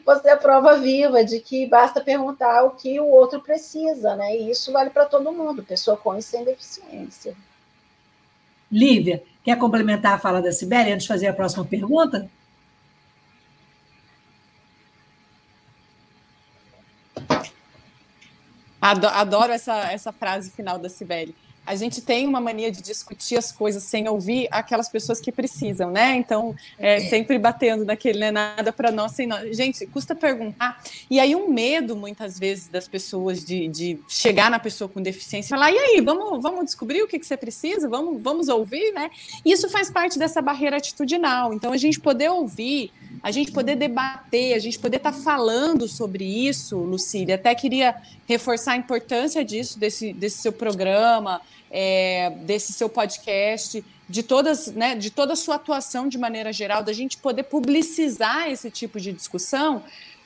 você 0.04 0.30
é 0.30 0.36
prova 0.36 0.78
viva 0.80 1.24
de 1.24 1.40
que 1.40 1.68
basta 1.68 2.02
perguntar 2.02 2.64
o 2.64 2.72
que 2.72 3.00
o 3.00 3.06
outro 3.06 3.40
precisa, 3.42 4.16
né? 4.16 4.36
E 4.36 4.50
isso 4.50 4.72
vale 4.72 4.90
para 4.90 5.06
todo 5.06 5.32
mundo, 5.32 5.64
pessoa 5.64 5.96
com 5.96 6.18
e 6.18 6.22
sem 6.22 6.44
deficiência. 6.44 7.36
Lívia, 8.72 9.24
quer 9.44 9.58
complementar 9.58 10.14
a 10.14 10.20
fala 10.20 10.42
da 10.42 10.52
Sibeli 10.52 10.92
antes 10.92 11.04
de 11.04 11.08
fazer 11.08 11.28
a 11.28 11.34
próxima 11.34 11.66
pergunta? 11.66 12.30
Adoro 18.82 19.52
essa, 19.52 19.92
essa 19.92 20.12
frase 20.12 20.50
final 20.50 20.80
da 20.80 20.90
Cibele. 20.90 21.36
A 21.64 21.76
gente 21.76 22.02
tem 22.02 22.28
uma 22.28 22.42
mania 22.42 22.72
de 22.72 22.82
discutir 22.82 23.38
as 23.38 23.52
coisas 23.52 23.84
sem 23.84 24.10
ouvir 24.10 24.48
aquelas 24.50 24.90
pessoas 24.90 25.22
que 25.22 25.32
precisam, 25.32 25.92
né? 25.92 26.16
Então, 26.16 26.56
é, 26.80 27.00
sempre 27.02 27.38
batendo 27.38 27.86
naquele, 27.86 28.18
né? 28.20 28.32
Nada 28.32 28.74
para 28.74 28.92
nós 28.92 29.12
sem 29.12 29.28
nós. 29.28 29.56
Gente, 29.56 29.86
custa 29.86 30.16
perguntar. 30.16 30.82
E 31.10 31.20
aí, 31.20 31.36
um 31.36 31.50
medo, 31.50 31.96
muitas 31.96 32.40
vezes, 32.40 32.68
das 32.68 32.88
pessoas 32.88 33.46
de, 33.46 33.68
de 33.68 34.00
chegar 34.08 34.50
na 34.50 34.58
pessoa 34.58 34.90
com 34.90 35.00
deficiência 35.02 35.50
e 35.50 35.56
falar: 35.56 35.72
e 35.72 35.78
aí, 35.78 36.02
vamos, 36.02 36.42
vamos 36.42 36.66
descobrir 36.66 37.04
o 37.04 37.08
que, 37.08 37.20
que 37.20 37.26
você 37.28 37.38
precisa? 37.38 37.88
Vamos, 37.88 38.20
vamos 38.20 38.50
ouvir, 38.50 38.92
né? 38.94 39.12
Isso 39.46 39.70
faz 39.70 39.92
parte 39.92 40.18
dessa 40.18 40.42
barreira 40.42 40.78
atitudinal. 40.78 41.54
Então, 41.54 41.72
a 41.72 41.78
gente 41.78 42.00
poder 42.00 42.30
ouvir 42.30 42.92
a 43.24 43.32
gente 43.32 43.52
poder 43.52 43.76
debater, 43.76 44.54
a 44.54 44.60
gente 44.60 44.80
poder 44.80 44.98
estar 44.98 45.12
tá 45.12 45.18
falando 45.18 45.88
sobre 45.88 46.24
isso, 46.24 46.78
Lucília. 46.78 47.36
Até 47.36 47.54
queria 47.54 47.96
reforçar 48.28 48.74
a 48.74 48.78
importância 48.78 49.44
disso, 49.44 49.78
desse, 49.80 50.14
desse 50.14 50.40
seu 50.40 50.52
programa, 50.52 51.42
é, 51.70 52.32
desse 52.42 52.74
seu 52.74 52.90
podcast, 52.90 53.84
de 54.10 54.24
todas, 54.24 54.68
né, 54.68 54.96
de 54.96 55.10
toda 55.10 55.34
a 55.34 55.36
sua 55.36 55.56
atuação 55.56 56.08
de 56.08 56.18
maneira 56.18 56.52
geral, 56.52 56.84
da 56.84 56.94
gente 56.94 57.18
poder 57.18 57.44
publicizar 57.44 58.50
esse 58.50 58.70
tipo 58.70 59.00
de 59.00 59.14
discussão, 59.14 59.84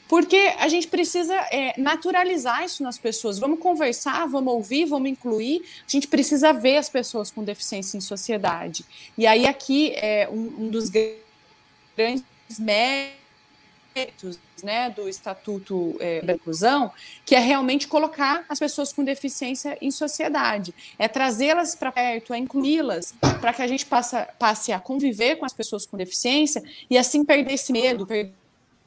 porque 0.08 0.54
a 0.60 0.68
gente 0.68 0.88
precisa 0.88 1.36
é, 1.52 1.74
naturalizar 1.80 2.64
isso 2.64 2.84
nas 2.84 2.98
pessoas. 2.98 3.40
Vamos 3.40 3.60
conversar, 3.60 4.28
vamos 4.28 4.54
ouvir, 4.54 4.86
vamos 4.86 5.10
incluir. 5.10 5.64
A 5.88 5.92
gente 5.92 6.08
precisa 6.08 6.54
ver 6.54 6.78
as 6.78 6.90
pessoas 6.90 7.32
com 7.32 7.44
deficiência 7.44 7.98
em 7.98 8.02
sociedade. 8.02 8.86
E 9.18 9.26
aí 9.26 9.48
aqui 9.48 9.94
é 9.96 10.30
um, 10.32 10.66
um 10.66 10.70
dos 10.70 10.90
grandes 10.90 12.24
méritos 12.60 14.40
né, 14.64 14.90
do 14.90 15.08
Estatuto 15.08 15.96
é, 16.00 16.22
da 16.22 16.34
Inclusão, 16.34 16.92
que 17.26 17.34
é 17.34 17.40
realmente 17.40 17.88
colocar 17.88 18.46
as 18.50 18.60
pessoas 18.60 18.92
com 18.92 19.04
deficiência 19.04 19.78
em 19.82 19.90
sociedade, 19.90 20.74
é 21.00 21.08
trazê-las 21.08 21.76
para 21.76 21.92
perto, 21.92 22.34
é 22.34 22.38
incluí-las, 22.38 23.14
para 23.40 23.54
que 23.54 23.62
a 23.62 23.68
gente 23.68 23.86
passe, 23.86 24.18
passe 24.38 24.72
a 24.72 24.80
conviver 24.80 25.38
com 25.38 25.46
as 25.46 25.54
pessoas 25.54 25.86
com 25.86 25.96
deficiência 25.96 26.64
e 26.90 26.98
assim 26.98 27.24
perder 27.24 27.54
esse 27.54 27.72
medo, 27.72 28.06
perder 28.06 28.34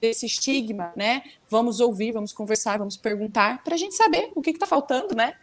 esse 0.03 0.27
estigma, 0.27 0.93
né? 0.95 1.23
Vamos 1.49 1.81
ouvir, 1.81 2.13
vamos 2.13 2.33
conversar, 2.33 2.79
vamos 2.79 2.97
perguntar, 2.97 3.63
para 3.65 3.75
a 3.75 3.79
gente 3.79 3.95
saber 3.95 4.31
o 4.35 4.43
que 4.43 4.51
está 4.51 4.67
faltando, 4.67 5.15
né? 5.15 5.35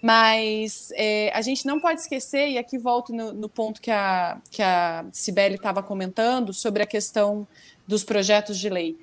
Mas 0.00 0.92
é, 0.94 1.30
a 1.34 1.42
gente 1.42 1.66
não 1.66 1.80
pode 1.80 2.00
esquecer, 2.00 2.50
e 2.50 2.58
aqui 2.58 2.78
volto 2.78 3.12
no, 3.12 3.32
no 3.32 3.48
ponto 3.48 3.80
que 3.80 3.90
a, 3.90 4.40
que 4.50 4.62
a 4.62 5.04
Cibele 5.12 5.56
estava 5.56 5.82
comentando, 5.82 6.52
sobre 6.52 6.82
a 6.82 6.86
questão 6.86 7.46
dos 7.86 8.04
projetos 8.04 8.58
de 8.58 8.68
lei. 8.68 8.96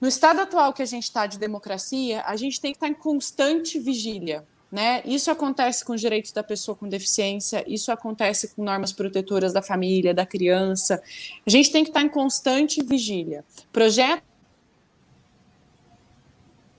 No 0.00 0.08
estado 0.08 0.40
atual 0.40 0.72
que 0.72 0.82
a 0.82 0.86
gente 0.86 1.04
está 1.04 1.26
de 1.26 1.38
democracia, 1.38 2.22
a 2.26 2.36
gente 2.36 2.60
tem 2.60 2.72
que 2.72 2.76
estar 2.76 2.86
tá 2.86 2.92
em 2.92 2.94
constante 2.94 3.78
vigília. 3.78 4.46
Né? 4.70 5.02
Isso 5.04 5.30
acontece 5.30 5.84
com 5.84 5.92
os 5.92 6.00
direitos 6.00 6.32
da 6.32 6.42
pessoa 6.42 6.76
com 6.76 6.88
deficiência, 6.88 7.64
isso 7.66 7.92
acontece 7.92 8.48
com 8.48 8.64
normas 8.64 8.92
protetoras 8.92 9.52
da 9.52 9.62
família, 9.62 10.12
da 10.12 10.26
criança. 10.26 11.00
A 11.46 11.50
gente 11.50 11.70
tem 11.70 11.84
que 11.84 11.90
estar 11.90 12.00
tá 12.00 12.06
em 12.06 12.08
constante 12.08 12.82
vigília. 12.82 13.44
Projeto. 13.72 14.24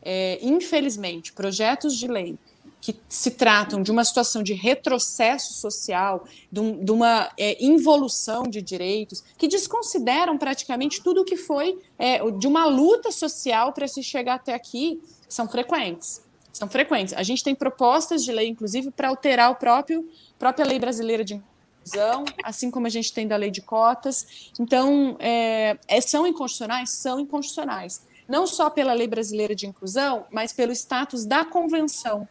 É, 0.02 0.38
infelizmente, 0.42 1.32
projetos 1.32 1.98
de 1.98 2.08
lei 2.08 2.38
que 2.86 2.96
se 3.10 3.32
tratam 3.32 3.82
de 3.82 3.90
uma 3.90 4.06
situação 4.06 4.44
de 4.44 4.54
retrocesso 4.54 5.54
social, 5.54 6.24
de, 6.52 6.60
um, 6.60 6.86
de 6.86 6.92
uma 6.92 7.32
é, 7.36 7.58
involução 7.66 8.44
de 8.44 8.62
direitos, 8.62 9.24
que 9.40 9.48
desconsideram 9.48 10.38
praticamente 10.38 11.02
tudo 11.02 11.22
o 11.22 11.26
que 11.26 11.36
foi 11.36 11.80
é, 11.98 12.20
de 12.30 12.46
uma 12.46 12.66
luta 12.66 13.12
social 13.12 13.74
para 13.74 13.88
se 13.88 14.04
chegar 14.04 14.36
até 14.36 14.54
aqui, 14.54 15.02
são 15.28 15.50
frequentes. 15.50 16.22
São 16.54 16.70
frequentes. 16.70 17.16
A 17.16 17.24
gente 17.24 17.44
tem 17.44 17.56
propostas 17.56 18.24
de 18.24 18.32
lei, 18.32 18.50
inclusive, 18.50 18.92
para 18.92 19.08
alterar 19.08 19.50
o 19.50 19.56
próprio 19.56 20.08
própria 20.38 20.64
lei 20.64 20.78
brasileira 20.78 21.26
de 21.26 21.34
inclusão, 21.34 22.24
assim 22.44 22.70
como 22.70 22.86
a 22.86 22.90
gente 22.92 23.12
tem 23.12 23.28
da 23.28 23.36
lei 23.36 23.50
de 23.50 23.64
cotas. 23.64 24.52
Então, 24.60 25.18
é, 25.20 25.76
é 25.88 26.00
são 26.02 26.28
inconstitucionais? 26.28 26.92
São 26.92 27.20
inconstitucionais. 27.20 28.06
Não 28.28 28.46
só 28.46 28.70
pela 28.70 28.94
lei 28.94 29.08
brasileira 29.08 29.56
de 29.56 29.66
inclusão, 29.66 30.28
mas 30.32 30.54
pelo 30.54 30.72
status 30.72 31.26
da 31.26 31.44
convenção 31.44 32.28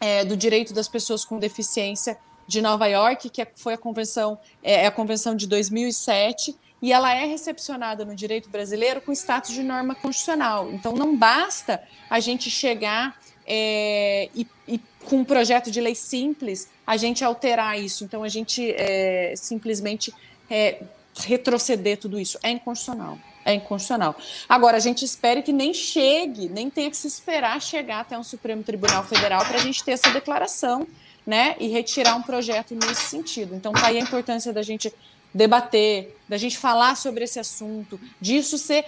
é, 0.00 0.24
do 0.24 0.36
direito 0.36 0.72
das 0.72 0.88
pessoas 0.88 1.24
com 1.24 1.38
deficiência 1.38 2.18
de 2.46 2.62
Nova 2.62 2.86
York, 2.86 3.28
que 3.28 3.42
é, 3.42 3.48
foi 3.54 3.74
a 3.74 3.78
convenção, 3.78 4.38
é, 4.62 4.84
é 4.84 4.86
a 4.86 4.90
convenção 4.90 5.36
de 5.36 5.46
2007, 5.46 6.56
e 6.80 6.92
ela 6.92 7.12
é 7.12 7.26
recepcionada 7.26 8.04
no 8.04 8.14
direito 8.14 8.48
brasileiro 8.48 9.00
com 9.00 9.12
status 9.12 9.52
de 9.52 9.62
norma 9.62 9.94
constitucional. 9.94 10.70
Então, 10.70 10.92
não 10.92 11.16
basta 11.16 11.82
a 12.08 12.20
gente 12.20 12.50
chegar 12.50 13.18
é, 13.46 14.30
e, 14.34 14.46
e, 14.66 14.80
com 15.04 15.16
um 15.16 15.24
projeto 15.24 15.70
de 15.70 15.80
lei 15.80 15.94
simples 15.94 16.68
a 16.86 16.96
gente 16.96 17.24
alterar 17.24 17.78
isso. 17.78 18.04
Então, 18.04 18.22
a 18.22 18.28
gente 18.28 18.70
é, 18.72 19.34
simplesmente 19.36 20.14
é, 20.48 20.82
retroceder 21.16 21.98
tudo 21.98 22.18
isso. 22.18 22.38
É 22.42 22.50
inconstitucional 22.50 23.18
é 23.48 23.54
inconstitucional. 23.54 24.14
Agora, 24.48 24.76
a 24.76 24.80
gente 24.80 25.04
espera 25.04 25.40
que 25.40 25.52
nem 25.52 25.72
chegue, 25.72 26.48
nem 26.48 26.68
tenha 26.68 26.90
que 26.90 26.96
se 26.96 27.06
esperar 27.06 27.60
chegar 27.62 28.00
até 28.00 28.18
um 28.18 28.22
Supremo 28.22 28.62
Tribunal 28.62 29.02
Federal 29.04 29.44
para 29.44 29.56
a 29.56 29.60
gente 29.60 29.82
ter 29.82 29.92
essa 29.92 30.10
declaração, 30.10 30.86
né, 31.26 31.56
e 31.60 31.68
retirar 31.68 32.14
um 32.14 32.22
projeto 32.22 32.74
nesse 32.74 33.02
sentido. 33.02 33.54
Então, 33.54 33.72
tá 33.72 33.88
aí 33.88 33.98
a 33.98 34.00
importância 34.00 34.50
da 34.50 34.62
gente 34.62 34.90
debater, 35.32 36.16
da 36.26 36.38
gente 36.38 36.56
falar 36.56 36.96
sobre 36.96 37.24
esse 37.24 37.38
assunto, 37.38 38.00
disso 38.18 38.56
ser 38.56 38.82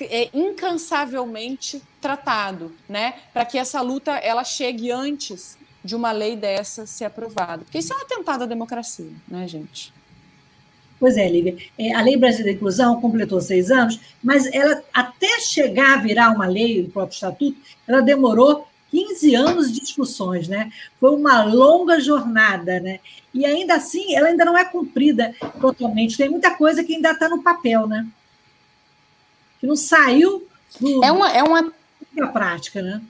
é, 0.00 0.28
incansavelmente 0.34 1.80
tratado, 2.00 2.74
né, 2.88 3.14
para 3.32 3.44
que 3.44 3.56
essa 3.56 3.80
luta 3.80 4.12
ela 4.16 4.42
chegue 4.42 4.90
antes 4.90 5.56
de 5.84 5.94
uma 5.94 6.10
lei 6.10 6.34
dessa 6.34 6.86
ser 6.86 7.04
aprovada, 7.04 7.62
porque 7.62 7.78
isso 7.78 7.92
é 7.92 7.96
um 7.96 8.00
atentado 8.00 8.42
à 8.42 8.46
democracia, 8.46 9.12
né, 9.28 9.46
gente? 9.46 9.95
Pois 10.98 11.16
é, 11.16 11.28
Lívia. 11.28 11.56
É, 11.78 11.94
a 11.94 12.00
Lei 12.00 12.16
Brasileira 12.16 12.52
de 12.52 12.56
Inclusão 12.56 13.00
completou 13.00 13.40
seis 13.40 13.70
anos, 13.70 14.00
mas 14.22 14.46
ela, 14.52 14.82
até 14.92 15.40
chegar 15.40 15.98
a 15.98 16.02
virar 16.02 16.30
uma 16.30 16.46
lei, 16.46 16.82
o 16.82 16.90
próprio 16.90 17.14
estatuto, 17.14 17.58
ela 17.86 18.00
demorou 18.00 18.66
15 18.90 19.34
anos 19.34 19.72
de 19.72 19.80
discussões, 19.80 20.48
né? 20.48 20.72
Foi 20.98 21.10
uma 21.10 21.44
longa 21.44 22.00
jornada, 22.00 22.80
né? 22.80 23.00
E 23.34 23.44
ainda 23.44 23.74
assim, 23.74 24.14
ela 24.14 24.28
ainda 24.28 24.44
não 24.44 24.56
é 24.56 24.64
cumprida 24.64 25.34
totalmente. 25.60 26.16
Tem 26.16 26.30
muita 26.30 26.56
coisa 26.56 26.82
que 26.82 26.94
ainda 26.94 27.10
está 27.10 27.28
no 27.28 27.42
papel, 27.42 27.86
né? 27.86 28.06
Que 29.60 29.66
não 29.66 29.76
saiu 29.76 30.46
do, 30.80 31.04
é 31.04 31.12
uma, 31.12 31.32
é 31.32 31.42
uma... 31.42 31.72
da 32.12 32.28
prática, 32.28 32.80
né? 32.80 33.02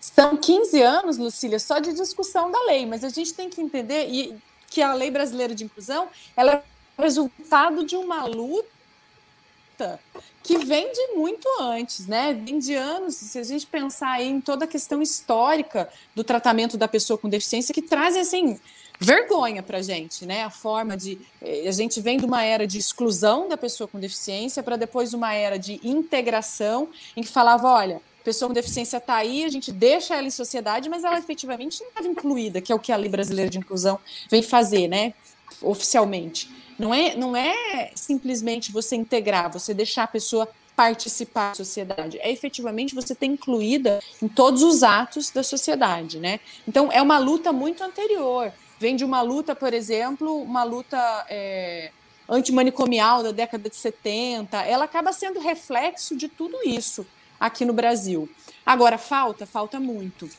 São 0.00 0.36
15 0.36 0.82
anos, 0.82 1.16
Lucília, 1.16 1.58
só 1.58 1.78
de 1.78 1.92
discussão 1.92 2.50
da 2.50 2.62
lei, 2.64 2.84
mas 2.86 3.04
a 3.04 3.08
gente 3.08 3.32
tem 3.34 3.48
que 3.48 3.60
entender, 3.60 4.08
e 4.10 4.36
que 4.72 4.80
a 4.80 4.94
lei 4.94 5.10
brasileira 5.10 5.54
de 5.54 5.64
inclusão 5.64 6.08
ela 6.34 6.54
é 6.54 6.62
resultado 7.02 7.84
de 7.84 7.94
uma 7.94 8.24
luta 8.24 10.00
que 10.42 10.58
vem 10.58 10.90
de 10.92 11.14
muito 11.14 11.46
antes, 11.60 12.06
né? 12.06 12.32
Vem 12.32 12.58
de 12.58 12.74
anos, 12.74 13.16
se 13.16 13.38
a 13.38 13.42
gente 13.42 13.66
pensar 13.66 14.22
em 14.22 14.40
toda 14.40 14.64
a 14.64 14.68
questão 14.68 15.02
histórica 15.02 15.88
do 16.14 16.24
tratamento 16.24 16.76
da 16.76 16.88
pessoa 16.88 17.18
com 17.18 17.28
deficiência, 17.28 17.74
que 17.74 17.82
traz 17.82 18.16
assim 18.16 18.58
vergonha 18.98 19.62
para 19.62 19.82
gente, 19.82 20.24
né? 20.24 20.44
A 20.44 20.50
forma 20.50 20.96
de 20.96 21.18
eh, 21.40 21.68
a 21.68 21.72
gente 21.72 22.00
vem 22.00 22.16
de 22.18 22.24
uma 22.24 22.44
era 22.44 22.66
de 22.66 22.78
exclusão 22.78 23.48
da 23.48 23.56
pessoa 23.56 23.88
com 23.88 23.98
deficiência 23.98 24.62
para 24.62 24.76
depois 24.76 25.12
uma 25.12 25.34
era 25.34 25.58
de 25.58 25.80
integração 25.82 26.88
em 27.16 27.22
que 27.22 27.28
falava, 27.28 27.68
olha, 27.68 28.00
pessoa 28.22 28.48
com 28.48 28.54
deficiência 28.54 28.96
está 28.96 29.16
aí, 29.16 29.44
a 29.44 29.48
gente 29.48 29.70
deixa 29.72 30.14
ela 30.14 30.26
em 30.26 30.30
sociedade, 30.30 30.88
mas 30.88 31.04
ela 31.04 31.18
efetivamente 31.18 31.80
não 31.80 31.88
estava 31.88 32.08
incluída, 32.08 32.60
que 32.60 32.72
é 32.72 32.74
o 32.74 32.78
que 32.78 32.92
a 32.92 32.96
Lei 32.96 33.08
Brasileira 33.08 33.50
de 33.50 33.58
Inclusão 33.58 33.98
vem 34.30 34.42
fazer, 34.42 34.88
né? 34.88 35.14
Oficialmente. 35.60 36.50
Não 36.78 36.92
é, 36.94 37.14
não 37.14 37.36
é 37.36 37.90
simplesmente 37.94 38.72
você 38.72 38.96
integrar, 38.96 39.52
você 39.52 39.74
deixar 39.74 40.04
a 40.04 40.08
pessoa 40.08 40.48
participar 40.74 41.50
da 41.50 41.56
sociedade. 41.56 42.18
É 42.20 42.30
efetivamente 42.30 42.94
você 42.94 43.14
ter 43.14 43.26
incluída 43.26 44.00
em 44.22 44.28
todos 44.28 44.62
os 44.62 44.82
atos 44.82 45.30
da 45.30 45.42
sociedade, 45.42 46.18
né? 46.18 46.40
Então 46.66 46.90
é 46.90 47.02
uma 47.02 47.18
luta 47.18 47.52
muito 47.52 47.84
anterior. 47.84 48.52
Vem 48.78 48.96
de 48.96 49.04
uma 49.04 49.20
luta, 49.22 49.54
por 49.54 49.72
exemplo, 49.74 50.42
uma 50.42 50.64
luta 50.64 50.98
é, 51.28 51.92
antimanicomial 52.28 53.22
da 53.22 53.30
década 53.30 53.68
de 53.68 53.76
70. 53.76 54.60
Ela 54.62 54.84
acaba 54.84 55.12
sendo 55.12 55.38
reflexo 55.40 56.16
de 56.16 56.26
tudo 56.28 56.56
isso 56.64 57.06
aqui 57.42 57.64
no 57.64 57.72
Brasil. 57.72 58.28
Agora, 58.64 58.96
falta? 58.96 59.44
Falta 59.44 59.80
muito. 59.80 60.30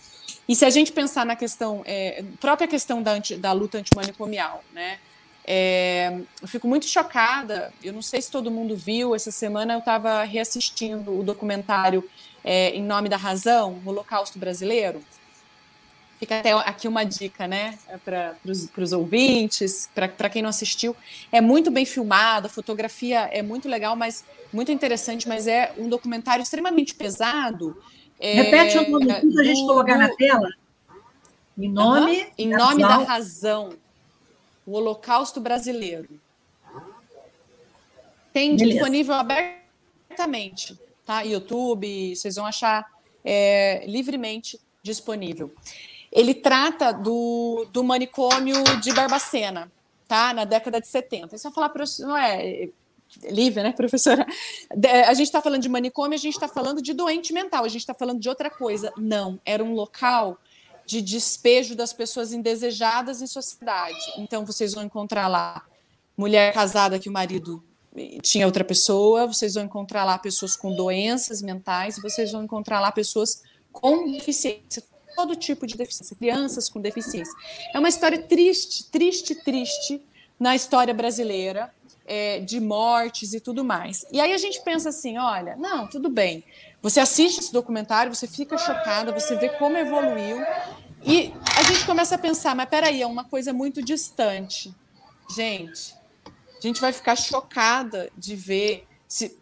E 0.47 0.55
se 0.55 0.63
a 0.63 0.69
gente 0.69 0.91
pensar 0.93 1.25
na 1.25 1.35
questão, 1.35 1.81
é, 1.85 2.23
própria 2.39 2.67
questão 2.67 3.03
da, 3.03 3.11
anti, 3.11 3.35
da 3.35 3.51
luta 3.51 3.77
antimanicomial, 3.77 4.63
né? 4.71 4.99
É, 5.45 6.21
eu 6.41 6.47
fico 6.47 6.65
muito 6.65 6.85
chocada. 6.85 7.73
Eu 7.83 7.91
não 7.91 8.01
sei 8.01 8.21
se 8.21 8.31
todo 8.31 8.49
mundo 8.49 8.77
viu. 8.77 9.13
Essa 9.13 9.31
semana 9.31 9.73
eu 9.73 9.79
estava 9.79 10.23
reassistindo 10.23 11.19
o 11.19 11.23
documentário 11.23 12.09
é, 12.41 12.69
Em 12.69 12.81
Nome 12.81 13.09
da 13.09 13.17
Razão, 13.17 13.81
Holocausto 13.85 14.39
Brasileiro. 14.39 15.01
Fica 16.19 16.39
até 16.39 16.51
aqui 16.53 16.87
uma 16.87 17.03
dica, 17.03 17.47
né, 17.47 17.77
para 18.03 18.35
os 18.45 18.93
ouvintes, 18.93 19.89
para 19.93 20.29
quem 20.29 20.41
não 20.41 20.49
assistiu. 20.49 20.95
É 21.31 21.41
muito 21.41 21.69
bem 21.69 21.85
filmado, 21.85 22.47
a 22.47 22.49
fotografia 22.49 23.21
é 23.31 23.41
muito 23.41 23.67
legal, 23.67 23.95
mas 23.95 24.23
muito 24.51 24.71
interessante, 24.71 25.27
mas 25.27 25.47
é 25.47 25.73
um 25.77 25.89
documentário 25.89 26.43
extremamente 26.43 26.95
pesado. 26.95 27.77
É, 28.19 28.35
Repete 28.35 28.77
o 28.77 28.89
nome 28.89 29.07
para 29.07 29.41
a 29.41 29.43
gente 29.43 29.61
colocar 29.65 29.97
na 29.97 30.15
tela. 30.15 30.49
Em 31.57 31.69
nome, 31.69 32.21
uhum, 32.21 32.31
em 32.37 32.49
nome 32.49 32.81
da 32.81 32.97
razão 32.97 33.71
o 34.65 34.73
Holocausto 34.73 35.39
Brasileiro. 35.41 36.07
Tem 38.31 38.55
Beleza. 38.55 38.71
disponível 38.71 39.13
abertamente, 39.13 40.79
tá? 41.05 41.21
YouTube, 41.21 42.15
vocês 42.15 42.35
vão 42.35 42.45
achar 42.45 42.85
é, 43.23 43.85
livremente 43.85 44.59
disponível. 44.81 45.53
Ele 46.13 46.35
trata 46.35 46.91
do, 46.91 47.65
do 47.73 47.83
manicômio 47.83 48.63
de 48.79 48.93
Barbacena, 48.93 49.71
tá? 50.07 50.31
Na 50.31 50.45
década 50.45 50.79
de 50.79 50.87
70. 50.87 51.35
Isso 51.35 51.49
vai 51.49 51.53
falar 51.53 51.73
não 51.99 52.15
é 52.15 52.69
livre, 53.23 53.63
né, 53.63 53.71
professora? 53.73 54.25
A 55.07 55.13
gente 55.13 55.27
está 55.27 55.41
falando 55.41 55.61
de 55.61 55.69
manicômio, 55.69 56.13
a 56.13 56.19
gente 56.19 56.35
está 56.35 56.47
falando 56.47 56.81
de 56.81 56.93
doente 56.93 57.33
mental, 57.33 57.65
a 57.65 57.67
gente 57.67 57.81
está 57.81 57.95
falando 57.95 58.19
de 58.19 58.29
outra 58.29 58.49
coisa. 58.49 58.93
Não, 58.95 59.39
era 59.43 59.63
um 59.63 59.73
local 59.73 60.37
de 60.85 61.01
despejo 61.01 61.75
das 61.75 61.93
pessoas 61.93 62.31
indesejadas 62.31 63.21
em 63.21 63.27
sociedade. 63.27 64.13
Então, 64.17 64.45
vocês 64.45 64.73
vão 64.73 64.83
encontrar 64.83 65.27
lá 65.27 65.65
mulher 66.15 66.53
casada 66.53 66.99
que 66.99 67.09
o 67.09 67.11
marido 67.11 67.63
tinha 68.21 68.45
outra 68.45 68.63
pessoa, 68.63 69.27
vocês 69.27 69.53
vão 69.53 69.63
encontrar 69.63 70.03
lá 70.03 70.17
pessoas 70.17 70.55
com 70.55 70.75
doenças 70.75 71.41
mentais, 71.41 71.99
vocês 72.01 72.31
vão 72.31 72.43
encontrar 72.43 72.79
lá 72.79 72.91
pessoas 72.91 73.41
com 73.71 74.11
deficiência, 74.11 74.83
todo 75.15 75.35
tipo 75.35 75.65
de 75.65 75.75
deficiência, 75.75 76.15
crianças 76.15 76.69
com 76.69 76.79
deficiência. 76.79 77.33
É 77.73 77.79
uma 77.79 77.89
história 77.89 78.17
triste, 78.21 78.85
triste, 78.89 79.35
triste 79.35 80.01
na 80.39 80.55
história 80.55 80.93
brasileira, 80.93 81.73
é, 82.05 82.39
de 82.39 82.59
mortes 82.59 83.33
e 83.33 83.39
tudo 83.39 83.63
mais. 83.63 84.05
E 84.11 84.19
aí 84.19 84.33
a 84.33 84.37
gente 84.37 84.61
pensa 84.61 84.89
assim: 84.89 85.17
olha, 85.17 85.55
não, 85.55 85.87
tudo 85.87 86.09
bem. 86.09 86.43
Você 86.81 86.99
assiste 86.99 87.39
esse 87.39 87.53
documentário, 87.53 88.13
você 88.13 88.27
fica 88.27 88.57
chocada, 88.57 89.11
você 89.11 89.35
vê 89.35 89.49
como 89.49 89.77
evoluiu, 89.77 90.43
e 91.05 91.33
a 91.57 91.63
gente 91.63 91.85
começa 91.85 92.15
a 92.15 92.17
pensar, 92.17 92.55
mas 92.55 92.67
peraí, 92.67 93.01
é 93.01 93.07
uma 93.07 93.23
coisa 93.23 93.53
muito 93.53 93.81
distante. 93.81 94.73
Gente, 95.33 95.95
a 96.25 96.61
gente 96.61 96.81
vai 96.81 96.91
ficar 96.91 97.15
chocada 97.15 98.09
de 98.17 98.35
ver 98.35 98.85
se, 99.07 99.37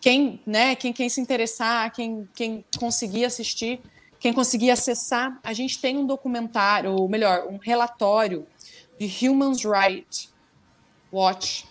quem, 0.00 0.40
né, 0.46 0.74
quem, 0.74 0.92
quem 0.92 1.08
se 1.08 1.20
interessar, 1.20 1.92
quem, 1.92 2.28
quem 2.34 2.64
conseguir 2.78 3.24
assistir, 3.24 3.80
quem 4.20 4.32
conseguir 4.32 4.70
acessar. 4.70 5.40
A 5.42 5.52
gente 5.52 5.80
tem 5.80 5.98
um 5.98 6.06
documentário, 6.06 6.92
ou 6.92 7.08
melhor, 7.08 7.48
um 7.48 7.56
relatório 7.56 8.46
de 8.98 9.26
Human 9.26 9.54
Rights 9.54 10.32
Watch, 11.12 11.66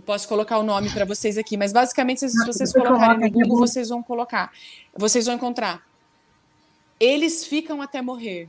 eu 0.00 0.02
posso 0.02 0.26
colocar 0.26 0.56
o 0.58 0.62
nome 0.62 0.88
para 0.88 1.04
vocês 1.04 1.36
aqui, 1.36 1.58
mas 1.58 1.74
basicamente, 1.74 2.20
se 2.20 2.46
vocês 2.46 2.72
colocarem 2.72 3.20
no 3.20 3.30
Google, 3.30 3.58
vocês 3.58 3.90
vão 3.90 4.02
colocar. 4.02 4.50
Vocês 4.96 5.26
vão 5.26 5.34
encontrar. 5.34 5.86
Eles 6.98 7.46
ficam 7.46 7.82
até 7.82 8.00
morrer. 8.00 8.48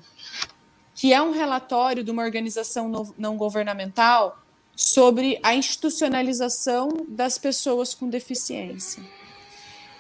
Que 0.96 1.12
é 1.12 1.22
um 1.22 1.32
relatório 1.32 2.06
de 2.06 2.12
uma 2.12 2.24
organização 2.24 3.14
não 3.18 3.36
governamental 3.36 4.40
sobre 4.76 5.40
a 5.44 5.54
institucionalização 5.54 7.06
das 7.10 7.38
pessoas 7.38 7.94
com 7.94 8.08
deficiência. 8.08 9.04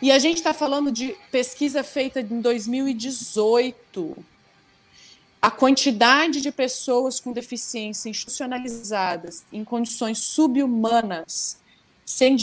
E 0.01 0.11
a 0.11 0.17
gente 0.17 0.37
está 0.37 0.53
falando 0.53 0.91
de 0.91 1.15
pesquisa 1.31 1.83
feita 1.83 2.19
em 2.19 2.41
2018 2.41 4.25
a 5.41 5.49
quantidade 5.49 6.39
de 6.39 6.51
pessoas 6.51 7.19
com 7.19 7.31
deficiência 7.31 8.09
institucionalizadas 8.09 9.43
em 9.51 9.63
condições 9.63 10.19
subhumanas, 10.19 11.59
sem 12.05 12.37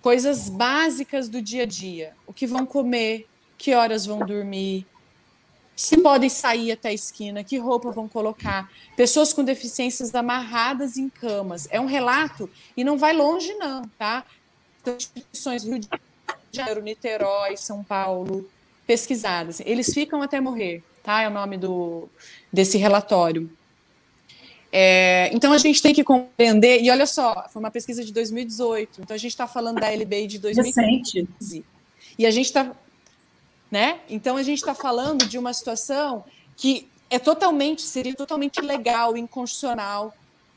coisas 0.00 0.48
básicas 0.48 1.28
do 1.28 1.40
dia 1.40 1.62
a 1.62 1.66
dia, 1.66 2.14
o 2.26 2.32
que 2.32 2.46
vão 2.46 2.66
comer, 2.66 3.28
que 3.56 3.74
horas 3.74 4.04
vão 4.04 4.18
dormir, 4.18 4.86
se 5.76 5.98
podem 5.98 6.30
sair 6.30 6.72
até 6.72 6.88
a 6.88 6.94
esquina, 6.94 7.44
que 7.44 7.58
roupa 7.58 7.90
vão 7.90 8.08
colocar, 8.08 8.70
pessoas 8.96 9.32
com 9.32 9.44
deficiências 9.44 10.14
amarradas 10.14 10.96
em 10.96 11.08
camas. 11.08 11.68
É 11.70 11.80
um 11.80 11.86
relato 11.86 12.48
e 12.76 12.82
não 12.82 12.96
vai 12.96 13.12
longe 13.12 13.52
não, 13.54 13.82
tá? 13.98 14.24
Instituições 14.90 15.64
Rio 15.64 15.78
de 15.78 15.88
Janeiro, 16.52 16.82
Niterói, 16.82 17.56
São 17.56 17.82
Paulo, 17.82 18.48
pesquisadas. 18.86 19.60
Eles 19.60 19.92
ficam 19.92 20.22
até 20.22 20.40
morrer, 20.40 20.82
tá? 21.02 21.22
É 21.22 21.28
o 21.28 21.30
nome 21.30 21.56
do, 21.56 22.08
desse 22.52 22.78
relatório. 22.78 23.50
É, 24.72 25.30
então 25.32 25.52
a 25.52 25.58
gente 25.58 25.80
tem 25.80 25.94
que 25.94 26.04
compreender, 26.04 26.82
e 26.82 26.90
olha 26.90 27.06
só, 27.06 27.46
foi 27.50 27.60
uma 27.60 27.70
pesquisa 27.70 28.04
de 28.04 28.12
2018, 28.12 29.00
então 29.00 29.14
a 29.14 29.18
gente 29.18 29.30
está 29.30 29.46
falando 29.46 29.80
da 29.80 29.88
LBI 29.88 30.26
de 30.26 30.38
2015. 30.38 31.18
Recente. 31.20 31.64
E 32.18 32.26
a 32.26 32.30
gente 32.30 32.46
está. 32.46 32.72
Né? 33.70 34.00
Então 34.08 34.36
a 34.36 34.42
gente 34.42 34.58
está 34.58 34.74
falando 34.74 35.26
de 35.26 35.38
uma 35.38 35.52
situação 35.52 36.24
que 36.56 36.88
é 37.10 37.18
totalmente, 37.18 37.82
seria 37.82 38.14
totalmente 38.14 38.60
legal, 38.60 39.16
inconstitucional, 39.16 40.14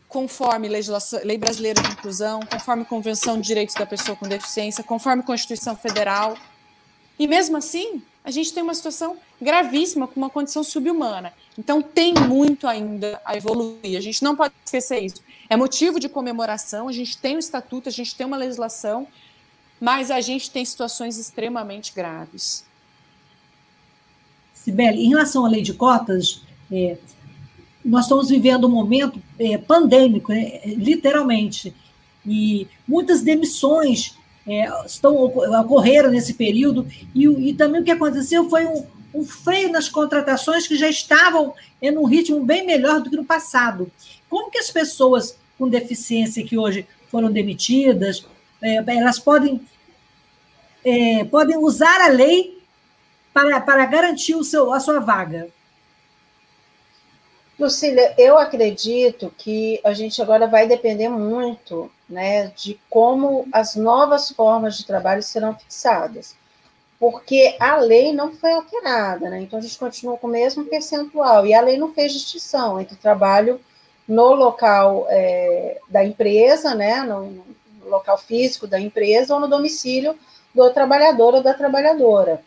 conforme 0.09 0.67
legislação, 0.67 1.21
lei 1.23 1.37
brasileira 1.37 1.81
de 1.81 1.91
inclusão, 1.91 2.39
conforme 2.51 2.83
Convenção 2.83 3.39
de 3.39 3.47
Direitos 3.47 3.75
da 3.75 3.85
Pessoa 3.85 4.17
com 4.17 4.27
Deficiência, 4.27 4.83
conforme 4.83 5.21
Constituição 5.21 5.75
Federal. 5.75 6.35
E 7.17 7.27
mesmo 7.27 7.55
assim, 7.55 8.01
a 8.23 8.31
gente 8.31 8.51
tem 8.51 8.63
uma 8.63 8.73
situação 8.73 9.17
gravíssima, 9.39 10.07
com 10.07 10.19
uma 10.19 10.29
condição 10.29 10.63
subhumana. 10.63 11.31
Então, 11.57 11.81
tem 11.81 12.13
muito 12.13 12.67
ainda 12.67 13.21
a 13.23 13.37
evoluir. 13.37 13.97
A 13.97 14.01
gente 14.01 14.23
não 14.23 14.35
pode 14.35 14.53
esquecer 14.65 14.99
isso. 14.99 15.21
É 15.47 15.55
motivo 15.55 15.99
de 15.99 16.09
comemoração, 16.09 16.87
a 16.87 16.91
gente 16.91 17.15
tem 17.17 17.35
um 17.35 17.39
estatuto, 17.39 17.87
a 17.87 17.91
gente 17.91 18.15
tem 18.15 18.25
uma 18.25 18.37
legislação, 18.37 19.07
mas 19.79 20.09
a 20.09 20.21
gente 20.21 20.49
tem 20.49 20.65
situações 20.65 21.17
extremamente 21.17 21.93
graves. 21.93 22.65
Sibeli, 24.53 25.05
em 25.05 25.09
relação 25.09 25.45
à 25.45 25.49
lei 25.49 25.61
de 25.61 25.73
cotas, 25.73 26.41
é, 26.71 26.97
nós 27.83 28.05
estamos 28.05 28.29
vivendo 28.29 28.67
um 28.67 28.71
momento 28.71 29.21
é, 29.37 29.57
pandêmico, 29.57 30.31
né, 30.31 30.61
literalmente, 30.65 31.73
e 32.25 32.67
muitas 32.87 33.21
demissões 33.21 34.17
é, 34.47 34.67
estão, 34.85 35.15
ocorreram 35.15 36.11
nesse 36.11 36.33
período, 36.33 36.87
e, 37.15 37.25
e, 37.25 37.53
também 37.53 37.81
o 37.81 37.83
que 37.83 37.91
aconteceu 37.91 38.49
foi 38.49 38.65
um, 38.65 38.85
um 39.13 39.23
freio 39.23 39.71
nas 39.71 39.87
contratações 39.87 40.67
que 40.67 40.75
já 40.75 40.89
estavam 40.89 41.53
em 41.81 41.95
um 41.97 42.05
ritmo 42.05 42.43
bem 42.43 42.65
melhor 42.65 43.01
do 43.01 43.09
que 43.09 43.15
no 43.15 43.25
passado. 43.25 43.91
Como 44.29 44.51
que 44.51 44.59
as 44.59 44.69
pessoas 44.69 45.37
com 45.57 45.67
deficiência 45.67 46.45
que 46.45 46.57
hoje 46.57 46.87
foram 47.09 47.31
demitidas, 47.31 48.25
é, 48.61 48.75
elas 48.87 49.19
podem, 49.19 49.61
é, 50.83 51.23
podem 51.25 51.57
usar 51.57 52.01
a 52.01 52.07
lei 52.07 52.59
para, 53.33 53.59
para 53.61 53.85
garantir 53.85 54.35
o 54.35 54.43
seu, 54.43 54.73
a 54.73 54.79
sua 54.79 54.99
vaga? 54.99 55.49
Lucília, 57.59 58.15
eu 58.17 58.37
acredito 58.37 59.33
que 59.37 59.81
a 59.83 59.91
gente 59.91 60.21
agora 60.21 60.47
vai 60.47 60.65
depender 60.65 61.09
muito 61.09 61.91
né, 62.07 62.47
de 62.55 62.79
como 62.89 63.45
as 63.51 63.75
novas 63.75 64.31
formas 64.31 64.77
de 64.77 64.85
trabalho 64.85 65.21
serão 65.21 65.53
fixadas. 65.53 66.37
Porque 66.97 67.57
a 67.59 67.75
lei 67.77 68.13
não 68.13 68.33
foi 68.33 68.53
alterada, 68.53 69.29
né? 69.29 69.41
Então 69.41 69.59
a 69.59 69.61
gente 69.61 69.77
continua 69.77 70.17
com 70.17 70.27
o 70.27 70.29
mesmo 70.29 70.65
percentual. 70.65 71.45
E 71.45 71.53
a 71.53 71.61
lei 71.61 71.77
não 71.77 71.93
fez 71.93 72.13
distinção 72.13 72.79
entre 72.79 72.95
trabalho 72.95 73.59
no 74.07 74.33
local 74.33 75.05
é, 75.09 75.79
da 75.89 76.03
empresa, 76.03 76.73
né, 76.73 77.01
no 77.01 77.43
local 77.83 78.17
físico 78.17 78.67
da 78.67 78.79
empresa 78.79 79.33
ou 79.33 79.39
no 79.39 79.47
domicílio 79.47 80.17
do 80.55 80.69
trabalhador 80.71 81.35
ou 81.35 81.43
da 81.43 81.53
trabalhadora. 81.53 82.41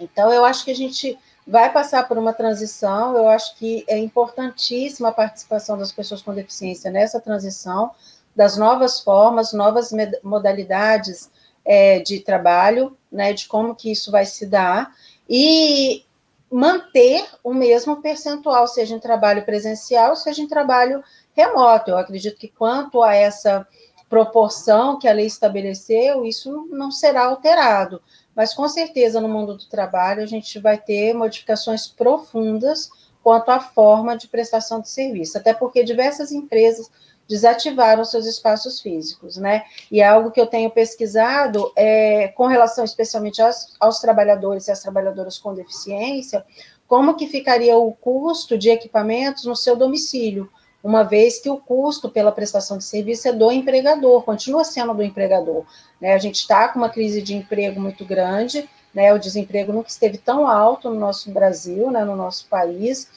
Então, 0.00 0.32
eu 0.32 0.44
acho 0.44 0.64
que 0.64 0.70
a 0.70 0.76
gente 0.76 1.18
vai 1.46 1.72
passar 1.72 2.08
por 2.08 2.16
uma 2.16 2.32
transição. 2.32 3.16
Eu 3.16 3.28
acho 3.28 3.56
que 3.56 3.84
é 3.86 3.98
importantíssima 3.98 5.08
a 5.08 5.12
participação 5.12 5.76
das 5.76 5.92
pessoas 5.92 6.22
com 6.22 6.34
deficiência 6.34 6.90
nessa 6.90 7.20
transição, 7.20 7.90
das 8.34 8.56
novas 8.56 9.00
formas, 9.00 9.52
novas 9.52 9.90
modalidades 10.22 11.30
é, 11.64 12.00
de 12.00 12.20
trabalho, 12.20 12.96
né, 13.10 13.32
de 13.32 13.46
como 13.46 13.74
que 13.74 13.90
isso 13.90 14.10
vai 14.10 14.26
se 14.26 14.46
dar, 14.46 14.92
e 15.28 16.04
manter 16.50 17.26
o 17.42 17.52
mesmo 17.52 18.00
percentual, 18.00 18.66
seja 18.68 18.94
em 18.94 19.00
trabalho 19.00 19.44
presencial, 19.44 20.14
seja 20.14 20.42
em 20.42 20.48
trabalho 20.48 21.02
remoto. 21.32 21.90
Eu 21.90 21.98
acredito 21.98 22.38
que 22.38 22.48
quanto 22.48 23.02
a 23.02 23.14
essa 23.14 23.66
proporção 24.08 24.98
que 24.98 25.08
a 25.08 25.12
lei 25.12 25.26
estabeleceu, 25.26 26.24
isso 26.24 26.68
não 26.70 26.90
será 26.90 27.24
alterado. 27.24 28.00
Mas, 28.34 28.52
com 28.52 28.68
certeza, 28.68 29.20
no 29.20 29.28
mundo 29.28 29.56
do 29.56 29.66
trabalho, 29.66 30.22
a 30.22 30.26
gente 30.26 30.58
vai 30.58 30.78
ter 30.78 31.14
modificações 31.14 31.86
profundas 31.86 32.90
quanto 33.22 33.50
à 33.50 33.60
forma 33.60 34.16
de 34.16 34.28
prestação 34.28 34.80
de 34.80 34.88
serviço, 34.90 35.38
até 35.38 35.54
porque 35.54 35.82
diversas 35.82 36.30
empresas 36.30 36.90
desativaram 37.26 38.04
seus 38.04 38.26
espaços 38.26 38.80
físicos, 38.80 39.38
né? 39.38 39.64
E 39.90 40.00
é 40.00 40.06
algo 40.06 40.30
que 40.30 40.40
eu 40.40 40.46
tenho 40.46 40.70
pesquisado 40.70 41.72
é, 41.74 42.28
com 42.28 42.46
relação 42.46 42.84
especialmente 42.84 43.40
aos, 43.40 43.74
aos 43.80 43.98
trabalhadores 43.98 44.68
e 44.68 44.70
às 44.70 44.80
trabalhadoras 44.80 45.38
com 45.38 45.54
deficiência, 45.54 46.44
como 46.86 47.16
que 47.16 47.26
ficaria 47.26 47.76
o 47.76 47.92
custo 47.92 48.58
de 48.58 48.68
equipamentos 48.68 49.44
no 49.46 49.56
seu 49.56 49.74
domicílio, 49.74 50.50
uma 50.84 51.02
vez 51.02 51.38
que 51.40 51.48
o 51.48 51.56
custo 51.56 52.10
pela 52.10 52.30
prestação 52.30 52.76
de 52.76 52.84
serviço 52.84 53.26
é 53.26 53.32
do 53.32 53.50
empregador, 53.50 54.22
continua 54.22 54.64
sendo 54.64 54.92
do 54.92 55.02
empregador. 55.02 55.64
Né? 55.98 56.12
A 56.12 56.18
gente 56.18 56.36
está 56.36 56.68
com 56.68 56.78
uma 56.78 56.90
crise 56.90 57.22
de 57.22 57.34
emprego 57.34 57.80
muito 57.80 58.04
grande, 58.04 58.68
né? 58.92 59.10
o 59.14 59.18
desemprego 59.18 59.72
nunca 59.72 59.88
esteve 59.88 60.18
tão 60.18 60.46
alto 60.46 60.90
no 60.90 61.00
nosso 61.00 61.30
Brasil, 61.30 61.90
né? 61.90 62.04
no 62.04 62.14
nosso 62.14 62.46
país, 62.48 63.08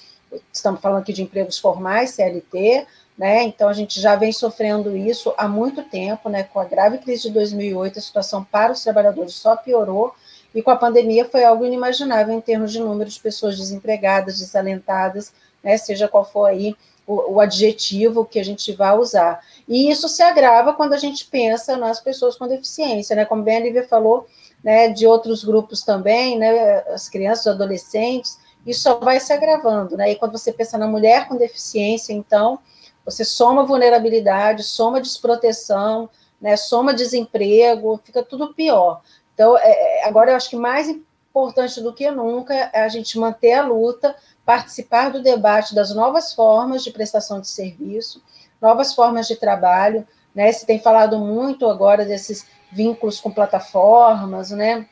estamos 0.52 0.80
falando 0.80 1.02
aqui 1.02 1.12
de 1.12 1.22
empregos 1.22 1.60
formais, 1.60 2.12
CLT, 2.12 2.88
né? 3.18 3.44
Então 3.44 3.68
a 3.68 3.74
gente 3.74 4.00
já 4.00 4.16
vem 4.16 4.32
sofrendo 4.32 4.96
isso 4.96 5.34
há 5.38 5.48
muito 5.48 5.82
tempo, 5.84 6.30
né? 6.30 6.44
Com 6.44 6.60
a 6.60 6.66
grave 6.66 7.00
crise 7.00 7.24
de 7.24 7.32
2008, 7.32 7.98
a 7.98 8.02
situação 8.02 8.44
para 8.44 8.74
os 8.74 8.84
trabalhadores 8.84 9.34
só 9.34 9.56
piorou 9.56 10.14
e 10.54 10.62
com 10.62 10.70
a 10.70 10.76
pandemia 10.76 11.26
foi 11.26 11.44
algo 11.44 11.66
inimaginável 11.66 12.36
em 12.36 12.42
termos 12.42 12.72
de 12.72 12.80
número 12.80 13.10
de 13.10 13.20
pessoas 13.20 13.58
desempregadas, 13.58 14.40
desalentadas, 14.40 15.34
né? 15.64 15.78
Seja 15.78 16.08
qual 16.08 16.24
for 16.24 16.46
aí 16.46 16.76
o, 17.08 17.36
o 17.36 17.40
adjetivo 17.40 18.26
que 18.26 18.40
a 18.40 18.44
gente 18.44 18.74
vai 18.74 18.96
usar. 18.98 19.40
E 19.68 19.90
isso 19.90 20.08
se 20.10 20.22
agrava 20.22 20.74
quando 20.74 20.94
a 20.94 20.98
gente 20.98 21.26
pensa 21.26 21.78
nas 21.78 22.00
pessoas 22.00 22.38
com 22.38 22.48
deficiência, 22.48 23.16
né? 23.16 23.26
Como 23.26 23.42
bem 23.42 23.58
a 23.58 23.62
Lívia 23.62 23.88
falou, 23.88 24.28
né? 24.64 24.90
De 24.90 25.08
outros 25.08 25.44
grupos 25.44 25.82
também, 25.82 26.38
né? 26.38 26.84
As 26.90 27.08
crianças, 27.08 27.46
os 27.46 27.54
adolescentes, 27.54 28.38
isso 28.66 28.82
só 28.82 29.00
vai 29.00 29.20
se 29.20 29.32
agravando, 29.32 29.96
né? 29.96 30.12
E 30.12 30.16
quando 30.16 30.38
você 30.38 30.52
pensa 30.52 30.78
na 30.78 30.88
mulher 30.88 31.28
com 31.28 31.38
deficiência, 31.38 32.12
então 32.12 32.60
você 33.06 33.24
soma 33.24 33.64
vulnerabilidade, 33.64 34.64
soma 34.64 35.00
desproteção, 35.00 36.10
né, 36.42 36.58
soma 36.58 36.94
desemprego, 36.94 38.00
fica 38.04 38.22
tudo 38.22 38.54
pior. 38.54 39.02
Então, 39.34 39.58
é, 39.58 40.02
é, 40.02 40.06
agora 40.06 40.32
eu 40.32 40.36
acho 40.36 40.50
que 40.50 40.58
mais 40.58 40.94
importante 41.38 41.82
do 41.82 41.94
que 41.94 42.10
nunca 42.10 42.54
é 42.54 42.82
a 42.82 42.90
gente 42.90 43.18
manter 43.20 43.54
a 43.54 43.66
luta, 43.66 44.16
participar 44.46 45.10
do 45.10 45.22
debate 45.22 45.76
das 45.76 45.94
novas 45.94 46.34
formas 46.34 46.84
de 46.84 46.92
prestação 46.92 47.40
de 47.40 47.48
serviço, 47.48 48.22
novas 48.62 48.94
formas 48.94 49.28
de 49.28 49.36
trabalho, 49.36 50.08
né? 50.34 50.52
Se 50.52 50.66
tem 50.66 50.80
falado 50.80 51.20
muito 51.20 51.68
agora 51.68 52.06
desses 52.06 52.48
vínculos 52.72 53.20
com 53.20 53.32
plataformas, 53.32 54.52
né? 54.52 54.88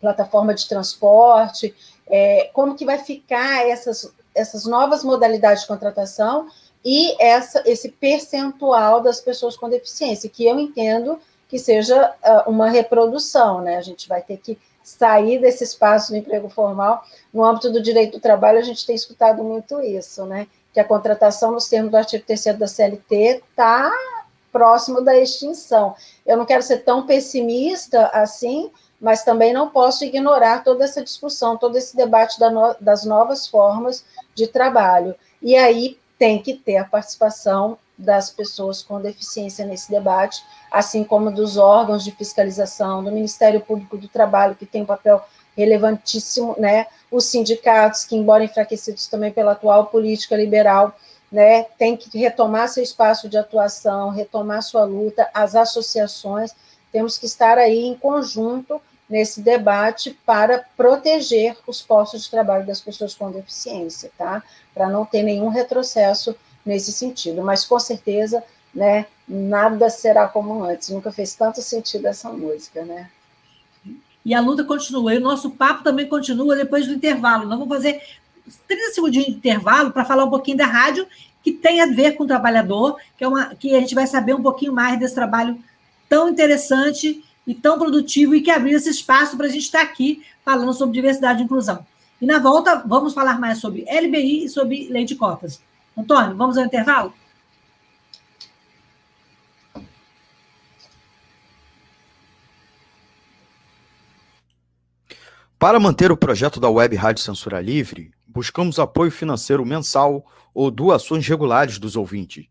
Plataforma 0.00 0.54
de 0.54 0.68
transporte, 0.68 1.74
é, 2.06 2.50
como 2.52 2.74
que 2.74 2.84
vai 2.84 2.98
ficar 2.98 3.68
essas, 3.68 4.12
essas 4.34 4.64
novas 4.64 5.04
modalidades 5.04 5.62
de 5.62 5.68
contratação 5.68 6.48
e 6.84 7.20
essa, 7.22 7.62
esse 7.66 7.90
percentual 7.90 9.00
das 9.00 9.20
pessoas 9.20 9.56
com 9.56 9.68
deficiência, 9.68 10.30
que 10.30 10.46
eu 10.46 10.58
entendo 10.58 11.20
que 11.48 11.58
seja 11.58 12.14
uh, 12.22 12.50
uma 12.50 12.68
reprodução, 12.68 13.60
né? 13.60 13.76
A 13.76 13.82
gente 13.82 14.06
vai 14.08 14.22
ter 14.22 14.36
que 14.36 14.58
sair 14.88 15.38
desse 15.38 15.64
espaço 15.64 16.12
do 16.12 16.16
emprego 16.16 16.48
formal. 16.48 17.04
No 17.32 17.44
âmbito 17.44 17.70
do 17.70 17.82
direito 17.82 18.12
do 18.12 18.20
trabalho, 18.20 18.58
a 18.58 18.62
gente 18.62 18.86
tem 18.86 18.96
escutado 18.96 19.44
muito 19.44 19.80
isso, 19.82 20.24
né? 20.24 20.46
Que 20.72 20.80
a 20.80 20.84
contratação 20.84 21.52
nos 21.52 21.68
termos 21.68 21.90
do 21.90 21.96
artigo 21.96 22.24
3 22.24 22.56
da 22.56 22.66
CLT 22.66 23.42
está 23.50 23.92
próximo 24.50 25.02
da 25.02 25.16
extinção. 25.16 25.94
Eu 26.24 26.38
não 26.38 26.46
quero 26.46 26.62
ser 26.62 26.78
tão 26.78 27.06
pessimista 27.06 28.06
assim, 28.14 28.70
mas 28.98 29.22
também 29.22 29.52
não 29.52 29.68
posso 29.68 30.04
ignorar 30.04 30.64
toda 30.64 30.84
essa 30.84 31.04
discussão, 31.04 31.56
todo 31.56 31.76
esse 31.76 31.94
debate 31.94 32.38
das 32.80 33.04
novas 33.04 33.46
formas 33.46 34.04
de 34.34 34.46
trabalho. 34.46 35.14
E 35.42 35.54
aí, 35.54 35.98
tem 36.18 36.42
que 36.42 36.54
ter 36.54 36.78
a 36.78 36.84
participação 36.84 37.78
das 37.98 38.30
pessoas 38.30 38.80
com 38.80 39.00
deficiência 39.00 39.66
nesse 39.66 39.90
debate, 39.90 40.44
assim 40.70 41.02
como 41.02 41.32
dos 41.32 41.56
órgãos 41.56 42.04
de 42.04 42.12
fiscalização, 42.12 43.02
do 43.02 43.10
Ministério 43.10 43.60
Público 43.60 43.98
do 43.98 44.06
Trabalho, 44.06 44.54
que 44.54 44.64
tem 44.64 44.82
um 44.82 44.86
papel 44.86 45.20
relevantíssimo, 45.56 46.54
né? 46.56 46.86
Os 47.10 47.24
sindicatos, 47.24 48.04
que, 48.04 48.14
embora 48.14 48.44
enfraquecidos 48.44 49.08
também 49.08 49.32
pela 49.32 49.52
atual 49.52 49.86
política 49.86 50.36
liberal, 50.36 50.94
né, 51.30 51.64
tem 51.76 51.96
que 51.96 52.16
retomar 52.16 52.68
seu 52.68 52.82
espaço 52.82 53.28
de 53.28 53.36
atuação, 53.36 54.10
retomar 54.10 54.62
sua 54.62 54.84
luta, 54.84 55.28
as 55.34 55.54
associações, 55.54 56.54
temos 56.90 57.18
que 57.18 57.26
estar 57.26 57.58
aí 57.58 57.84
em 57.84 57.94
conjunto 57.94 58.80
nesse 59.08 59.42
debate 59.42 60.18
para 60.24 60.64
proteger 60.76 61.56
os 61.66 61.82
postos 61.82 62.24
de 62.24 62.30
trabalho 62.30 62.66
das 62.66 62.80
pessoas 62.80 63.14
com 63.14 63.30
deficiência, 63.30 64.10
tá? 64.16 64.42
Para 64.74 64.88
não 64.88 65.04
ter 65.04 65.22
nenhum 65.22 65.48
retrocesso 65.48 66.36
nesse 66.68 66.92
sentido. 66.92 67.42
Mas 67.42 67.64
com 67.64 67.80
certeza, 67.80 68.44
né, 68.74 69.06
nada 69.26 69.88
será 69.88 70.28
como 70.28 70.62
antes. 70.62 70.90
Nunca 70.90 71.10
fez 71.10 71.34
tanto 71.34 71.62
sentido 71.62 72.06
essa 72.06 72.30
música, 72.30 72.84
né? 72.84 73.10
E 74.24 74.34
a 74.34 74.40
luta 74.40 74.62
continua. 74.62 75.14
E 75.14 75.18
o 75.18 75.22
nosso 75.22 75.50
papo 75.50 75.82
também 75.82 76.06
continua 76.06 76.54
depois 76.54 76.86
do 76.86 76.92
intervalo. 76.92 77.46
Nós 77.46 77.58
vamos 77.58 77.74
fazer 77.74 78.02
30 78.68 78.94
segundos 78.94 79.24
de 79.24 79.30
intervalo 79.30 79.90
para 79.90 80.04
falar 80.04 80.24
um 80.24 80.30
pouquinho 80.30 80.58
da 80.58 80.66
rádio 80.66 81.06
que 81.42 81.52
tem 81.52 81.80
a 81.80 81.86
ver 81.86 82.12
com 82.12 82.24
o 82.24 82.26
trabalhador, 82.26 82.98
que 83.16 83.24
é 83.24 83.28
uma 83.28 83.54
que 83.54 83.74
a 83.74 83.80
gente 83.80 83.94
vai 83.94 84.06
saber 84.06 84.34
um 84.34 84.42
pouquinho 84.42 84.72
mais 84.72 84.98
desse 84.98 85.14
trabalho 85.14 85.58
tão 86.08 86.28
interessante 86.28 87.24
e 87.46 87.54
tão 87.54 87.78
produtivo 87.78 88.34
e 88.34 88.42
que 88.42 88.50
abriu 88.50 88.76
esse 88.76 88.90
espaço 88.90 89.36
para 89.36 89.46
a 89.46 89.48
gente 89.48 89.62
estar 89.62 89.80
aqui 89.80 90.22
falando 90.44 90.74
sobre 90.74 90.94
diversidade 90.94 91.40
e 91.40 91.44
inclusão. 91.44 91.86
E 92.20 92.26
na 92.26 92.38
volta, 92.38 92.82
vamos 92.84 93.14
falar 93.14 93.40
mais 93.40 93.58
sobre 93.58 93.86
LBI 93.88 94.44
e 94.44 94.48
sobre 94.48 94.88
lei 94.90 95.04
de 95.04 95.14
cotas. 95.14 95.62
Antônio, 95.98 96.36
vamos 96.36 96.56
ao 96.56 96.64
intervalo? 96.64 97.12
Para 105.58 105.80
manter 105.80 106.12
o 106.12 106.16
projeto 106.16 106.60
da 106.60 106.70
Web 106.70 106.94
Rádio 106.94 107.20
Censura 107.20 107.60
Livre, 107.60 108.12
buscamos 108.28 108.78
apoio 108.78 109.10
financeiro 109.10 109.66
mensal 109.66 110.24
ou 110.54 110.70
doações 110.70 111.26
regulares 111.26 111.80
dos 111.80 111.96
ouvintes, 111.96 112.46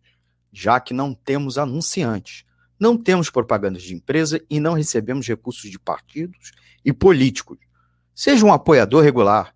já 0.51 0.77
que 0.81 0.93
não 0.93 1.13
temos 1.13 1.57
anunciantes. 1.57 2.43
Não 2.77 2.97
temos 2.97 3.29
propagandas 3.29 3.83
de 3.83 3.95
empresa 3.95 4.43
e 4.49 4.59
não 4.59 4.73
recebemos 4.73 5.25
recursos 5.25 5.71
de 5.71 5.79
partidos 5.79 6.51
e 6.83 6.91
políticos. 6.91 7.57
Seja 8.13 8.45
um 8.45 8.51
apoiador 8.51 9.01
regular 9.01 9.55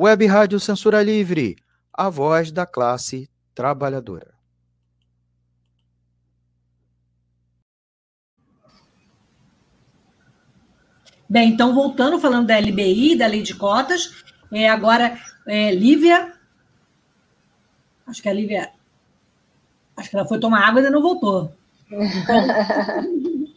Web 0.00 0.24
Rádio 0.26 0.60
Censura 0.60 1.02
Livre, 1.02 1.56
a 1.92 2.08
voz 2.08 2.52
da 2.52 2.64
classe 2.64 3.28
trabalhadora. 3.52 4.32
Bem, 11.28 11.50
então 11.50 11.74
voltando, 11.74 12.20
falando 12.20 12.46
da 12.46 12.60
LBI, 12.60 13.16
da 13.16 13.26
lei 13.26 13.42
de 13.42 13.56
cotas, 13.56 14.22
é, 14.52 14.68
agora 14.68 15.18
é, 15.48 15.74
Lívia, 15.74 16.32
acho 18.06 18.22
que 18.22 18.28
a 18.28 18.32
Lívia, 18.32 18.70
acho 19.96 20.10
que 20.10 20.16
ela 20.16 20.28
foi 20.28 20.38
tomar 20.38 20.60
água 20.60 20.80
e 20.80 20.84
ainda 20.84 20.94
não 20.94 21.02
voltou. 21.02 21.52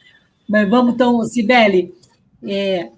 Mas 0.49 0.67
vamos 0.67 0.95
então, 0.95 1.23
Sibeli. 1.23 1.93
É... 2.43 2.91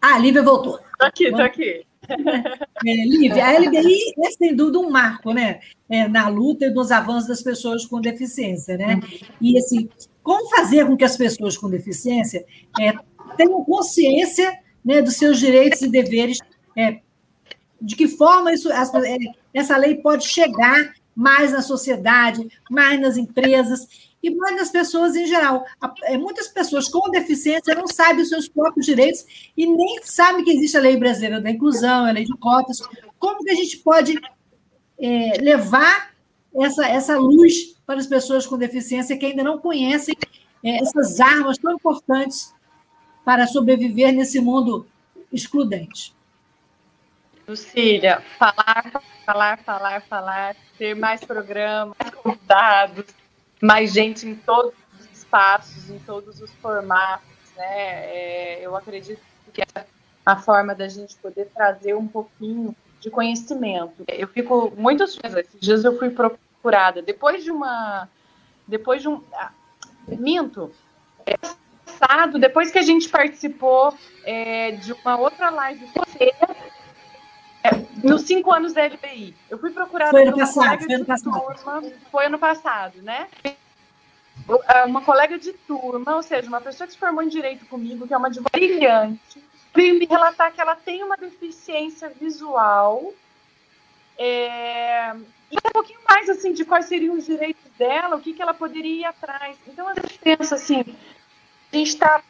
Ah, 0.00 0.16
a 0.16 0.18
Lívia 0.18 0.42
voltou. 0.42 0.80
Estou 0.80 1.06
aqui, 1.06 1.24
estou 1.26 1.44
aqui. 1.44 1.91
É, 2.84 2.94
Lívia, 3.06 3.46
a 3.46 3.52
LBI 3.60 4.12
é 4.18 4.30
sem 4.32 4.56
dúvida 4.56 4.80
um 4.80 4.90
marco, 4.90 5.32
né? 5.32 5.60
É, 5.88 6.08
na 6.08 6.26
luta 6.26 6.66
e 6.66 6.70
nos 6.70 6.90
avanços 6.90 7.28
das 7.28 7.40
pessoas 7.40 7.86
com 7.86 8.00
deficiência, 8.00 8.76
né? 8.76 8.98
E 9.40 9.56
assim, 9.56 9.88
como 10.20 10.48
fazer 10.50 10.84
com 10.84 10.96
que 10.96 11.04
as 11.04 11.16
pessoas 11.16 11.56
com 11.56 11.70
deficiência 11.70 12.44
é, 12.80 12.92
tenham 13.36 13.64
consciência 13.64 14.58
né, 14.84 15.00
dos 15.00 15.14
seus 15.14 15.38
direitos 15.38 15.80
e 15.82 15.88
deveres, 15.88 16.38
é, 16.76 16.98
de 17.80 17.94
que 17.94 18.08
forma 18.08 18.52
isso, 18.52 18.68
é, 18.72 19.16
essa 19.54 19.76
lei 19.76 19.96
pode 19.96 20.26
chegar 20.26 20.92
mais 21.14 21.52
na 21.52 21.62
sociedade, 21.62 22.48
mais 22.70 23.00
nas 23.00 23.16
empresas, 23.16 23.86
e 24.22 24.30
mais 24.30 24.56
nas 24.56 24.70
pessoas 24.70 25.16
em 25.16 25.26
geral. 25.26 25.64
É, 26.04 26.16
muitas 26.16 26.48
pessoas 26.48 26.88
com 26.88 27.10
deficiência 27.10 27.74
não 27.74 27.86
sabem 27.86 28.22
os 28.22 28.28
seus 28.28 28.48
próprios 28.48 28.86
direitos 28.86 29.24
e 29.56 29.66
nem 29.66 30.00
sabem 30.02 30.44
que 30.44 30.52
existe 30.52 30.76
a 30.76 30.80
lei 30.80 30.96
brasileira 30.96 31.40
da 31.40 31.50
inclusão, 31.50 32.06
a 32.06 32.12
lei 32.12 32.24
de 32.24 32.36
cotas. 32.38 32.80
Como 33.18 33.42
que 33.42 33.50
a 33.50 33.54
gente 33.54 33.78
pode 33.78 34.18
é, 35.00 35.38
levar 35.40 36.12
essa, 36.54 36.86
essa 36.86 37.18
luz 37.18 37.74
para 37.84 37.98
as 37.98 38.06
pessoas 38.06 38.46
com 38.46 38.56
deficiência 38.56 39.16
que 39.16 39.26
ainda 39.26 39.42
não 39.42 39.58
conhecem 39.58 40.14
é, 40.62 40.76
essas 40.80 41.18
armas 41.18 41.58
tão 41.58 41.72
importantes 41.72 42.54
para 43.24 43.46
sobreviver 43.46 44.12
nesse 44.12 44.40
mundo 44.40 44.86
excludente? 45.32 46.14
Lucília, 47.46 48.22
falar, 48.38 49.02
falar, 49.26 49.58
falar, 49.58 50.02
falar, 50.02 50.56
ter 50.78 50.94
mais 50.94 51.24
programas, 51.24 51.96
convidados, 52.22 53.04
mais 53.62 53.92
gente 53.92 54.26
em 54.26 54.34
todos 54.34 54.74
os 54.98 55.18
espaços, 55.18 55.88
em 55.88 55.98
todos 56.00 56.40
os 56.40 56.50
formatos, 56.54 57.26
né? 57.56 58.06
É, 58.06 58.60
eu 58.60 58.76
acredito 58.76 59.22
que 59.52 59.62
é 59.62 59.86
a 60.26 60.36
forma 60.36 60.74
da 60.74 60.88
gente 60.88 61.16
poder 61.16 61.46
trazer 61.54 61.94
um 61.94 62.06
pouquinho 62.06 62.74
de 63.00 63.10
conhecimento. 63.10 64.04
Eu 64.08 64.28
fico 64.28 64.72
muito 64.76 65.06
surpresa. 65.06 65.40
Esses 65.40 65.60
dias 65.60 65.84
eu 65.84 65.98
fui 65.98 66.10
procurada 66.10 67.00
depois 67.00 67.44
de 67.44 67.50
uma, 67.50 68.08
depois 68.66 69.00
de 69.00 69.08
um, 69.08 69.22
ah, 69.32 69.52
minto. 70.08 70.72
É, 71.24 71.36
passado, 72.02 72.38
depois 72.38 72.70
que 72.70 72.78
a 72.78 72.82
gente 72.82 73.08
participou 73.08 73.96
é, 74.24 74.72
de 74.72 74.92
uma 74.92 75.18
outra 75.18 75.50
live 75.50 75.86
é, 77.64 77.70
nos 78.02 78.22
cinco 78.22 78.52
anos 78.52 78.72
da 78.72 78.84
LBI. 78.84 79.34
Eu 79.48 79.58
fui 79.58 79.70
procurada 79.70 80.10
foi 80.10 80.22
ano 80.22 80.36
passado, 80.36 80.84
foi 80.84 80.94
ano 80.94 81.04
passado. 81.04 81.40
Turma, 81.40 81.82
foi 82.10 82.26
ano 82.26 82.38
passado, 82.38 83.02
né? 83.02 83.28
Uma 84.86 85.02
colega 85.02 85.38
de 85.38 85.52
turma, 85.52 86.16
ou 86.16 86.22
seja, 86.22 86.48
uma 86.48 86.60
pessoa 86.60 86.86
que 86.86 86.94
se 86.94 86.98
formou 86.98 87.22
em 87.22 87.28
direito 87.28 87.64
comigo, 87.66 88.06
que 88.06 88.14
é 88.14 88.16
uma 88.16 88.26
advogada 88.26 88.58
brilhante, 88.58 89.44
veio 89.72 89.98
me 89.98 90.06
relatar 90.06 90.52
que 90.52 90.60
ela 90.60 90.74
tem 90.74 91.04
uma 91.04 91.16
deficiência 91.16 92.10
visual. 92.10 93.14
É, 94.18 95.14
e 95.50 95.56
um 95.56 95.72
pouquinho 95.72 96.00
mais 96.08 96.28
assim 96.28 96.52
de 96.52 96.64
quais 96.64 96.86
seriam 96.86 97.14
os 97.16 97.26
direitos 97.26 97.70
dela, 97.78 98.16
o 98.16 98.20
que, 98.20 98.32
que 98.32 98.42
ela 98.42 98.54
poderia 98.54 99.00
ir 99.00 99.04
atrás. 99.04 99.56
Então 99.68 99.86
a 99.88 99.94
gente 99.94 100.18
pensa 100.18 100.56
assim, 100.56 100.80
a 101.72 101.76
gente 101.76 101.88
está 101.88 102.22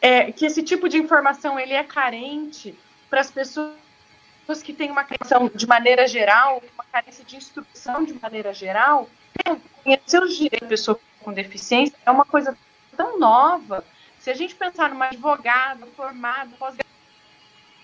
é, 0.00 0.32
que 0.32 0.46
esse 0.46 0.62
tipo 0.62 0.88
de 0.88 0.96
informação 0.96 1.58
ele 1.58 1.74
é 1.74 1.84
carente 1.84 2.74
para 3.10 3.20
as 3.20 3.30
pessoas 3.30 3.74
que 4.56 4.72
têm 4.72 4.90
uma 4.90 5.04
carência 5.04 5.38
de 5.54 5.66
maneira 5.66 6.08
geral, 6.08 6.62
uma 6.74 6.84
carência 6.90 7.22
de 7.22 7.36
instrução 7.36 8.04
de 8.04 8.14
maneira 8.14 8.54
geral, 8.54 9.08
conhecer 9.84 10.22
os 10.22 10.36
direitos 10.36 10.60
da 10.60 10.66
pessoa 10.66 11.00
com 11.20 11.32
deficiência 11.32 11.94
é 12.04 12.10
uma 12.10 12.24
coisa 12.24 12.56
tão 12.96 13.18
nova. 13.18 13.84
Se 14.18 14.30
a 14.30 14.34
gente 14.34 14.54
pensar 14.54 14.88
numa 14.88 15.06
advogada 15.06 15.86
formada, 15.94 16.50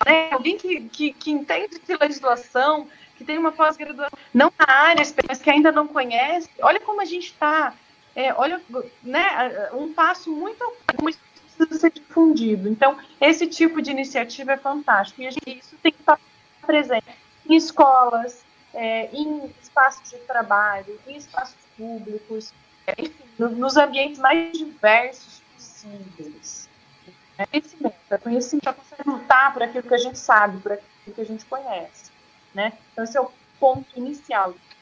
né, 0.06 0.30
alguém 0.32 0.56
que, 0.56 0.80
que, 0.88 1.12
que 1.12 1.30
entende 1.30 1.78
de 1.78 1.96
legislação, 1.96 2.88
que 3.16 3.24
tem 3.24 3.38
uma 3.38 3.52
pós-graduação, 3.52 4.18
não 4.32 4.52
na 4.58 4.74
área, 4.74 5.02
mas 5.28 5.40
que 5.40 5.50
ainda 5.50 5.70
não 5.70 5.86
conhece, 5.86 6.48
olha 6.60 6.80
como 6.80 7.00
a 7.00 7.04
gente 7.04 7.26
está, 7.26 7.74
é, 8.16 8.32
olha, 8.34 8.60
né, 9.02 9.70
um 9.74 9.92
passo 9.92 10.30
muito 10.32 10.64
precisa 11.56 11.78
ser 11.78 11.92
difundido. 11.92 12.68
Então, 12.68 12.98
esse 13.20 13.46
tipo 13.46 13.80
de 13.80 13.90
iniciativa 13.90 14.52
é 14.52 14.56
fantástico. 14.56 15.22
E 15.22 15.30
gente, 15.30 15.58
isso 15.58 15.76
tem 15.82 15.92
que 15.92 16.00
estar 16.00 16.18
presente 16.64 17.06
em 17.48 17.54
escolas, 17.54 18.44
é, 18.72 19.06
em 19.12 19.52
espaços 19.62 20.10
de 20.10 20.18
trabalho, 20.18 20.98
em 21.06 21.16
espaços 21.16 21.56
públicos, 21.76 22.52
é, 22.86 22.94
enfim, 22.98 23.24
nos 23.38 23.76
ambientes 23.76 24.18
mais 24.18 24.52
diversos 24.52 25.42
possíveis. 25.54 26.68
É 27.36 27.46
conhecimento, 27.46 27.96
é 28.10 28.18
conhecimento, 28.18 28.64
já 28.64 28.72
consegue 28.72 29.08
lutar 29.08 29.52
por 29.52 29.62
aquilo 29.62 29.82
que 29.82 29.94
a 29.94 29.98
gente 29.98 30.18
sabe, 30.18 30.60
por 30.60 30.72
aquilo 30.72 31.14
que 31.14 31.20
a 31.20 31.26
gente 31.26 31.44
conhece. 31.46 32.10
Né? 32.54 32.72
Então, 32.92 33.04
esse 33.04 33.16
é 33.16 33.20
o 33.20 33.30
ponto 33.58 33.86
inicial 33.96 34.52
é, 34.52 34.73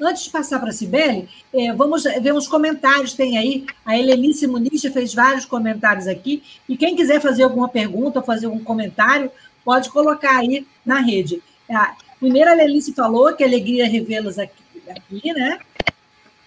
antes 0.00 0.24
de 0.24 0.30
passar 0.30 0.58
para 0.58 0.70
a 0.70 0.72
Sibeli, 0.72 1.28
é, 1.52 1.72
vamos 1.72 2.04
ver 2.04 2.32
uns 2.32 2.46
comentários. 2.46 3.14
Tem 3.14 3.36
aí, 3.36 3.66
a 3.84 3.98
Helenice 3.98 4.46
Muniz 4.46 4.82
fez 4.82 5.14
vários 5.14 5.44
comentários 5.44 6.06
aqui. 6.06 6.42
E 6.68 6.76
quem 6.76 6.94
quiser 6.94 7.20
fazer 7.20 7.42
alguma 7.42 7.68
pergunta 7.68 8.22
fazer 8.22 8.46
algum 8.46 8.62
comentário, 8.62 9.30
pode 9.64 9.90
colocar 9.90 10.38
aí 10.38 10.66
na 10.84 11.00
rede. 11.00 11.42
A 11.70 11.96
primeira, 12.18 12.52
a 12.52 12.54
Helenice 12.54 12.92
falou 12.92 13.32
que 13.34 13.44
alegria 13.44 13.88
revê-las 13.88 14.38
aqui, 14.38 14.62
aqui, 14.88 15.32
né? 15.32 15.58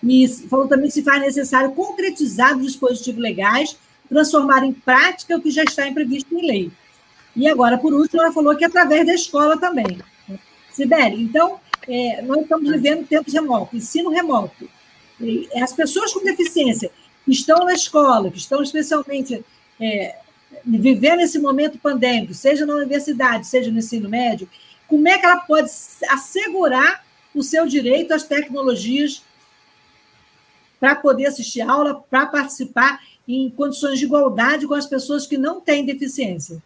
E 0.01 0.27
falou 0.49 0.67
também 0.67 0.87
que 0.87 0.93
se 0.93 1.03
faz 1.03 1.21
necessário 1.21 1.71
concretizar 1.71 2.55
os 2.55 2.63
dispositivos 2.63 3.21
legais, 3.21 3.77
transformar 4.07 4.63
em 4.63 4.71
prática 4.71 5.35
o 5.35 5.41
que 5.41 5.51
já 5.51 5.63
está 5.63 5.91
previsto 5.91 6.33
em 6.33 6.47
lei. 6.47 6.71
E 7.35 7.47
agora, 7.47 7.77
por 7.77 7.93
último, 7.93 8.21
ela 8.21 8.31
falou 8.31 8.55
que 8.55 8.65
através 8.65 9.05
da 9.05 9.13
escola 9.13 9.57
também. 9.57 9.99
Sibeli, 10.71 11.21
então, 11.21 11.59
é, 11.89 12.21
nós 12.21 12.41
estamos 12.41 12.69
vivendo 12.69 13.07
tempos 13.07 13.33
remotos, 13.33 13.73
ensino 13.73 14.11
remoto. 14.11 14.69
E 15.19 15.49
as 15.55 15.73
pessoas 15.73 16.13
com 16.13 16.23
deficiência 16.23 16.91
que 17.25 17.31
estão 17.31 17.65
na 17.65 17.73
escola, 17.73 18.29
que 18.29 18.37
estão 18.37 18.61
especialmente 18.61 19.43
é, 19.81 20.15
vivendo 20.63 21.21
esse 21.21 21.39
momento 21.39 21.79
pandêmico, 21.79 22.33
seja 22.33 22.65
na 22.65 22.75
universidade, 22.75 23.47
seja 23.47 23.71
no 23.71 23.79
ensino 23.79 24.07
médio, 24.07 24.47
como 24.87 25.07
é 25.07 25.17
que 25.17 25.25
ela 25.25 25.37
pode 25.37 25.69
assegurar 26.09 27.03
o 27.33 27.43
seu 27.43 27.65
direito 27.65 28.13
às 28.13 28.23
tecnologias 28.23 29.23
para 30.79 30.95
poder 30.95 31.25
assistir 31.25 31.61
aula, 31.61 31.95
para 32.09 32.27
participar 32.27 33.01
em 33.27 33.49
condições 33.49 33.99
de 33.99 34.05
igualdade 34.05 34.67
com 34.67 34.73
as 34.73 34.85
pessoas 34.85 35.25
que 35.25 35.37
não 35.37 35.59
têm 35.59 35.85
deficiência? 35.85 36.61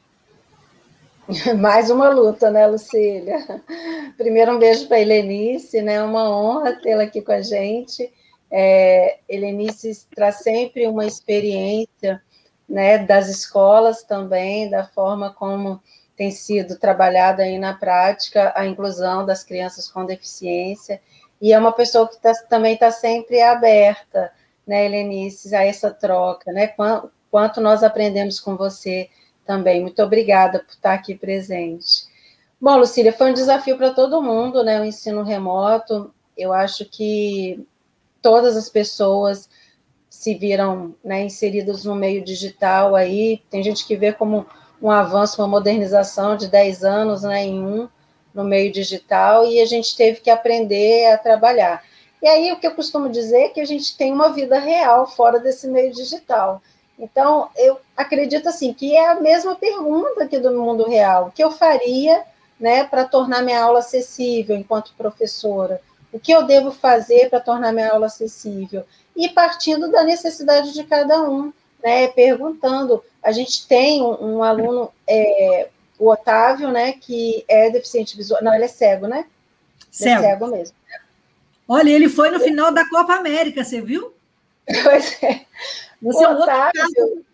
Mais 1.58 1.90
uma 1.90 2.10
luta, 2.10 2.52
né, 2.52 2.68
Lucília? 2.68 3.38
Primeiro, 4.18 4.56
um 4.56 4.60
beijo 4.60 4.88
para 4.88 4.98
a 4.98 5.00
Helenice, 5.00 5.82
né? 5.82 6.04
Uma 6.04 6.30
honra 6.30 6.74
tê-la 6.82 7.04
aqui 7.04 7.22
com 7.22 7.32
a 7.32 7.42
gente. 7.42 8.12
É, 8.52 9.20
Helenice 9.28 10.06
traz 10.14 10.38
sempre 10.38 10.86
uma 10.86 11.06
experiência 11.06 12.22
né, 12.68 12.98
das 13.00 13.30
escolas 13.30 14.04
também, 14.04 14.70
da 14.70 14.86
forma 14.86 15.34
como 15.34 15.82
tem 16.16 16.30
sido 16.30 16.78
trabalhada 16.78 17.44
aí 17.44 17.58
na 17.58 17.74
prática 17.74 18.54
a 18.56 18.66
inclusão 18.66 19.26
das 19.26 19.44
crianças 19.44 19.90
com 19.90 20.06
deficiência. 20.06 21.02
E 21.42 21.54
é 21.54 21.58
uma 21.58 21.72
pessoa 21.72 22.08
que 22.08 22.20
tá, 22.22 22.34
também 22.50 22.74
está 22.74 22.92
sempre 22.92 23.42
aberta, 23.42 24.32
né, 24.68 24.86
Helenice, 24.86 25.56
a 25.56 25.64
essa 25.64 25.90
troca, 25.90 26.52
né? 26.52 26.68
Quanto, 26.68 27.12
quanto 27.32 27.62
nós 27.62 27.82
aprendemos 27.82 28.40
com 28.40 28.56
você 28.58 29.10
também. 29.46 29.82
Muito 29.82 30.02
obrigada 30.02 30.60
por 30.60 30.72
estar 30.72 30.94
aqui 30.94 31.16
presente. 31.16 32.08
Bom, 32.60 32.78
Lucília, 32.78 33.12
foi 33.12 33.32
um 33.32 33.34
desafio 33.34 33.78
para 33.78 33.94
todo 33.94 34.22
mundo, 34.22 34.64
né? 34.64 34.80
O 34.80 34.86
ensino 34.86 35.24
remoto. 35.24 36.14
Eu 36.38 36.54
acho 36.54 36.86
que 36.86 37.66
todas 38.22 38.56
as 38.56 38.70
pessoas 38.70 39.50
se 40.10 40.36
viram 40.36 40.96
né, 41.04 41.24
inseridas 41.24 41.84
no 41.84 41.96
meio 41.96 42.24
digital 42.24 42.96
aí. 42.96 43.42
Tem 43.50 43.62
gente 43.64 43.86
que 43.86 43.96
vê 43.96 44.14
como 44.14 44.46
um 44.82 44.90
avanço, 44.90 45.42
uma 45.42 45.48
modernização 45.48 46.38
de 46.38 46.48
10 46.48 46.84
anos 46.84 47.24
né, 47.24 47.44
em 47.44 47.62
um 47.62 47.90
no 48.34 48.44
meio 48.44 48.72
digital, 48.72 49.46
e 49.46 49.62
a 49.62 49.66
gente 49.66 49.96
teve 49.96 50.20
que 50.20 50.30
aprender 50.30 51.12
a 51.12 51.18
trabalhar. 51.18 51.84
E 52.22 52.28
aí, 52.28 52.52
o 52.52 52.60
que 52.60 52.66
eu 52.66 52.74
costumo 52.74 53.10
dizer 53.10 53.42
é 53.42 53.50
que 53.50 53.60
a 53.60 53.66
gente 53.66 53.96
tem 53.96 54.12
uma 54.12 54.30
vida 54.30 54.58
real 54.58 55.06
fora 55.06 55.40
desse 55.40 55.68
meio 55.68 55.94
digital. 55.94 56.62
Então, 56.98 57.50
eu 57.56 57.80
acredito 57.98 58.48
assim 58.48 58.74
que 58.74 58.96
é 58.96 59.10
a 59.10 59.20
mesma 59.20 59.56
pergunta 59.56 60.24
aqui 60.24 60.38
do 60.40 60.52
mundo 60.52 60.88
real. 60.88 61.28
O 61.28 61.32
que 61.32 61.44
eu 61.44 61.52
faria 61.52 62.24
né, 62.60 62.84
para 62.84 63.06
tornar 63.06 63.42
minha 63.42 63.62
aula 63.62 63.80
acessível 63.80 64.56
enquanto 64.56 64.94
professora? 64.96 65.82
O 66.12 66.20
que 66.20 66.32
eu 66.32 66.44
devo 66.44 66.72
fazer 66.72 67.30
para 67.30 67.40
tornar 67.40 67.74
minha 67.74 67.92
aula 67.92 68.06
acessível? 68.06 68.86
E 69.16 69.30
partindo 69.30 69.92
da 69.92 70.04
necessidade 70.04 70.72
de 70.72 70.84
cada 70.84 71.22
um, 71.22 71.52
né, 71.84 72.08
perguntando. 72.10 73.04
A 73.22 73.32
gente 73.32 73.68
tem 73.68 74.02
um, 74.02 74.38
um 74.38 74.44
aluno, 74.44 74.92
é, 75.08 75.70
o 75.98 76.10
Otávio, 76.10 76.72
né, 76.72 76.94
que 76.94 77.44
é 77.48 77.70
deficiente 77.72 78.16
visual. 78.16 78.44
Não, 78.44 78.54
ele 78.54 78.66
é 78.66 78.68
cego, 78.68 79.08
né? 79.08 79.26
Cego. 79.92 80.24
É 80.24 80.30
cego 80.30 80.48
mesmo. 80.48 80.76
Olha, 81.68 81.90
ele 81.90 82.10
foi 82.10 82.30
no 82.30 82.40
final 82.40 82.72
da 82.72 82.88
Copa 82.88 83.16
América, 83.16 83.64
você 83.64 83.82
viu? 83.82 84.14
Pois 84.84 85.22
é. 85.22 85.46
O, 86.04 86.24
é 86.24 86.30
Otávio, 86.30 87.26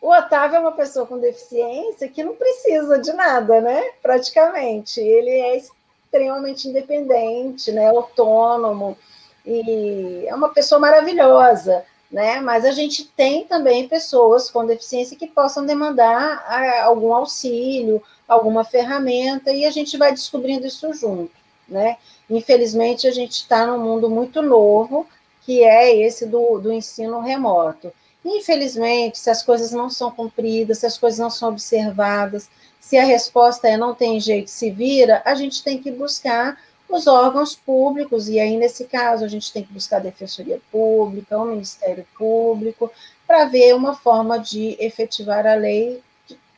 o 0.00 0.10
Otávio 0.10 0.56
é 0.56 0.60
uma 0.60 0.72
pessoa 0.72 1.06
com 1.06 1.18
deficiência 1.18 2.08
que 2.08 2.22
não 2.22 2.36
precisa 2.36 2.98
de 2.98 3.12
nada, 3.12 3.60
né? 3.60 3.82
Praticamente. 4.00 5.00
Ele 5.00 5.30
é 5.30 5.56
extremamente 5.56 6.68
independente, 6.68 7.72
né? 7.72 7.88
autônomo, 7.88 8.96
e 9.44 10.24
é 10.26 10.34
uma 10.34 10.50
pessoa 10.50 10.78
maravilhosa. 10.78 11.84
Né? 12.12 12.38
Mas 12.38 12.64
a 12.64 12.70
gente 12.70 13.06
tem 13.08 13.44
também 13.44 13.88
pessoas 13.88 14.48
com 14.48 14.64
deficiência 14.64 15.16
que 15.16 15.26
possam 15.26 15.66
demandar 15.66 16.44
ah, 16.46 16.84
algum 16.84 17.12
auxílio, 17.12 18.00
alguma 18.28 18.62
ferramenta, 18.62 19.50
e 19.50 19.66
a 19.66 19.70
gente 19.70 19.96
vai 19.96 20.12
descobrindo 20.12 20.64
isso 20.64 20.92
junto, 20.94 21.32
né? 21.68 21.96
Infelizmente, 22.30 23.08
a 23.08 23.10
gente 23.10 23.32
está 23.32 23.66
num 23.66 23.78
mundo 23.78 24.08
muito 24.08 24.40
novo, 24.42 25.08
que 25.44 25.62
é 25.62 25.94
esse 25.96 26.26
do, 26.26 26.58
do 26.58 26.72
ensino 26.72 27.20
remoto. 27.20 27.92
Infelizmente, 28.24 29.18
se 29.18 29.28
as 29.28 29.42
coisas 29.42 29.70
não 29.72 29.90
são 29.90 30.10
cumpridas, 30.10 30.78
se 30.78 30.86
as 30.86 30.96
coisas 30.96 31.18
não 31.18 31.30
são 31.30 31.50
observadas, 31.50 32.48
se 32.80 32.96
a 32.96 33.04
resposta 33.04 33.68
é 33.68 33.76
não 33.76 33.94
tem 33.94 34.18
jeito, 34.18 34.50
se 34.50 34.70
vira, 34.70 35.22
a 35.24 35.34
gente 35.34 35.62
tem 35.62 35.78
que 35.78 35.90
buscar 35.90 36.58
os 36.88 37.06
órgãos 37.06 37.54
públicos, 37.56 38.28
e 38.28 38.38
aí, 38.38 38.56
nesse 38.56 38.84
caso, 38.84 39.24
a 39.24 39.28
gente 39.28 39.52
tem 39.52 39.64
que 39.64 39.72
buscar 39.72 39.96
a 39.96 40.00
Defensoria 40.00 40.60
Pública, 40.70 41.38
o 41.38 41.46
Ministério 41.46 42.06
Público, 42.16 42.90
para 43.26 43.46
ver 43.46 43.74
uma 43.74 43.94
forma 43.94 44.38
de 44.38 44.76
efetivar 44.78 45.46
a 45.46 45.54
lei 45.54 46.02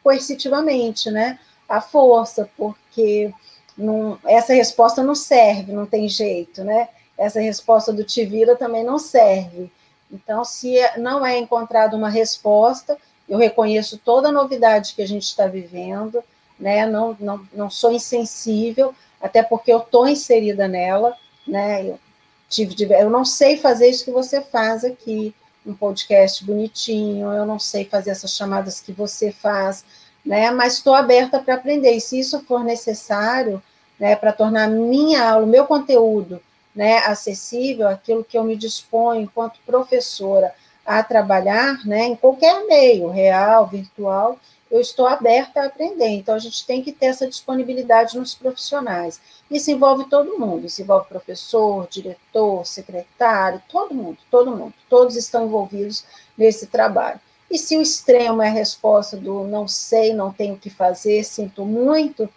coercitivamente, 0.03 1.11
né? 1.11 1.39
A 1.69 1.81
força, 1.81 2.49
porque 2.57 3.33
não, 3.77 4.19
essa 4.25 4.53
resposta 4.53 5.03
não 5.03 5.15
serve, 5.15 5.73
não 5.73 5.87
tem 5.87 6.09
jeito, 6.09 6.63
né? 6.63 6.89
Essa 7.17 7.41
resposta 7.41 7.93
do 7.93 8.05
te 8.05 8.25
vira 8.25 8.57
também 8.57 8.85
não 8.85 8.99
serve. 8.99 9.71
Então, 10.11 10.45
se 10.45 10.79
é, 10.79 10.99
não 10.99 11.25
é 11.25 11.39
encontrada 11.39 11.97
uma 11.97 12.09
resposta, 12.09 12.97
eu 13.29 13.39
reconheço 13.39 13.99
toda 13.99 14.29
a 14.29 14.33
novidade 14.33 14.95
que 14.95 15.03
a 15.03 15.09
gente 15.09 15.25
está 15.25 15.47
vivendo, 15.47 16.23
né? 16.59 16.87
Não, 16.87 17.17
não, 17.19 17.49
não 17.53 17.71
sou 17.71 17.93
insensível, 17.93 18.95
até 19.21 19.43
porque 19.43 19.73
eu 19.73 19.79
estou 19.79 20.07
inserida 20.07 20.69
nela, 20.69 21.17
né? 21.47 21.87
Eu, 21.87 21.99
tive, 22.49 22.85
eu 22.95 23.11
não 23.11 23.25
sei 23.25 23.57
fazer 23.57 23.89
isso 23.89 24.05
que 24.05 24.11
você 24.11 24.41
faz 24.41 24.85
aqui, 24.85 25.35
um 25.67 25.75
podcast 25.75 26.45
bonitinho, 26.45 27.33
eu 27.33 27.45
não 27.45 27.59
sei 27.59 27.85
fazer 27.85 28.11
essas 28.11 28.31
chamadas 28.31 28.81
que 28.81 28.93
você 28.93 29.33
faz, 29.33 29.85
né? 30.25 30.51
Mas 30.53 30.75
estou 30.75 30.95
aberta 30.95 31.41
para 31.41 31.55
aprender. 31.55 31.93
E 31.93 32.01
se 32.01 32.21
isso 32.21 32.41
for 32.45 32.63
necessário, 32.63 33.61
né, 33.99 34.15
para 34.15 34.33
tornar 34.33 34.69
minha 34.69 35.29
aula, 35.29 35.47
meu 35.47 35.67
conteúdo, 35.67 36.41
né, 36.77 36.99
acessível, 36.99 37.89
aquilo 37.89 38.23
que 38.23 38.37
eu 38.37 38.45
me 38.45 38.55
disponho 38.55 39.23
enquanto 39.23 39.59
professora 39.65 40.55
a 40.85 41.03
trabalhar, 41.03 41.85
né, 41.85 42.05
em 42.05 42.15
qualquer 42.15 42.65
meio, 42.67 43.09
real, 43.09 43.67
virtual, 43.67 44.39
eu 44.71 44.81
estou 44.81 45.07
aberta 45.07 45.61
a 45.61 45.67
aprender. 45.67 46.09
Então, 46.09 46.35
a 46.35 46.39
gente 46.39 46.67
tem 46.67 46.83
que 46.83 46.93
ter 46.93 47.07
essa 47.07 47.27
disponibilidade 47.27 48.19
nos 48.19 48.35
profissionais. 48.35 49.21
Isso 49.51 49.71
envolve 49.71 50.05
todo 50.09 50.39
mundo, 50.39 50.67
isso 50.67 50.83
envolve 50.83 51.09
professor, 51.09 51.89
diretor, 51.89 52.65
secretário, 52.67 53.63
todo 53.69 53.95
mundo, 53.95 54.19
todo 54.31 54.55
mundo, 54.55 54.75
todos 54.89 55.17
estão 55.17 55.47
envolvidos 55.47 56.05
nesse 56.37 56.67
trabalho. 56.67 57.21
E 57.51 57.59
se 57.59 57.77
o 57.77 57.83
extremo 57.83 58.43
é 58.43 58.49
a 58.49 58.53
resposta 58.53 59.17
do 59.17 59.45
não 59.45 59.69
sei, 59.69 60.13
não 60.13 60.33
tenho 60.33 60.55
o 60.55 60.59
que 60.59 60.69
fazer, 60.69 61.25
sinto 61.25 61.65
muito, 61.65 62.29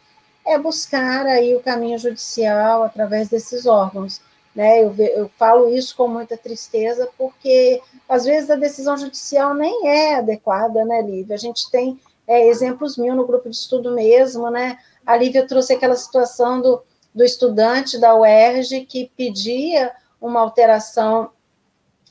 é 0.46 0.58
buscar 0.58 1.26
aí 1.26 1.56
o 1.56 1.62
caminho 1.62 1.98
judicial 1.98 2.84
através 2.84 3.30
desses 3.30 3.66
órgãos. 3.66 4.22
Né? 4.56 4.84
Eu, 4.84 4.94
eu 4.98 5.30
falo 5.38 5.70
isso 5.70 5.96
com 5.96 6.08
muita 6.08 6.38
tristeza, 6.38 7.10
porque 7.18 7.82
às 8.08 8.26
vezes 8.26 8.50
a 8.50 8.56
decisão 8.56 8.98
judicial 8.98 9.54
nem 9.54 9.88
é 9.88 10.16
adequada, 10.16 10.84
né, 10.84 11.02
Lívia? 11.02 11.36
A 11.36 11.40
gente 11.40 11.70
tem 11.70 12.00
é, 12.28 12.48
exemplos 12.48 12.98
mil 12.98 13.16
no 13.16 13.26
grupo 13.26 13.50
de 13.50 13.56
estudo 13.56 13.92
mesmo, 13.92 14.50
né? 14.50 14.78
A 15.06 15.16
Lívia 15.16 15.48
trouxe 15.48 15.74
aquela 15.74 15.96
situação 15.96 16.62
do, 16.62 16.84
do 17.14 17.24
estudante 17.24 18.00
da 18.00 18.16
UERJ 18.16 18.86
que 18.86 19.12
pedia 19.16 19.92
uma 20.22 20.40
alteração 20.40 21.32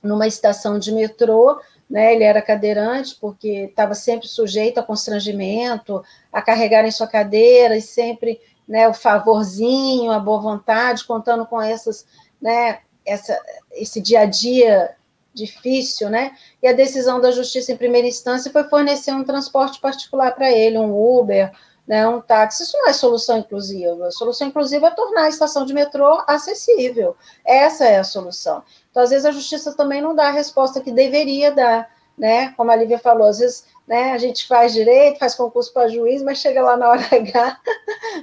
numa 0.03 0.27
estação 0.27 0.79
de 0.79 0.93
metrô, 0.93 1.61
né? 1.89 2.15
Ele 2.15 2.25
era 2.25 2.43
cadeirante 2.43 3.17
porque 3.21 3.67
estava 3.71 3.95
sempre 3.95 4.29
sujeito 4.29 4.79
a 4.79 4.83
constrangimento, 4.83 6.03
a 6.33 6.43
carregar 6.43 6.85
em 6.85 6.91
sua 6.91 7.07
cadeira 7.07 7.77
e 7.77 7.83
sempre, 7.83 8.41
né, 8.67 8.87
o 8.89 8.95
favorzinho, 8.95 10.11
a 10.11 10.19
boa 10.19 10.41
vontade, 10.41 11.05
contando 11.05 11.47
com 11.47 11.61
essas, 11.61 12.07
né, 12.41 12.81
essa, 13.05 13.41
esse 13.73 14.01
dia 14.01 14.21
a 14.21 14.25
dia 14.27 14.95
difícil, 15.33 16.11
né? 16.11 16.33
E 16.63 16.67
a 16.67 16.73
decisão 16.73 17.21
da 17.21 17.31
justiça 17.31 17.73
em 17.73 17.77
primeira 17.77 18.07
instância 18.07 18.51
foi 18.51 18.65
fornecer 18.65 19.13
um 19.13 19.25
transporte 19.25 19.81
particular 19.81 20.33
para 20.35 20.51
ele, 20.51 20.79
um 20.79 20.93
Uber, 20.93 21.53
né, 21.87 22.07
um 22.07 22.21
táxi. 22.21 22.65
Isso 22.65 22.77
não 22.77 22.89
é 22.89 22.93
solução 22.93 23.39
inclusiva. 23.39 24.09
A 24.09 24.11
solução 24.11 24.49
inclusiva 24.49 24.89
é 24.89 24.91
tornar 24.91 25.23
a 25.23 25.29
estação 25.29 25.65
de 25.65 25.73
metrô 25.73 26.23
acessível. 26.27 27.17
Essa 27.45 27.87
é 27.87 27.99
a 27.99 28.05
solução. 28.05 28.63
Então, 28.91 29.03
às 29.03 29.11
vezes, 29.11 29.25
a 29.25 29.31
justiça 29.31 29.75
também 29.75 30.03
não 30.03 30.15
dá 30.15 30.29
a 30.29 30.33
resposta 30.33 30.81
que 30.81 30.93
deveria 30.93 31.51
dar, 31.51 31.91
né? 32.17 32.53
Como 32.57 32.71
a 32.71 32.77
Lívia 32.77 32.99
falou, 32.99 33.29
às 33.29 33.39
vezes 33.39 33.65
né, 33.89 34.13
a 34.13 34.19
gente 34.19 34.47
faz 34.47 34.75
direito, 34.75 35.19
faz 35.19 35.35
concurso 35.35 35.73
para 35.73 35.89
juiz, 35.89 36.23
mas 36.23 36.39
chega 36.39 36.61
lá 36.61 36.77
na 36.77 36.91
hora 36.91 37.01
H, 37.11 37.61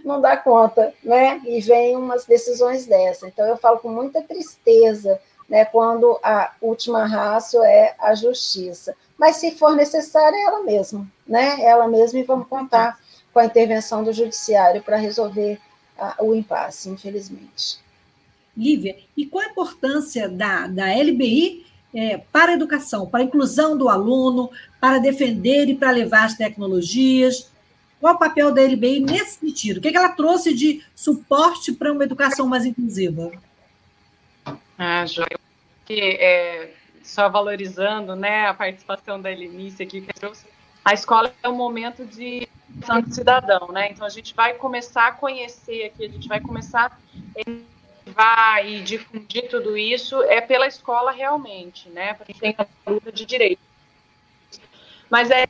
não 0.05 0.22
dá 0.22 0.38
conta, 0.38 0.93
né? 1.03 1.41
E 1.43 1.59
vem 1.59 1.97
umas 1.97 2.26
decisões 2.26 2.86
dessa. 2.86 3.28
Então, 3.28 3.47
eu 3.47 3.57
falo 3.57 3.80
com 3.80 3.89
muita 3.89 4.22
tristeza 4.22 5.20
né, 5.49 5.66
quando 5.66 6.20
a 6.22 6.53
última 6.61 7.05
raça 7.07 7.57
é 7.66 7.95
a 7.97 8.13
justiça. 8.13 8.95
Mas 9.18 9.38
se 9.38 9.51
for 9.55 9.76
necessário, 9.76 10.38
é 10.38 10.43
ela 10.43 10.61
mesma, 10.61 11.07
né? 11.28 11.59
Ela 11.61 11.88
mesma, 11.88 12.20
e 12.20 12.24
vamos 12.24 12.47
contar 12.47 12.99
com 13.34 13.39
a 13.39 13.45
intervenção 13.45 14.03
do 14.03 14.13
judiciário 14.13 14.84
para 14.84 14.97
resolver 14.97 15.59
a, 15.97 16.24
o 16.24 16.36
impasse, 16.36 16.89
infelizmente. 16.89 17.80
Lívia, 18.55 18.97
e 19.18 19.26
qual 19.26 19.43
a 19.43 19.49
importância 19.49 20.30
da, 20.30 20.68
da 20.68 20.86
LBI 20.93 21.66
é, 21.95 22.17
para 22.17 22.51
a 22.51 22.55
educação, 22.55 23.07
para 23.07 23.21
a 23.21 23.23
inclusão 23.23 23.77
do 23.77 23.87
aluno, 23.87 24.51
para 24.81 24.99
defender 24.99 25.69
e 25.69 25.75
para 25.75 25.91
levar 25.91 26.25
as 26.25 26.35
tecnologias? 26.35 27.49
Qual 28.01 28.15
o 28.15 28.19
papel 28.19 28.53
da 28.53 28.61
LBI 28.61 28.99
nesse 28.99 29.39
sentido? 29.39 29.77
O 29.77 29.81
que, 29.81 29.87
é 29.87 29.91
que 29.91 29.97
ela 29.97 30.09
trouxe 30.09 30.53
de 30.53 30.83
suporte 30.93 31.71
para 31.71 31.91
uma 31.91 32.03
educação 32.03 32.45
mais 32.45 32.65
inclusiva? 32.65 33.31
Ah, 34.77 35.05
Joia. 35.05 35.39
Que, 35.85 35.99
é, 35.99 36.73
só 37.01 37.29
valorizando 37.29 38.15
né, 38.15 38.47
a 38.47 38.53
participação 38.53 39.21
da 39.21 39.31
Elinice 39.31 39.81
aqui, 39.81 40.01
que 40.01 40.13
trouxe, 40.13 40.45
a 40.83 40.93
escola 40.93 41.33
é 41.41 41.47
um 41.47 41.55
momento 41.55 42.05
de 42.05 42.47
cidadão, 43.09 43.69
né? 43.71 43.91
Então 43.91 44.05
a 44.05 44.09
gente 44.09 44.35
vai 44.35 44.53
começar 44.55 45.07
a 45.07 45.11
conhecer 45.11 45.85
aqui, 45.85 46.05
a 46.05 46.09
gente 46.09 46.27
vai 46.27 46.41
começar 46.41 46.85
a 46.87 47.49
vai 48.06 48.76
e 48.76 48.82
difundir 48.82 49.49
tudo 49.49 49.78
isso 49.78 50.22
é 50.24 50.41
pela 50.41 50.68
escola 50.68 51.12
realmente, 51.12 51.89
né? 51.89 52.14
Para 52.14 52.26
quem 52.26 52.36
tem 52.36 52.56
a 52.58 52.89
luta 52.89 53.12
de 53.12 53.26
direito. 53.26 53.62
Mas 55.10 55.32
é 55.32 55.47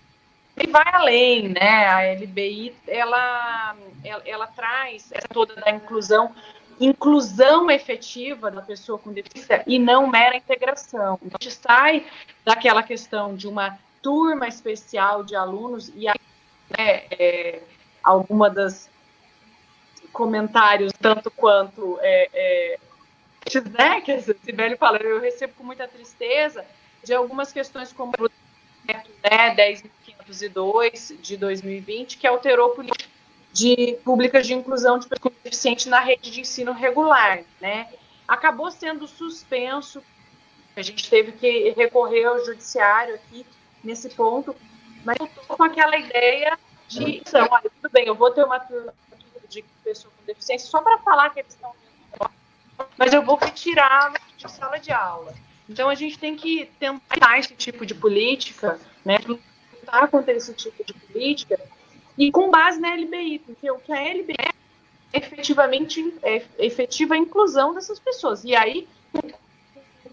ele 0.58 0.72
vai 0.72 0.86
além, 0.94 1.50
né? 1.50 1.88
A 1.88 2.14
LBI 2.14 2.74
ela, 2.88 3.76
ela, 4.04 4.24
ela 4.26 4.48
traz 4.48 5.12
toda 5.34 5.56
da 5.56 5.70
inclusão 5.70 6.34
inclusão 6.80 7.72
efetiva 7.72 8.52
da 8.52 8.62
pessoa 8.62 9.00
com 9.00 9.14
deficiência 9.14 9.64
e 9.66 9.80
não 9.80 10.08
mera 10.08 10.36
integração. 10.36 11.18
Então, 11.22 11.38
a 11.40 11.44
gente 11.44 11.56
sai 11.56 12.06
daquela 12.44 12.84
questão 12.84 13.34
de 13.34 13.48
uma 13.48 13.78
turma 14.02 14.46
especial 14.48 15.24
de 15.24 15.36
alunos 15.36 15.90
e 15.96 16.08
aí, 16.08 16.20
né, 16.78 17.04
é, 17.12 17.62
alguma 18.04 18.50
das 18.50 18.90
comentários 20.16 20.94
tanto 20.94 21.30
quanto 21.30 22.00
é, 22.02 22.30
é, 22.34 22.80
né, 23.78 24.00
que 24.00 24.14
a 24.14 24.22
Sibeli 24.22 24.78
fala, 24.78 24.98
eu 24.98 25.20
recebo 25.20 25.54
com 25.58 25.64
muita 25.64 25.88
tristeza 25.88 26.66
de 27.04 27.14
algumas 27.14 27.52
questões 27.52 27.92
como 27.92 28.14
né, 28.88 29.04
10.502 29.24 31.20
de 31.22 31.36
2020, 31.36 32.18
que 32.18 32.26
alterou 32.26 32.70
política 32.70 33.10
de 33.52 33.98
públicas 34.06 34.48
de 34.48 34.54
inclusão 34.54 34.98
de 34.98 35.08
pessoas 35.08 35.34
deficientes 35.44 35.86
na 35.86 36.00
rede 36.00 36.32
de 36.32 36.42
ensino 36.42 36.72
regular, 36.72 37.44
né? 37.62 37.88
Acabou 38.28 38.72
sendo 38.72 39.08
suspenso, 39.08 40.02
a 40.76 40.82
gente 40.82 41.10
teve 41.10 41.34
que 41.34 41.70
recorrer 41.72 42.26
ao 42.26 42.44
judiciário 42.44 43.16
aqui 43.16 43.46
nesse 43.84 44.10
ponto, 44.10 44.56
mas 45.06 45.18
estou 45.22 45.58
com 45.58 45.64
aquela 45.64 45.96
ideia 45.98 46.58
de, 46.88 47.18
então, 47.18 47.48
olha, 47.52 47.70
tudo 47.82 47.92
bem, 47.92 48.08
eu 48.08 48.16
vou 48.16 48.32
ter 48.32 48.44
uma 48.44 48.60
turma 48.60 48.94
de 49.48 49.64
pessoas 49.84 50.14
com 50.14 50.26
deficiência 50.26 50.70
só 50.70 50.82
para 50.82 50.98
falar 51.00 51.30
que 51.30 51.40
eles 51.40 51.54
estão 51.54 51.74
mas 52.98 53.14
eu 53.14 53.22
vou 53.22 53.36
retirá-los 53.36 54.20
de 54.38 54.52
sala 54.52 54.78
de 54.78 54.92
aula. 54.92 55.34
Então 55.70 55.90
a 55.90 55.96
gente 55.96 56.20
tem 56.20 56.36
que 56.36 56.70
tentar 56.80 57.40
esse 57.40 57.54
tipo 57.56 57.86
de 57.86 57.96
política, 57.96 58.80
né? 59.04 59.18
Lutar 59.26 60.08
contra 60.10 60.34
esse 60.34 60.54
tipo 60.54 60.84
de 60.84 60.94
política 60.94 61.60
e 62.18 62.32
com 62.32 62.50
base 62.50 62.80
na 62.80 62.94
LBI, 62.96 63.40
porque 63.40 63.70
o 63.72 63.80
que 63.80 63.92
a 63.92 64.02
LBI 64.02 64.36
é 65.14 65.18
efetivamente 65.18 66.14
é 66.22 66.44
efetiva 66.60 67.16
a 67.16 67.18
inclusão 67.18 67.74
dessas 67.74 68.00
pessoas. 68.00 68.44
E 68.44 68.56
aí, 68.56 68.88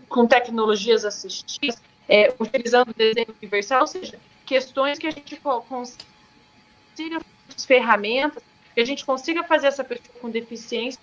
com 0.08 0.26
tecnologias 0.26 1.04
assistidas, 1.04 1.80
é, 2.08 2.34
utilizando 2.38 2.90
o 2.90 2.94
desenho 2.94 3.34
universal, 3.40 3.82
ou 3.82 3.86
seja, 3.86 4.18
questões 4.46 4.98
que 4.98 5.06
a 5.06 5.10
gente 5.10 5.36
consiga 5.36 7.20
ferramentas 7.66 8.42
que 8.74 8.80
a 8.80 8.84
gente 8.84 9.04
consiga 9.04 9.44
fazer 9.44 9.68
essa 9.68 9.84
pessoa 9.84 10.18
com 10.20 10.30
deficiência 10.30 11.00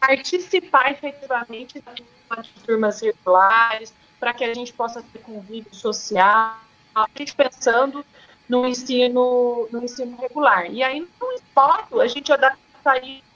participar 0.00 0.92
efetivamente 0.92 1.82
das 2.28 2.48
turmas 2.64 3.00
regulares, 3.00 3.92
para 4.18 4.32
que 4.32 4.44
a 4.44 4.54
gente 4.54 4.72
possa 4.72 5.02
ter 5.02 5.18
convívio 5.20 5.74
social, 5.74 6.56
a 6.94 7.06
gente 7.16 7.34
pensando 7.34 8.04
no 8.48 8.66
ensino, 8.66 9.68
no 9.70 9.82
ensino 9.84 10.16
regular. 10.16 10.70
E 10.70 10.82
aí, 10.82 11.00
no 11.00 11.32
esporte, 11.32 12.00
a 12.00 12.06
gente 12.06 12.32
adapta 12.32 12.98
isso 12.98 13.32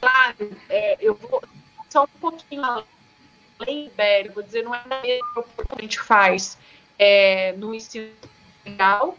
claro, 0.00 0.56
é, 0.68 0.96
eu 1.00 1.14
vou 1.14 1.42
só 1.88 2.04
um 2.04 2.20
pouquinho 2.20 2.62
além, 2.64 3.86
Ibério, 3.86 4.32
vou 4.32 4.42
dizer, 4.42 4.62
não 4.62 4.74
é 4.74 4.82
da 4.86 5.00
mesma 5.00 5.42
que 5.42 5.74
a 5.76 5.80
gente 5.80 6.00
faz 6.00 6.58
é, 6.98 7.52
no 7.52 7.74
ensino 7.74 8.10
legal, 8.64 9.16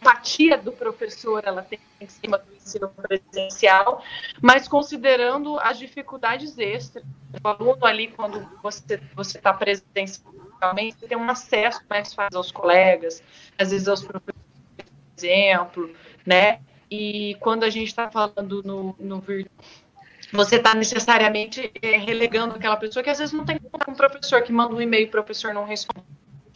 empatia 0.00 0.56
do 0.56 0.72
professor 0.72 1.42
ela 1.44 1.62
tem 1.62 1.78
em 2.00 2.08
cima 2.08 2.38
do 2.38 2.54
ensino 2.54 2.88
presencial, 2.88 4.02
mas 4.40 4.66
considerando 4.66 5.58
as 5.60 5.78
dificuldades 5.78 6.56
extras. 6.58 7.04
O 7.44 7.48
aluno 7.48 7.84
ali, 7.84 8.08
quando 8.08 8.48
você 8.62 8.98
está 9.36 9.52
presencialmente, 9.52 11.06
tem 11.06 11.16
um 11.16 11.30
acesso 11.30 11.82
mais 11.88 12.14
fácil 12.14 12.38
aos 12.38 12.50
colegas, 12.50 13.22
às 13.58 13.70
vezes 13.70 13.86
aos 13.86 14.02
professores, 14.02 14.42
por 14.76 14.84
exemplo, 15.16 15.94
né? 16.26 16.60
E 16.90 17.36
quando 17.38 17.62
a 17.62 17.70
gente 17.70 17.86
está 17.86 18.10
falando 18.10 18.62
no, 18.64 18.96
no 18.98 19.20
virtual, 19.20 19.54
você 20.32 20.56
está 20.56 20.74
necessariamente 20.74 21.70
é, 21.82 21.96
relegando 21.96 22.54
aquela 22.54 22.76
pessoa 22.76 23.02
que 23.02 23.10
às 23.10 23.18
vezes 23.18 23.32
não 23.32 23.44
tem 23.44 23.58
contato 23.58 23.84
com 23.84 23.92
o 23.92 23.96
professor, 23.96 24.42
que 24.42 24.52
manda 24.52 24.74
um 24.74 24.80
e-mail 24.80 25.06
o 25.06 25.10
professor 25.10 25.52
não 25.52 25.64
responde 25.64 26.09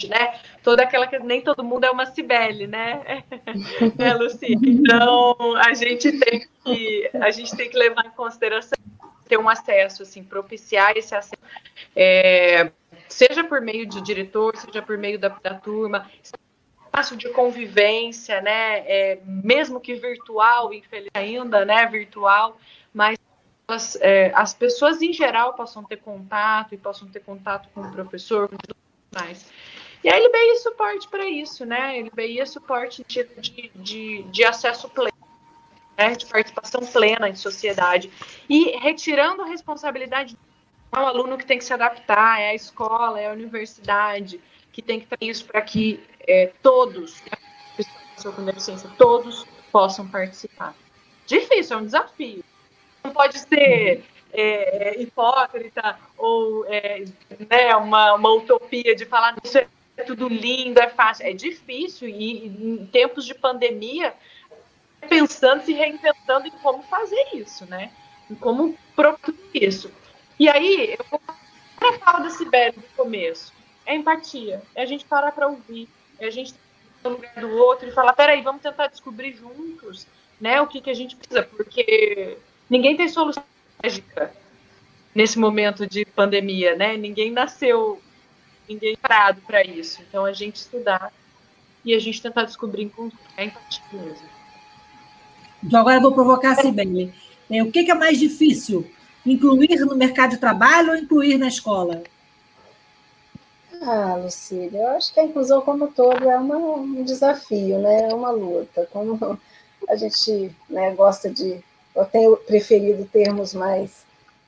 né? 0.08 0.40
Toda 0.62 0.82
aquela 0.82 1.06
que 1.06 1.18
nem 1.18 1.40
todo 1.40 1.64
mundo 1.64 1.84
é 1.84 1.90
uma 1.90 2.06
Cibele, 2.06 2.66
né? 2.66 3.24
é, 3.98 4.14
Luci? 4.14 4.58
Então 4.62 5.56
a 5.56 5.72
gente 5.74 6.18
tem 6.18 6.46
que 6.64 7.10
a 7.14 7.30
gente 7.30 7.56
tem 7.56 7.68
que 7.68 7.76
levar 7.76 8.06
em 8.06 8.10
consideração 8.10 8.78
ter 9.28 9.38
um 9.38 9.48
acesso, 9.48 10.02
assim, 10.02 10.22
propiciar 10.22 10.96
esse 10.96 11.14
acesso, 11.14 11.42
é, 11.96 12.70
seja 13.08 13.42
por 13.42 13.60
meio 13.60 13.86
de 13.86 14.00
diretor, 14.00 14.56
seja 14.56 14.82
por 14.82 14.98
meio 14.98 15.18
da, 15.18 15.28
da 15.28 15.54
turma, 15.54 16.10
espaço 16.22 17.16
de 17.16 17.28
convivência, 17.30 18.40
né? 18.40 18.78
É, 18.86 19.18
mesmo 19.24 19.80
que 19.80 19.94
virtual, 19.94 20.72
infeliz 20.72 21.10
ainda, 21.14 21.64
né? 21.64 21.86
Virtual, 21.86 22.58
mas 22.92 23.18
as, 23.66 23.96
é, 23.96 24.30
as 24.34 24.54
pessoas 24.54 25.00
em 25.02 25.12
geral 25.12 25.54
possam 25.54 25.82
ter 25.82 25.96
contato 25.96 26.74
e 26.74 26.78
possam 26.78 27.08
ter 27.08 27.20
contato 27.20 27.68
com 27.74 27.80
o 27.80 27.90
professor, 27.90 28.48
com 28.48 28.56
tudo 28.56 28.76
mais. 29.14 29.50
E 30.04 30.10
a 30.10 30.18
LBI 30.18 30.50
é 30.50 30.56
suporte 30.56 31.08
para 31.08 31.26
isso, 31.26 31.64
né? 31.64 31.80
A 31.80 32.04
LBI 32.04 32.38
é 32.38 32.44
suporte 32.44 33.02
de, 33.08 33.24
de, 33.24 33.70
de, 33.74 34.22
de 34.24 34.44
acesso 34.44 34.86
pleno, 34.90 35.16
né? 35.96 36.14
de 36.14 36.26
participação 36.26 36.82
plena 36.82 37.26
em 37.26 37.34
sociedade. 37.34 38.12
E 38.46 38.76
retirando 38.76 39.40
a 39.40 39.46
responsabilidade 39.46 40.36
ao 40.92 41.06
aluno 41.06 41.38
que 41.38 41.46
tem 41.46 41.56
que 41.56 41.64
se 41.64 41.72
adaptar, 41.72 42.38
é 42.38 42.50
a 42.50 42.54
escola, 42.54 43.18
é 43.18 43.30
a 43.30 43.32
universidade, 43.32 44.38
que 44.70 44.82
tem 44.82 45.00
que 45.00 45.06
ter 45.06 45.24
isso 45.24 45.46
para 45.46 45.62
que 45.62 46.04
é, 46.28 46.52
todos, 46.62 47.22
pessoas 48.14 48.34
com 48.34 48.44
deficiência, 48.44 48.90
todos 48.98 49.46
possam 49.72 50.06
participar. 50.06 50.74
Difícil, 51.26 51.78
é 51.78 51.80
um 51.80 51.84
desafio. 51.86 52.44
Não 53.02 53.10
pode 53.10 53.38
ser 53.38 54.04
é, 54.34 55.00
hipócrita 55.00 55.98
ou 56.18 56.66
é, 56.66 57.04
né, 57.48 57.74
uma, 57.76 58.14
uma 58.14 58.32
utopia 58.32 58.94
de 58.94 59.06
falar 59.06 59.34
isso 59.42 59.56
é 59.56 59.66
é 59.96 60.02
tudo 60.02 60.28
lindo, 60.28 60.80
é 60.80 60.88
fácil. 60.88 61.26
É 61.26 61.32
difícil 61.32 62.08
e 62.08 62.46
em 62.46 62.86
tempos 62.86 63.24
de 63.24 63.34
pandemia, 63.34 64.14
pensando, 65.08 65.64
se 65.64 65.72
reinventando 65.72 66.46
em 66.46 66.52
como 66.62 66.82
fazer 66.84 67.28
isso, 67.34 67.64
né? 67.66 67.90
Em 68.30 68.34
como 68.34 68.76
propor 68.96 69.34
isso. 69.52 69.90
E 70.38 70.48
aí, 70.48 70.96
eu 70.98 71.04
vou 71.10 71.20
para 71.78 71.90
a 71.90 71.98
fala 71.98 72.24
da 72.24 72.30
Sibeli 72.30 72.72
do 72.72 72.96
começo. 72.96 73.52
É 73.86 73.94
empatia. 73.94 74.62
É 74.74 74.82
a 74.82 74.86
gente 74.86 75.04
parar 75.04 75.32
para 75.32 75.48
ouvir. 75.48 75.88
É 76.18 76.26
a 76.26 76.30
gente 76.30 76.54
no 77.04 77.10
lugar 77.10 77.34
do 77.34 77.50
outro 77.56 77.88
e 77.88 77.92
falar, 77.92 78.14
peraí, 78.14 78.40
vamos 78.40 78.62
tentar 78.62 78.86
descobrir 78.86 79.34
juntos, 79.34 80.06
né, 80.40 80.60
o 80.60 80.66
que, 80.66 80.80
que 80.80 80.88
a 80.88 80.94
gente 80.94 81.14
precisa, 81.14 81.42
porque 81.42 82.38
ninguém 82.68 82.96
tem 82.96 83.08
solução 83.08 83.44
mágica 83.82 84.34
nesse 85.14 85.38
momento 85.38 85.86
de 85.86 86.04
pandemia, 86.04 86.74
né? 86.74 86.96
Ninguém 86.96 87.30
nasceu 87.30 88.00
ninguém 88.68 88.96
parado 88.96 89.40
para 89.42 89.64
isso. 89.64 90.00
Então 90.08 90.24
a 90.24 90.32
gente 90.32 90.56
estudar 90.56 91.12
e 91.84 91.94
a 91.94 91.98
gente 91.98 92.22
tentar 92.22 92.44
descobrir 92.44 92.88
com 92.90 93.10
é 93.36 93.44
empatia 93.44 93.82
mesmo. 93.92 94.28
Então 95.62 95.80
agora 95.80 95.96
eu 95.96 96.02
vou 96.02 96.12
provocar 96.12 96.52
a 96.52 96.56
Sibeli. 96.56 97.12
É, 97.50 97.62
o 97.62 97.70
que, 97.70 97.84
que 97.84 97.90
é 97.90 97.94
mais 97.94 98.18
difícil? 98.18 98.90
Incluir 99.24 99.78
no 99.80 99.96
mercado 99.96 100.30
de 100.30 100.38
trabalho 100.38 100.90
ou 100.90 100.96
incluir 100.96 101.38
na 101.38 101.48
escola? 101.48 102.02
Ah, 103.82 104.16
Lucília, 104.16 104.80
eu 104.80 104.88
acho 104.88 105.12
que 105.12 105.20
a 105.20 105.24
inclusão 105.24 105.60
como 105.60 105.88
todo 105.88 106.28
é 106.28 106.36
uma, 106.38 106.56
um 106.56 107.02
desafio, 107.04 107.78
né? 107.78 108.10
É 108.10 108.14
uma 108.14 108.30
luta. 108.30 108.88
Como 108.90 109.38
a 109.88 109.96
gente 109.96 110.54
né, 110.68 110.94
gosta 110.94 111.28
de. 111.30 111.62
Eu 111.94 112.04
tenho 112.06 112.36
preferido 112.36 113.04
termos 113.04 113.54
mais 113.54 114.04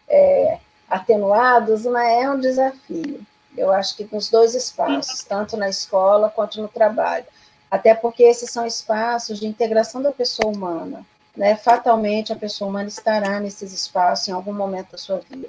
é, 0.09 0.59
atenuados, 0.89 1.85
mas 1.85 2.23
é 2.23 2.31
um 2.31 2.41
desafio. 2.41 3.21
Eu 3.57 3.73
acho 3.73 3.97
que 3.97 4.09
nos 4.13 4.29
dois 4.29 4.55
espaços, 4.55 5.23
tanto 5.25 5.57
na 5.57 5.69
escola 5.69 6.31
quanto 6.31 6.61
no 6.61 6.69
trabalho. 6.69 7.25
Até 7.71 7.95
porque 7.95 8.23
esses 8.23 8.51
são 8.51 8.67
espaços 8.67 9.41
de 9.41 9.47
integração 9.47 10.01
da 10.03 10.13
pessoa 10.13 10.53
humana. 10.53 11.05
Né? 11.37 11.57
Fatalmente, 11.57 12.33
a 12.33 12.37
pessoa 12.37 12.71
humana 12.71 12.89
estará 12.89 13.41
nesses 13.41 13.73
espaços 13.73 14.29
em 14.29 14.33
algum 14.33 14.53
momento 14.53 14.93
da 14.93 14.99
sua 14.99 15.19
vida, 15.19 15.49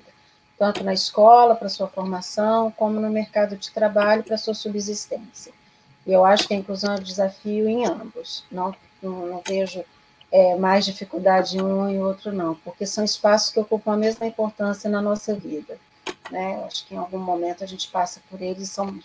tanto 0.57 0.83
na 0.83 0.93
escola, 0.93 1.55
para 1.55 1.69
sua 1.69 1.87
formação, 1.87 2.71
como 2.71 2.99
no 2.99 3.09
mercado 3.09 3.55
de 3.55 3.71
trabalho, 3.71 4.23
para 4.23 4.37
sua 4.37 4.53
subsistência. 4.53 5.53
E 6.05 6.11
eu 6.11 6.25
acho 6.25 6.47
que 6.47 6.53
a 6.53 6.57
inclusão 6.57 6.95
é 6.95 6.99
um 6.99 7.03
desafio 7.03 7.69
em 7.69 7.85
ambos. 7.85 8.43
Não, 8.51 8.75
não, 9.01 9.27
não 9.27 9.43
vejo 9.47 9.83
é, 10.31 10.55
mais 10.55 10.85
dificuldade 10.85 11.57
em 11.57 11.61
um 11.61 11.89
e 11.89 11.99
outro, 11.99 12.33
não, 12.33 12.55
porque 12.55 12.85
são 12.85 13.03
espaços 13.03 13.51
que 13.51 13.59
ocupam 13.59 13.93
a 13.93 13.97
mesma 13.97 14.25
importância 14.25 14.89
na 14.89 15.01
nossa 15.01 15.33
vida 15.33 15.77
né? 16.31 16.63
Acho 16.65 16.85
que 16.85 16.95
em 16.95 16.97
algum 16.97 17.19
momento 17.19 17.63
a 17.63 17.67
gente 17.67 17.87
passa 17.89 18.21
por 18.29 18.41
eles, 18.41 18.69
são 18.69 18.99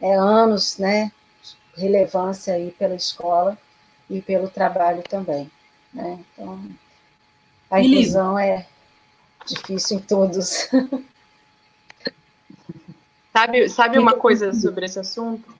é, 0.00 0.14
anos, 0.14 0.78
né? 0.78 1.12
Relevância 1.76 2.54
aí 2.54 2.70
pela 2.72 2.94
escola 2.94 3.56
e 4.08 4.20
pelo 4.20 4.48
trabalho 4.48 5.02
também, 5.02 5.50
né? 5.92 6.18
Então, 6.32 6.60
a 7.70 7.80
inclusão 7.80 8.38
é 8.38 8.66
difícil 9.46 9.98
em 9.98 10.00
todos. 10.00 10.68
Sabe, 13.32 13.68
sabe 13.68 13.96
uma 13.96 14.14
coisa 14.14 14.52
sobre 14.52 14.86
esse 14.86 14.98
assunto? 14.98 15.54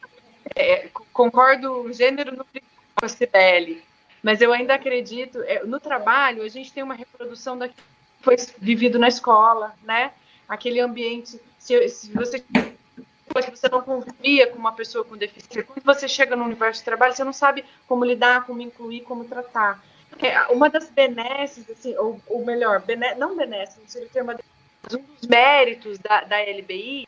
É, 0.56 0.88
concordo 1.12 1.92
gênero 1.92 2.36
no 2.36 2.44
com 2.44 3.06
a 3.06 3.08
Cibele, 3.08 3.82
mas 4.22 4.40
eu 4.40 4.52
ainda 4.52 4.74
acredito, 4.74 5.40
é, 5.44 5.64
no 5.64 5.78
trabalho, 5.78 6.42
a 6.42 6.48
gente 6.48 6.72
tem 6.72 6.82
uma 6.82 6.94
reprodução 6.94 7.56
daquilo 7.56 7.86
que 8.18 8.24
foi 8.24 8.36
vivido 8.58 8.98
na 8.98 9.08
escola, 9.08 9.72
né? 9.84 10.12
Aquele 10.50 10.80
ambiente, 10.80 11.40
se, 11.58 11.88
se 11.88 12.12
você 12.12 12.40
que 12.40 13.50
você 13.56 13.68
não 13.68 13.80
convivia 13.80 14.48
com 14.48 14.58
uma 14.58 14.72
pessoa 14.72 15.04
com 15.04 15.16
deficiência, 15.16 15.62
quando 15.62 15.84
você 15.84 16.08
chega 16.08 16.34
no 16.34 16.44
universo 16.44 16.80
de 16.80 16.84
trabalho, 16.84 17.14
você 17.14 17.22
não 17.22 17.32
sabe 17.32 17.64
como 17.86 18.04
lidar, 18.04 18.44
como 18.44 18.60
incluir, 18.60 19.02
como 19.02 19.24
tratar. 19.24 19.80
É, 20.18 20.48
uma 20.48 20.68
das 20.68 20.90
benesses, 20.90 21.70
assim, 21.70 21.96
ou, 21.96 22.20
ou 22.26 22.44
melhor, 22.44 22.82
bene, 22.82 23.14
não 23.14 23.36
benesses, 23.36 23.78
não 23.78 23.86
seria 23.86 24.08
o 24.08 24.10
termo, 24.10 24.32
um 24.32 24.96
dos 25.20 25.28
méritos 25.28 25.98
da, 26.00 26.22
da 26.22 26.40
LBI 26.40 27.06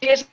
é 0.00 0.12
a 0.12 0.16
gente 0.16 0.30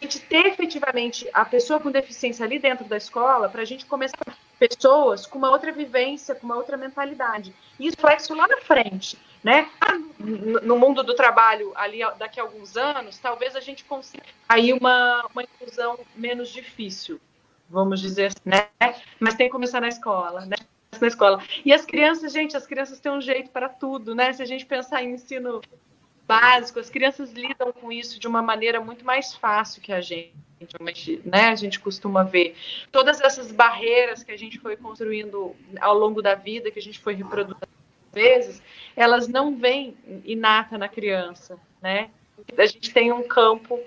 ter 0.00 0.46
efetivamente 0.46 1.28
a 1.32 1.44
pessoa 1.44 1.80
com 1.80 1.90
deficiência 1.90 2.44
ali 2.44 2.58
dentro 2.58 2.84
da 2.84 2.96
escola, 2.96 3.48
para 3.48 3.62
a 3.62 3.64
gente 3.64 3.86
começar 3.86 4.36
pessoas 4.58 5.26
com 5.26 5.38
uma 5.38 5.50
outra 5.50 5.72
vivência, 5.72 6.34
com 6.34 6.46
uma 6.46 6.56
outra 6.56 6.76
mentalidade. 6.76 7.54
E 7.78 7.86
isso 7.86 7.96
reflexo 7.96 8.34
lá 8.34 8.46
na 8.46 8.58
frente 8.58 9.18
né? 9.46 9.70
No 10.18 10.76
mundo 10.76 11.04
do 11.04 11.14
trabalho, 11.14 11.70
ali 11.76 12.00
daqui 12.18 12.40
a 12.40 12.42
alguns 12.42 12.76
anos, 12.76 13.16
talvez 13.16 13.54
a 13.54 13.60
gente 13.60 13.84
consiga 13.84 14.24
aí 14.48 14.72
uma, 14.72 15.24
uma 15.32 15.44
inclusão 15.44 16.00
menos 16.16 16.48
difícil, 16.48 17.20
vamos 17.70 18.00
dizer 18.00 18.26
assim, 18.26 18.40
né? 18.44 18.68
Mas 19.20 19.36
tem 19.36 19.46
que 19.46 19.52
começar 19.52 19.80
na 19.80 19.86
escola, 19.86 20.44
né? 20.46 20.56
Na 21.00 21.06
escola. 21.06 21.40
E 21.64 21.72
as 21.72 21.86
crianças, 21.86 22.32
gente, 22.32 22.56
as 22.56 22.66
crianças 22.66 22.98
têm 22.98 23.12
um 23.12 23.20
jeito 23.20 23.50
para 23.50 23.68
tudo, 23.68 24.16
né? 24.16 24.32
Se 24.32 24.42
a 24.42 24.46
gente 24.46 24.66
pensar 24.66 25.04
em 25.04 25.12
ensino 25.12 25.60
básico, 26.26 26.78
as 26.78 26.90
crianças 26.90 27.32
lidam 27.32 27.72
com 27.72 27.92
isso 27.92 28.18
de 28.18 28.26
uma 28.26 28.42
maneira 28.42 28.80
muito 28.80 29.04
mais 29.04 29.34
fácil 29.34 29.80
que 29.80 29.92
a 29.92 30.00
gente. 30.00 30.34
Né, 31.22 31.48
a 31.48 31.54
gente 31.54 31.78
costuma 31.78 32.22
ver 32.22 32.56
todas 32.90 33.20
essas 33.20 33.52
barreiras 33.52 34.22
que 34.22 34.32
a 34.32 34.38
gente 34.38 34.58
foi 34.58 34.74
construindo 34.74 35.54
ao 35.78 35.96
longo 35.96 36.22
da 36.22 36.34
vida, 36.34 36.70
que 36.70 36.78
a 36.78 36.82
gente 36.82 36.98
foi 36.98 37.14
reproduzindo 37.14 37.68
vezes, 38.16 38.62
elas 38.96 39.28
não 39.28 39.54
vêm 39.54 39.94
inata 40.24 40.78
na 40.78 40.88
criança, 40.88 41.58
né? 41.82 42.08
A 42.56 42.64
gente 42.64 42.90
tem 42.90 43.12
um 43.12 43.28
campo 43.28 43.78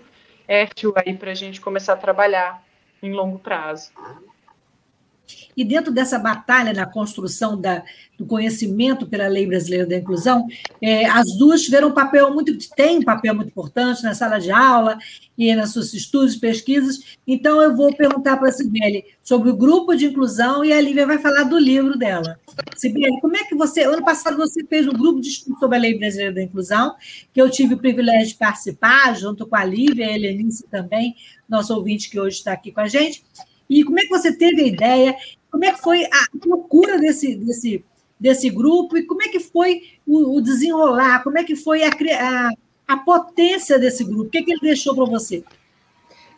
fértil 0.46 0.94
aí 0.96 1.18
para 1.18 1.32
a 1.32 1.36
gente 1.36 1.60
começar 1.60 1.94
a 1.94 1.98
trabalhar 1.98 2.64
em 3.02 3.12
longo 3.12 3.40
prazo. 3.40 3.92
E 5.56 5.64
dentro 5.64 5.92
dessa 5.92 6.18
batalha 6.18 6.74
na 6.74 6.86
construção 6.86 7.60
da, 7.60 7.84
do 8.18 8.26
conhecimento 8.26 9.08
pela 9.08 9.28
Lei 9.28 9.46
Brasileira 9.46 9.86
da 9.86 9.98
Inclusão, 9.98 10.48
é, 10.82 11.06
as 11.06 11.38
duas 11.38 11.62
tiveram 11.62 11.90
um 11.90 11.94
papel 11.94 12.34
muito, 12.34 12.58
têm 12.76 13.00
um 13.00 13.04
papel 13.04 13.36
muito 13.36 13.50
importante 13.50 14.04
na 14.04 14.14
sala 14.14 14.40
de 14.40 14.52
aula 14.52 14.98
e 15.38 15.54
nos 15.56 15.72
seus 15.72 15.94
estudos, 15.94 16.36
pesquisas. 16.36 17.18
Então, 17.26 17.62
eu 17.62 17.76
vou 17.76 17.96
perguntar 17.96 18.38
para 18.38 18.50
a 18.50 18.52
Sibeli 18.52 19.06
sobre 19.24 19.50
o 19.50 19.56
grupo 19.56 19.96
de 19.96 20.06
inclusão 20.06 20.66
e 20.66 20.74
a 20.74 20.82
Lívia 20.82 21.08
vai 21.08 21.18
falar 21.18 21.44
do 21.44 21.58
livro 21.58 21.98
dela. 21.98 22.40
Sibeli, 22.76 23.20
como 23.22 23.38
é 23.38 23.44
que 23.44 23.56
você. 23.56 23.84
Ano 23.84 24.04
passado 24.04 24.38
você 24.38 24.64
fez 24.66 24.88
um 24.88 24.94
grupo 24.94 25.22
de 25.22 25.30
estudo 25.30 25.58
sobre 25.60 25.78
a 25.78 25.80
Lei 25.80 25.98
Brasileira 25.98 26.34
da 26.34 26.44
Inclusão, 26.44 26.96
que 27.34 27.42
eu 27.42 27.50
tive 27.50 27.76
o 27.76 27.78
privilégio 27.78 28.30
de 28.30 28.36
participar, 28.36 29.16
junto 29.16 29.48
com 29.48 29.56
a 29.56 29.64
Lívia 29.64 30.06
e 30.06 30.10
a 30.10 30.16
Helenice 30.16 30.66
também, 30.70 31.16
nosso 31.48 31.74
ouvinte 31.74 32.10
que 32.10 32.20
hoje 32.20 32.38
está 32.38 32.52
aqui 32.52 32.72
com 32.72 32.82
a 32.82 32.88
gente. 32.88 33.24
E 33.70 33.84
como 33.84 33.99
é 33.99 34.03
que 34.03 34.09
você 34.09 34.36
teve 34.36 34.63
a 34.63 34.67
ideia? 34.67 35.15
Como 35.51 35.63
é 35.63 35.72
que 35.72 35.82
foi 35.82 36.05
a 36.05 36.39
procura 36.39 36.97
desse, 36.97 37.36
desse, 37.36 37.84
desse 38.20 38.49
grupo? 38.49 38.97
E 38.97 39.03
como 39.03 39.22
é 39.22 39.28
que 39.28 39.39
foi 39.39 39.84
o, 40.07 40.38
o 40.38 40.41
desenrolar? 40.41 41.24
Como 41.24 41.38
é 41.38 41.43
que 41.43 41.55
foi 41.55 41.84
a, 41.84 41.89
a, 41.89 42.49
a 42.88 42.97
potência 42.97 43.78
desse 43.78 44.03
grupo? 44.03 44.24
O 44.24 44.30
que, 44.30 44.39
é 44.39 44.43
que 44.43 44.51
ele 44.51 44.61
deixou 44.61 44.95
para 44.95 45.05
você? 45.05 45.43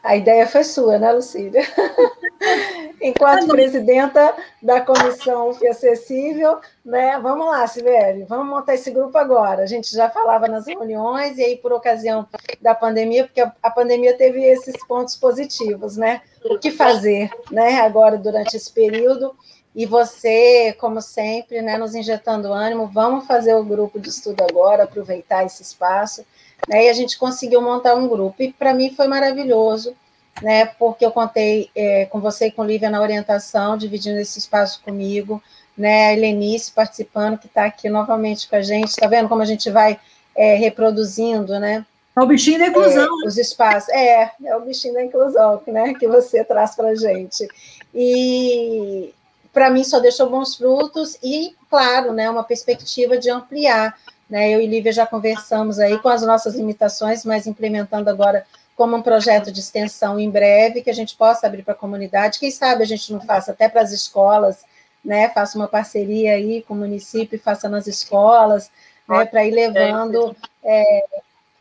A 0.03 0.15
ideia 0.15 0.47
foi 0.47 0.63
sua, 0.63 0.97
né, 0.97 1.11
Lucília? 1.11 1.61
Enquanto 2.99 3.47
presidenta 3.47 4.35
da 4.61 4.81
comissão 4.81 5.51
acessível, 5.69 6.59
né? 6.83 7.19
Vamos 7.19 7.47
lá, 7.47 7.65
Sibeli, 7.67 8.23
vamos 8.23 8.47
montar 8.47 8.75
esse 8.75 8.89
grupo 8.91 9.17
agora. 9.17 9.63
A 9.63 9.65
gente 9.67 9.91
já 9.91 10.09
falava 10.09 10.47
nas 10.47 10.65
reuniões, 10.65 11.37
e 11.37 11.43
aí, 11.43 11.57
por 11.57 11.71
ocasião 11.71 12.27
da 12.59 12.73
pandemia, 12.73 13.25
porque 13.25 13.41
a 13.41 13.69
pandemia 13.69 14.15
teve 14.17 14.43
esses 14.43 14.75
pontos 14.87 15.15
positivos, 15.15 15.97
né? 15.97 16.21
O 16.45 16.57
que 16.57 16.71
fazer, 16.71 17.29
né, 17.51 17.81
agora 17.81 18.17
durante 18.17 18.55
esse 18.55 18.71
período? 18.71 19.35
E 19.75 19.85
você, 19.85 20.75
como 20.79 21.01
sempre, 21.01 21.61
né, 21.61 21.77
nos 21.77 21.95
injetando 21.95 22.51
ânimo, 22.51 22.87
vamos 22.87 23.25
fazer 23.25 23.55
o 23.55 23.63
grupo 23.63 23.99
de 23.99 24.09
estudo 24.09 24.43
agora, 24.43 24.83
aproveitar 24.83 25.45
esse 25.45 25.61
espaço 25.63 26.25
né, 26.67 26.85
e 26.85 26.89
a 26.89 26.93
gente 26.93 27.17
conseguiu 27.17 27.61
montar 27.61 27.95
um 27.95 28.07
grupo. 28.07 28.41
E 28.41 28.51
para 28.51 28.73
mim 28.73 28.93
foi 28.95 29.07
maravilhoso, 29.07 29.95
né, 30.41 30.65
porque 30.65 31.05
eu 31.05 31.11
contei 31.11 31.69
é, 31.75 32.05
com 32.05 32.19
você 32.19 32.47
e 32.47 32.51
com 32.51 32.63
Lívia 32.63 32.89
na 32.89 33.01
orientação, 33.01 33.77
dividindo 33.77 34.19
esse 34.19 34.39
espaço 34.39 34.81
comigo, 34.83 35.41
né, 35.77 36.07
a 36.07 36.13
Helenice 36.13 36.71
participando, 36.71 37.37
que 37.37 37.47
está 37.47 37.65
aqui 37.65 37.89
novamente 37.89 38.47
com 38.47 38.55
a 38.55 38.61
gente, 38.61 38.89
está 38.89 39.07
vendo 39.07 39.29
como 39.29 39.41
a 39.41 39.45
gente 39.45 39.69
vai 39.69 39.99
é, 40.35 40.55
reproduzindo, 40.55 41.59
né? 41.59 41.85
É 42.15 42.21
o 42.21 42.27
bichinho 42.27 42.59
da 42.59 42.67
inclusão. 42.67 43.03
É, 43.23 43.27
os 43.27 43.37
espaços. 43.37 43.89
É, 43.89 44.31
é 44.43 44.55
o 44.55 44.61
bichinho 44.61 44.93
da 44.93 45.03
inclusão 45.03 45.61
né, 45.67 45.93
que 45.93 46.07
você 46.07 46.43
traz 46.43 46.75
para 46.75 46.89
a 46.89 46.95
gente. 46.95 47.47
E 47.93 49.13
para 49.53 49.69
mim 49.69 49.83
só 49.83 49.99
deixou 49.99 50.29
bons 50.29 50.55
frutos 50.55 51.17
e, 51.23 51.55
claro, 51.69 52.13
né, 52.13 52.29
uma 52.29 52.43
perspectiva 52.43 53.17
de 53.17 53.29
ampliar 53.29 53.97
né? 54.31 54.49
Eu 54.49 54.61
e 54.61 54.65
Lívia 54.65 54.93
já 54.93 55.05
conversamos 55.05 55.77
aí 55.77 55.99
com 55.99 56.07
as 56.07 56.21
nossas 56.21 56.55
limitações, 56.55 57.25
mas 57.25 57.45
implementando 57.45 58.09
agora 58.09 58.45
como 58.77 58.95
um 58.95 59.01
projeto 59.01 59.51
de 59.51 59.59
extensão 59.59 60.17
em 60.17 60.29
breve, 60.29 60.81
que 60.81 60.89
a 60.89 60.93
gente 60.93 61.17
possa 61.17 61.45
abrir 61.45 61.63
para 61.63 61.73
a 61.73 61.77
comunidade. 61.77 62.39
Quem 62.39 62.49
sabe 62.49 62.81
a 62.81 62.87
gente 62.87 63.11
não 63.11 63.19
faça 63.19 63.51
até 63.51 63.67
para 63.67 63.81
as 63.81 63.91
escolas, 63.91 64.63
né? 65.03 65.27
Faça 65.29 65.57
uma 65.57 65.67
parceria 65.67 66.33
aí 66.33 66.63
com 66.65 66.73
o 66.73 66.77
município 66.77 67.37
faça 67.37 67.67
nas 67.67 67.87
escolas, 67.87 68.71
né? 69.05 69.25
Para 69.25 69.45
ir 69.45 69.51
levando. 69.51 70.33
É, 70.63 71.05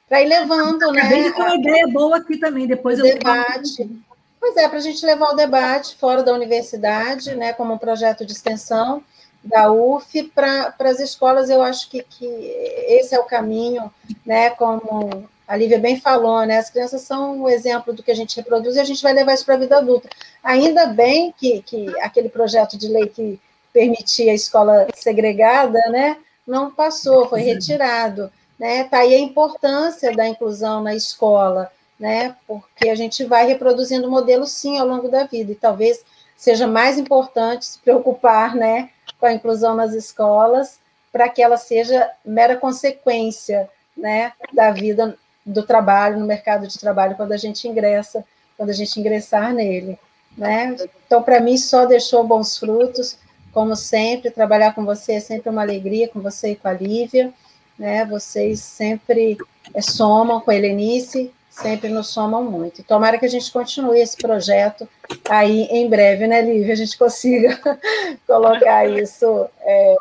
para 0.08 0.22
ir 0.22 0.28
levando, 0.28 0.92
né? 0.92 1.00
Acabei 1.00 1.30
uma 1.30 1.56
ideia 1.56 1.88
boa 1.88 2.18
aqui 2.18 2.36
também, 2.38 2.68
depois 2.68 3.00
eu 3.00 3.04
debate. 3.04 3.90
Pois 4.38 4.56
é, 4.56 4.68
para 4.68 4.78
a 4.78 4.82
gente 4.82 5.04
levar 5.04 5.30
o 5.30 5.36
debate 5.36 5.96
fora 5.96 6.22
da 6.22 6.32
universidade, 6.32 7.34
né, 7.34 7.52
como 7.52 7.74
um 7.74 7.78
projeto 7.78 8.24
de 8.24 8.32
extensão, 8.32 9.04
da 9.42 9.72
UF 9.72 10.22
para 10.34 10.74
as 10.80 11.00
escolas, 11.00 11.48
eu 11.48 11.62
acho 11.62 11.88
que, 11.88 12.02
que 12.02 12.26
esse 12.26 13.14
é 13.14 13.18
o 13.18 13.24
caminho, 13.24 13.92
né? 14.24 14.50
Como 14.50 15.28
a 15.48 15.56
Lívia 15.56 15.78
bem 15.78 15.98
falou, 16.00 16.44
né? 16.46 16.58
As 16.58 16.70
crianças 16.70 17.02
são 17.02 17.42
o 17.42 17.48
exemplo 17.48 17.92
do 17.92 18.02
que 18.02 18.10
a 18.10 18.14
gente 18.14 18.36
reproduz 18.36 18.76
e 18.76 18.80
a 18.80 18.84
gente 18.84 19.02
vai 19.02 19.12
levar 19.12 19.34
isso 19.34 19.44
para 19.44 19.54
a 19.54 19.58
vida 19.58 19.78
adulta. 19.78 20.08
Ainda 20.42 20.86
bem 20.86 21.34
que, 21.36 21.62
que 21.62 21.88
aquele 22.00 22.28
projeto 22.28 22.78
de 22.78 22.86
lei 22.88 23.06
que 23.06 23.40
permitia 23.72 24.32
a 24.32 24.34
escola 24.34 24.86
segregada, 24.94 25.78
né? 25.90 26.18
Não 26.46 26.70
passou, 26.70 27.28
foi 27.28 27.40
retirado. 27.40 28.30
Né? 28.58 28.84
Tá 28.84 28.98
aí 28.98 29.14
a 29.14 29.18
importância 29.18 30.14
da 30.14 30.28
inclusão 30.28 30.82
na 30.82 30.94
escola, 30.94 31.72
né? 31.98 32.36
Porque 32.46 32.90
a 32.90 32.94
gente 32.94 33.24
vai 33.24 33.46
reproduzindo 33.46 34.10
modelos 34.10 34.52
sim 34.52 34.78
ao 34.78 34.86
longo 34.86 35.08
da 35.08 35.24
vida, 35.24 35.52
e 35.52 35.54
talvez 35.54 36.04
seja 36.36 36.66
mais 36.66 36.98
importante 36.98 37.66
se 37.66 37.78
preocupar, 37.78 38.54
né? 38.54 38.90
Com 39.20 39.26
a 39.26 39.32
inclusão 39.32 39.74
nas 39.74 39.92
escolas, 39.92 40.80
para 41.12 41.28
que 41.28 41.42
ela 41.42 41.56
seja 41.56 42.10
mera 42.24 42.56
consequência 42.56 43.68
né, 43.96 44.32
da 44.52 44.70
vida 44.70 45.16
do 45.44 45.62
trabalho, 45.62 46.18
no 46.18 46.26
mercado 46.26 46.66
de 46.66 46.78
trabalho, 46.78 47.16
quando 47.16 47.32
a 47.32 47.36
gente 47.36 47.68
ingressa, 47.68 48.24
quando 48.56 48.70
a 48.70 48.74
gente 48.74 48.98
ingressar 48.98 49.52
nele. 49.52 49.98
Né? 50.36 50.76
Então, 51.06 51.22
para 51.22 51.40
mim, 51.40 51.56
só 51.56 51.84
deixou 51.84 52.24
bons 52.24 52.56
frutos, 52.56 53.18
como 53.52 53.74
sempre, 53.74 54.30
trabalhar 54.30 54.74
com 54.74 54.84
você 54.84 55.14
é 55.14 55.20
sempre 55.20 55.50
uma 55.50 55.62
alegria, 55.62 56.08
com 56.08 56.20
você 56.20 56.52
e 56.52 56.56
com 56.56 56.68
a 56.68 56.72
Lívia, 56.72 57.32
né? 57.76 58.04
Vocês 58.04 58.60
sempre 58.60 59.36
é, 59.74 59.80
somam 59.80 60.40
com 60.40 60.50
a 60.50 60.54
Helenice, 60.54 61.32
sempre 61.60 61.88
nos 61.88 62.08
somam 62.08 62.42
muito. 62.44 62.82
Tomara 62.82 63.18
que 63.18 63.26
a 63.26 63.30
gente 63.30 63.52
continue 63.52 64.00
esse 64.00 64.16
projeto 64.16 64.88
aí 65.28 65.62
em 65.70 65.88
breve, 65.88 66.26
né, 66.26 66.40
Lívia? 66.42 66.72
A 66.72 66.76
gente 66.76 66.96
consiga 66.96 67.58
colocar 68.26 68.88
isso 68.88 69.46
é, 69.60 69.96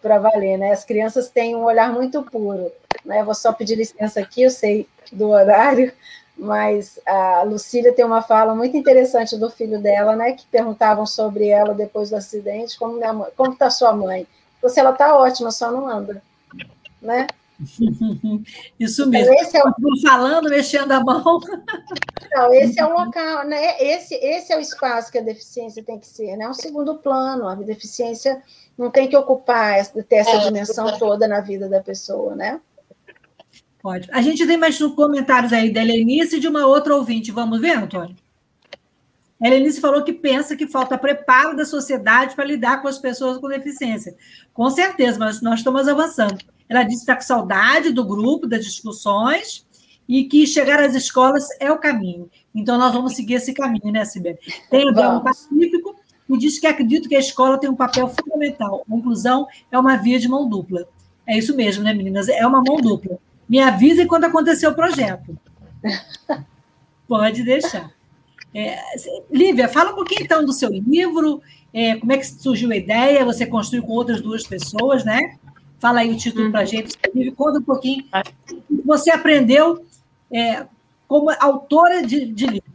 para 0.00 0.18
valer, 0.18 0.56
né? 0.56 0.72
As 0.72 0.84
crianças 0.84 1.28
têm 1.28 1.54
um 1.54 1.64
olhar 1.64 1.92
muito 1.92 2.22
puro, 2.22 2.72
né? 3.04 3.22
Vou 3.22 3.34
só 3.34 3.52
pedir 3.52 3.76
licença 3.76 4.20
aqui, 4.20 4.42
eu 4.42 4.50
sei 4.50 4.86
do 5.12 5.30
horário, 5.30 5.92
mas 6.36 6.98
a 7.06 7.42
Lucília 7.42 7.92
tem 7.92 8.04
uma 8.04 8.22
fala 8.22 8.54
muito 8.54 8.76
interessante 8.76 9.36
do 9.36 9.50
filho 9.50 9.80
dela, 9.80 10.16
né? 10.16 10.32
Que 10.32 10.46
perguntavam 10.46 11.04
sobre 11.04 11.48
ela 11.48 11.74
depois 11.74 12.10
do 12.10 12.16
acidente, 12.16 12.78
como 12.78 13.00
como 13.36 13.52
está 13.52 13.68
sua 13.68 13.92
mãe? 13.92 14.26
Você 14.62 14.80
ela 14.80 14.90
está 14.90 15.16
ótima, 15.16 15.50
só 15.50 15.70
não 15.70 15.88
anda, 15.88 16.22
né? 17.00 17.26
Isso 18.80 19.06
mesmo. 19.06 19.32
Então, 19.32 19.44
esse 19.44 19.56
é 19.56 19.62
o... 19.62 20.00
falando, 20.02 20.48
mexendo 20.48 20.92
a 20.92 21.00
mão. 21.00 21.40
Não, 22.32 22.54
esse 22.54 22.80
é 22.80 22.86
o 22.86 22.92
local, 22.92 23.46
né? 23.46 23.82
Esse, 23.82 24.14
esse 24.14 24.52
é 24.52 24.56
o 24.56 24.60
espaço 24.60 25.12
que 25.12 25.18
a 25.18 25.22
deficiência 25.22 25.82
tem 25.82 25.98
que 25.98 26.06
ser, 26.06 26.36
né? 26.36 26.48
Um 26.48 26.54
segundo 26.54 26.96
plano. 26.96 27.48
A 27.48 27.54
deficiência 27.54 28.42
não 28.78 28.90
tem 28.90 29.08
que 29.08 29.16
ocupar, 29.16 29.84
ter 29.86 30.16
essa 30.16 30.36
é, 30.36 30.38
dimensão 30.38 30.98
toda 30.98 31.28
na 31.28 31.40
vida 31.40 31.68
da 31.68 31.80
pessoa, 31.80 32.34
né? 32.34 32.60
Pode. 33.82 34.08
A 34.12 34.22
gente 34.22 34.46
tem 34.46 34.56
mais 34.56 34.78
comentários 34.78 35.52
aí 35.52 35.72
da 35.72 35.82
Helenice 35.82 36.36
e 36.36 36.40
de 36.40 36.48
uma 36.48 36.66
outra 36.66 36.94
ouvinte. 36.94 37.30
Vamos 37.30 37.60
ver, 37.60 37.76
Antônio? 37.76 38.16
A 39.40 39.46
Helenice 39.46 39.80
falou 39.80 40.02
que 40.02 40.12
pensa 40.12 40.54
que 40.54 40.66
falta 40.66 40.98
preparo 40.98 41.56
da 41.56 41.64
sociedade 41.64 42.34
para 42.34 42.44
lidar 42.44 42.82
com 42.82 42.88
as 42.88 42.98
pessoas 42.98 43.38
com 43.38 43.48
deficiência. 43.48 44.14
Com 44.52 44.68
certeza, 44.70 45.18
mas 45.18 45.40
nós 45.40 45.60
estamos 45.60 45.88
avançando. 45.88 46.38
Ela 46.70 46.84
disse 46.84 46.98
que 46.98 47.02
está 47.02 47.16
com 47.16 47.22
saudade 47.22 47.90
do 47.90 48.04
grupo, 48.04 48.46
das 48.46 48.64
discussões, 48.64 49.66
e 50.08 50.24
que 50.24 50.46
chegar 50.46 50.80
às 50.80 50.94
escolas 50.94 51.48
é 51.58 51.70
o 51.70 51.78
caminho. 51.78 52.30
Então, 52.54 52.78
nós 52.78 52.92
vamos 52.92 53.14
seguir 53.14 53.34
esse 53.34 53.52
caminho, 53.52 53.92
né, 53.92 54.04
Sibeli? 54.04 54.38
Tem 54.70 54.88
a 54.88 55.08
um 55.10 55.20
pacífico 55.20 55.96
e 56.28 56.38
diz 56.38 56.60
que 56.60 56.68
acredito 56.68 57.08
que 57.08 57.16
a 57.16 57.18
escola 57.18 57.58
tem 57.58 57.68
um 57.68 57.74
papel 57.74 58.06
fundamental. 58.08 58.84
A 58.88 58.94
inclusão 58.94 59.48
é 59.70 59.76
uma 59.76 59.96
via 59.96 60.18
de 60.20 60.28
mão 60.28 60.48
dupla. 60.48 60.86
É 61.26 61.36
isso 61.36 61.56
mesmo, 61.56 61.82
né, 61.82 61.92
meninas? 61.92 62.28
É 62.28 62.46
uma 62.46 62.62
mão 62.62 62.76
dupla. 62.76 63.18
Me 63.48 63.58
avisem 63.58 64.06
quando 64.06 64.24
acontecer 64.24 64.68
o 64.68 64.74
projeto. 64.74 65.36
Pode 67.08 67.42
deixar. 67.42 67.90
É, 68.54 68.78
Lívia, 69.28 69.68
fala 69.68 69.90
um 69.90 69.96
pouquinho 69.96 70.22
então 70.22 70.44
do 70.44 70.52
seu 70.52 70.70
livro, 70.70 71.40
é, 71.72 71.96
como 71.96 72.12
é 72.12 72.18
que 72.18 72.26
surgiu 72.26 72.70
a 72.70 72.76
ideia, 72.76 73.24
você 73.24 73.46
construiu 73.46 73.82
com 73.82 73.92
outras 73.92 74.20
duas 74.20 74.46
pessoas, 74.46 75.04
né? 75.04 75.36
Fala 75.80 76.00
aí 76.00 76.10
o 76.10 76.16
título 76.16 76.50
para 76.50 76.60
a 76.60 76.62
uhum. 76.62 76.68
gente, 76.68 76.98
conta 77.34 77.58
um 77.58 77.62
pouquinho 77.62 78.04
o 78.52 78.54
que 78.54 78.86
você 78.86 79.10
aprendeu 79.10 79.86
é, 80.30 80.66
como 81.08 81.30
autora 81.40 82.06
de, 82.06 82.26
de 82.26 82.46
livro. 82.46 82.70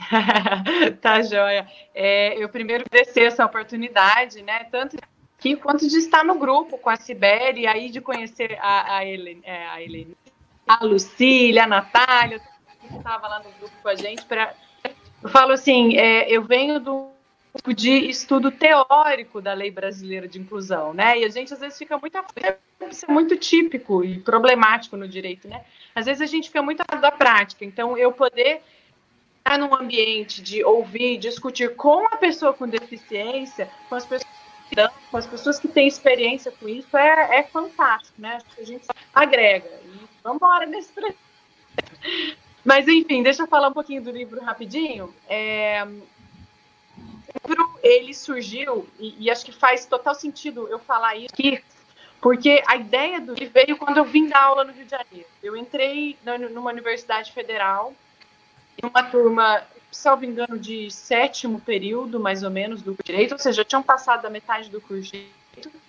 tá, 1.00 1.22
joia. 1.22 1.68
É, 1.94 2.42
eu 2.42 2.48
primeiro 2.48 2.84
agradecer 2.86 3.24
essa 3.24 3.44
oportunidade, 3.44 4.42
né? 4.42 4.64
Tanto 4.64 4.96
aqui 5.38 5.54
quanto 5.56 5.86
de 5.86 5.98
estar 5.98 6.24
no 6.24 6.38
grupo 6.38 6.78
com 6.78 6.88
a 6.88 6.96
Sibeli, 6.96 7.66
aí 7.66 7.90
de 7.90 8.00
conhecer 8.00 8.58
a, 8.60 8.96
a, 8.96 9.06
Helene, 9.06 9.42
é, 9.44 9.66
a, 9.68 9.82
Helene, 9.82 10.16
a 10.66 10.84
Lucília, 10.84 11.64
a 11.64 11.66
Natália, 11.66 12.40
que 12.80 12.96
estava 12.96 13.28
lá 13.28 13.38
no 13.40 13.50
grupo 13.58 13.74
com 13.82 13.88
a 13.88 13.94
gente. 13.94 14.24
Pra... 14.24 14.54
Eu 15.22 15.28
falo 15.28 15.52
assim, 15.52 15.96
é, 15.98 16.30
eu 16.30 16.44
venho 16.44 16.80
do 16.80 17.09
de 17.76 18.08
estudo 18.08 18.50
teórico 18.50 19.40
da 19.40 19.52
lei 19.52 19.70
brasileira 19.70 20.28
de 20.28 20.38
inclusão, 20.38 20.94
né? 20.94 21.18
E 21.18 21.24
a 21.24 21.28
gente 21.28 21.52
às 21.52 21.60
vezes 21.60 21.78
fica 21.78 21.98
muito 21.98 22.16
isso 22.90 23.04
é 23.06 23.12
muito 23.12 23.36
típico 23.36 24.04
e 24.04 24.18
problemático 24.20 24.96
no 24.96 25.08
direito, 25.08 25.48
né? 25.48 25.64
Às 25.94 26.06
vezes 26.06 26.22
a 26.22 26.26
gente 26.26 26.48
fica 26.48 26.62
muito 26.62 26.82
da 27.00 27.10
prática. 27.10 27.64
Então 27.64 27.98
eu 27.98 28.12
poder 28.12 28.62
estar 29.38 29.58
num 29.58 29.74
ambiente 29.74 30.40
de 30.42 30.64
ouvir, 30.64 31.18
discutir 31.18 31.74
com 31.74 32.06
a 32.06 32.16
pessoa 32.16 32.52
com 32.52 32.68
deficiência, 32.68 33.68
com 33.88 33.94
as 33.94 34.06
pessoas 34.06 34.40
com 35.10 35.16
as 35.16 35.26
pessoas 35.26 35.58
que 35.58 35.66
têm 35.66 35.88
experiência 35.88 36.52
com 36.52 36.68
isso, 36.68 36.96
é, 36.96 37.38
é 37.38 37.42
fantástico, 37.42 38.20
né? 38.20 38.38
Que 38.54 38.62
a 38.62 38.64
gente 38.64 38.86
agrega. 39.12 39.68
Vamos 40.22 40.36
embora 40.36 40.64
nesse 40.64 40.92
Mas, 42.64 42.86
enfim, 42.86 43.22
deixa 43.22 43.42
eu 43.42 43.48
falar 43.48 43.68
um 43.68 43.72
pouquinho 43.72 44.02
do 44.02 44.12
livro 44.12 44.40
rapidinho. 44.40 45.12
É, 45.28 45.84
livro, 47.34 47.78
ele 47.82 48.14
surgiu, 48.14 48.86
e, 48.98 49.16
e, 49.18 49.30
acho 49.30 49.44
que 49.44 49.52
faz 49.52 49.86
total 49.86 50.14
sentido 50.14 50.68
eu 50.68 50.78
falar 50.78 51.16
isso 51.16 51.32
aqui, 51.32 51.62
porque 52.20 52.62
a 52.66 52.76
ideia 52.76 53.20
do 53.20 53.34
livro 53.34 53.54
veio 53.54 53.76
quando 53.76 53.96
eu 53.96 54.04
vim 54.04 54.28
dar 54.28 54.42
aula 54.42 54.64
no 54.64 54.72
Rio 54.72 54.84
de 54.84 54.90
Janeiro. 54.90 55.26
Eu 55.42 55.56
entrei 55.56 56.18
numa 56.50 56.70
universidade 56.70 57.32
federal, 57.32 57.94
em 58.82 58.86
uma 58.86 59.02
turma, 59.02 59.62
salvo 59.90 60.24
engano, 60.24 60.58
de 60.58 60.90
sétimo 60.90 61.60
período, 61.60 62.20
mais 62.20 62.42
ou 62.42 62.50
menos, 62.50 62.82
do 62.82 62.96
direito, 63.04 63.32
ou 63.32 63.38
seja, 63.38 63.64
tinham 63.64 63.82
passado 63.82 64.22
da 64.22 64.30
metade 64.30 64.68
do 64.68 64.80
curso 64.80 65.02
de 65.02 65.10
direito, 65.10 65.80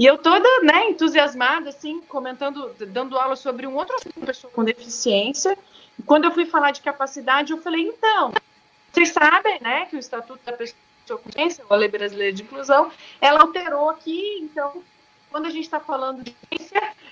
e 0.00 0.06
eu 0.06 0.16
toda, 0.16 0.48
né, 0.62 0.88
entusiasmada, 0.88 1.68
assim, 1.68 2.00
comentando, 2.00 2.74
dando 2.88 3.18
aula 3.18 3.36
sobre 3.36 3.66
um 3.66 3.76
outro 3.76 3.94
assunto, 3.96 4.18
pessoa 4.24 4.50
com 4.50 4.64
deficiência. 4.64 5.58
E 5.98 6.02
quando 6.02 6.24
eu 6.24 6.30
fui 6.30 6.46
falar 6.46 6.70
de 6.70 6.80
capacidade, 6.80 7.52
eu 7.52 7.60
falei, 7.60 7.82
então, 7.82 8.32
vocês 8.90 9.10
sabem, 9.10 9.60
né, 9.60 9.84
que 9.84 9.96
o 9.96 9.98
Estatuto 9.98 10.40
da 10.42 10.54
Pessoa 10.54 10.78
com 11.18 11.28
Deficiência, 11.28 11.64
a 11.68 11.76
Lei 11.76 11.88
Brasileira 11.88 12.32
de 12.32 12.42
Inclusão, 12.42 12.90
ela 13.20 13.42
alterou 13.42 13.90
aqui, 13.90 14.38
então, 14.40 14.82
quando 15.30 15.46
a 15.46 15.50
gente 15.50 15.64
está 15.64 15.80
falando 15.80 16.22
de 16.22 16.34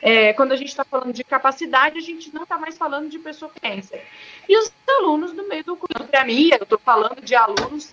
é, 0.01 0.33
quando 0.33 0.53
a 0.53 0.57
gente 0.57 0.69
está 0.69 0.85
falando 0.85 1.13
de 1.13 1.25
capacidade, 1.25 1.99
a 1.99 2.03
gente 2.03 2.33
não 2.33 2.45
está 2.45 2.57
mais 2.57 2.79
falando 2.79 3.09
de 3.09 3.19
pessoa 3.19 3.51
com 3.51 3.61
deficiência. 3.61 4.05
E 4.49 4.57
os 4.57 4.73
alunos 4.89 5.33
no 5.33 5.49
meio 5.49 5.65
do 5.65 5.77
curso, 5.77 6.09
para 6.09 6.25
mim, 6.25 6.51
eu 6.51 6.63
estou 6.63 6.79
falando 6.79 7.21
de 7.21 7.35
alunos 7.35 7.93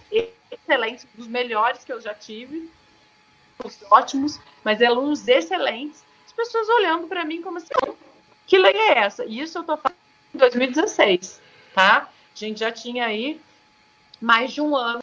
excelentes, 0.51 1.07
dos 1.15 1.27
melhores 1.27 1.83
que 1.83 1.91
eu 1.91 1.99
já 1.99 2.13
tive, 2.13 2.69
ótimos, 3.89 4.39
mas 4.63 4.81
é 4.81 4.85
alunos 4.85 5.27
excelentes, 5.27 6.03
as 6.25 6.33
pessoas 6.33 6.67
olhando 6.69 7.07
para 7.07 7.25
mim 7.25 7.41
como 7.41 7.57
assim, 7.57 7.69
que 8.45 8.57
lei 8.57 8.73
é 8.73 8.99
essa? 8.99 9.25
E 9.25 9.39
isso 9.39 9.57
eu 9.57 9.61
estou 9.61 9.77
falando 9.77 9.97
em 10.33 10.37
2016, 10.37 11.41
tá? 11.73 12.09
A 12.09 12.37
gente 12.37 12.59
já 12.59 12.71
tinha 12.71 13.05
aí 13.05 13.39
mais 14.21 14.51
de 14.51 14.61
um 14.61 14.75
ano. 14.75 15.01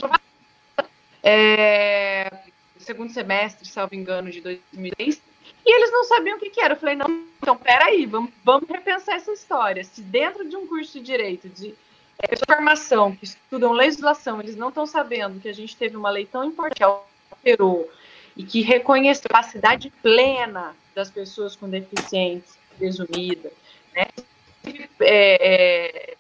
É, 1.23 2.31
segundo 2.79 3.13
semestre, 3.13 3.67
salvo 3.67 3.95
engano, 3.95 4.31
de 4.31 4.41
2010, 4.41 5.23
e 5.65 5.77
eles 5.77 5.93
não 5.93 6.05
sabiam 6.05 6.37
o 6.37 6.41
que, 6.41 6.51
que 6.51 6.61
era. 6.61 6.75
Eu 6.75 6.79
falei, 6.79 6.97
não, 6.97 7.25
então, 7.41 7.57
peraí, 7.57 8.07
vamos, 8.07 8.31
vamos 8.45 8.69
repensar 8.69 9.17
essa 9.17 9.33
história. 9.33 9.85
Se 9.85 10.03
dentro 10.03 10.49
de 10.49 10.57
um 10.57 10.67
curso 10.67 10.99
de 10.99 11.05
direito, 11.05 11.49
de 11.49 11.75
é, 12.19 12.35
formação, 12.47 13.15
que 13.15 13.25
estudam 13.25 13.73
legislação, 13.73 14.41
eles 14.41 14.57
não 14.57 14.69
estão 14.69 14.87
sabendo 14.87 15.41
que 15.41 15.49
a 15.49 15.55
gente 15.55 15.77
teve 15.77 15.97
uma 15.97 16.11
lei 16.11 16.27
tão 16.27 16.45
importante 16.45 16.79
que 16.79 16.85
alterou 16.85 17.91
e 18.37 18.45
que 18.45 18.63
reconhece 18.63 19.23
a 19.25 19.29
capacidade 19.29 19.91
plena 20.03 20.75
das 20.95 21.11
pessoas 21.11 21.55
com 21.55 21.69
deficiência, 21.69 22.61
resumida, 22.79 23.53
né? 23.95 24.07
É, 25.01 26.11
é, 26.11 26.17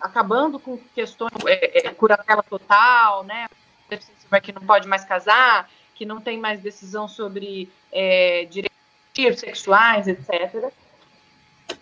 acabando 0.00 0.58
com 0.58 0.78
questões 0.94 1.32
é, 1.46 1.86
é, 1.86 1.94
curatela 1.94 2.42
total, 2.42 3.24
né? 3.24 3.48
Que 4.42 4.52
não 4.52 4.62
pode 4.62 4.88
mais 4.88 5.04
casar, 5.04 5.70
que 5.94 6.04
não 6.04 6.20
tem 6.20 6.38
mais 6.38 6.60
decisão 6.60 7.08
sobre 7.08 7.70
é, 7.92 8.46
direitos 8.46 9.40
sexuais, 9.40 10.06
etc. 10.08 10.70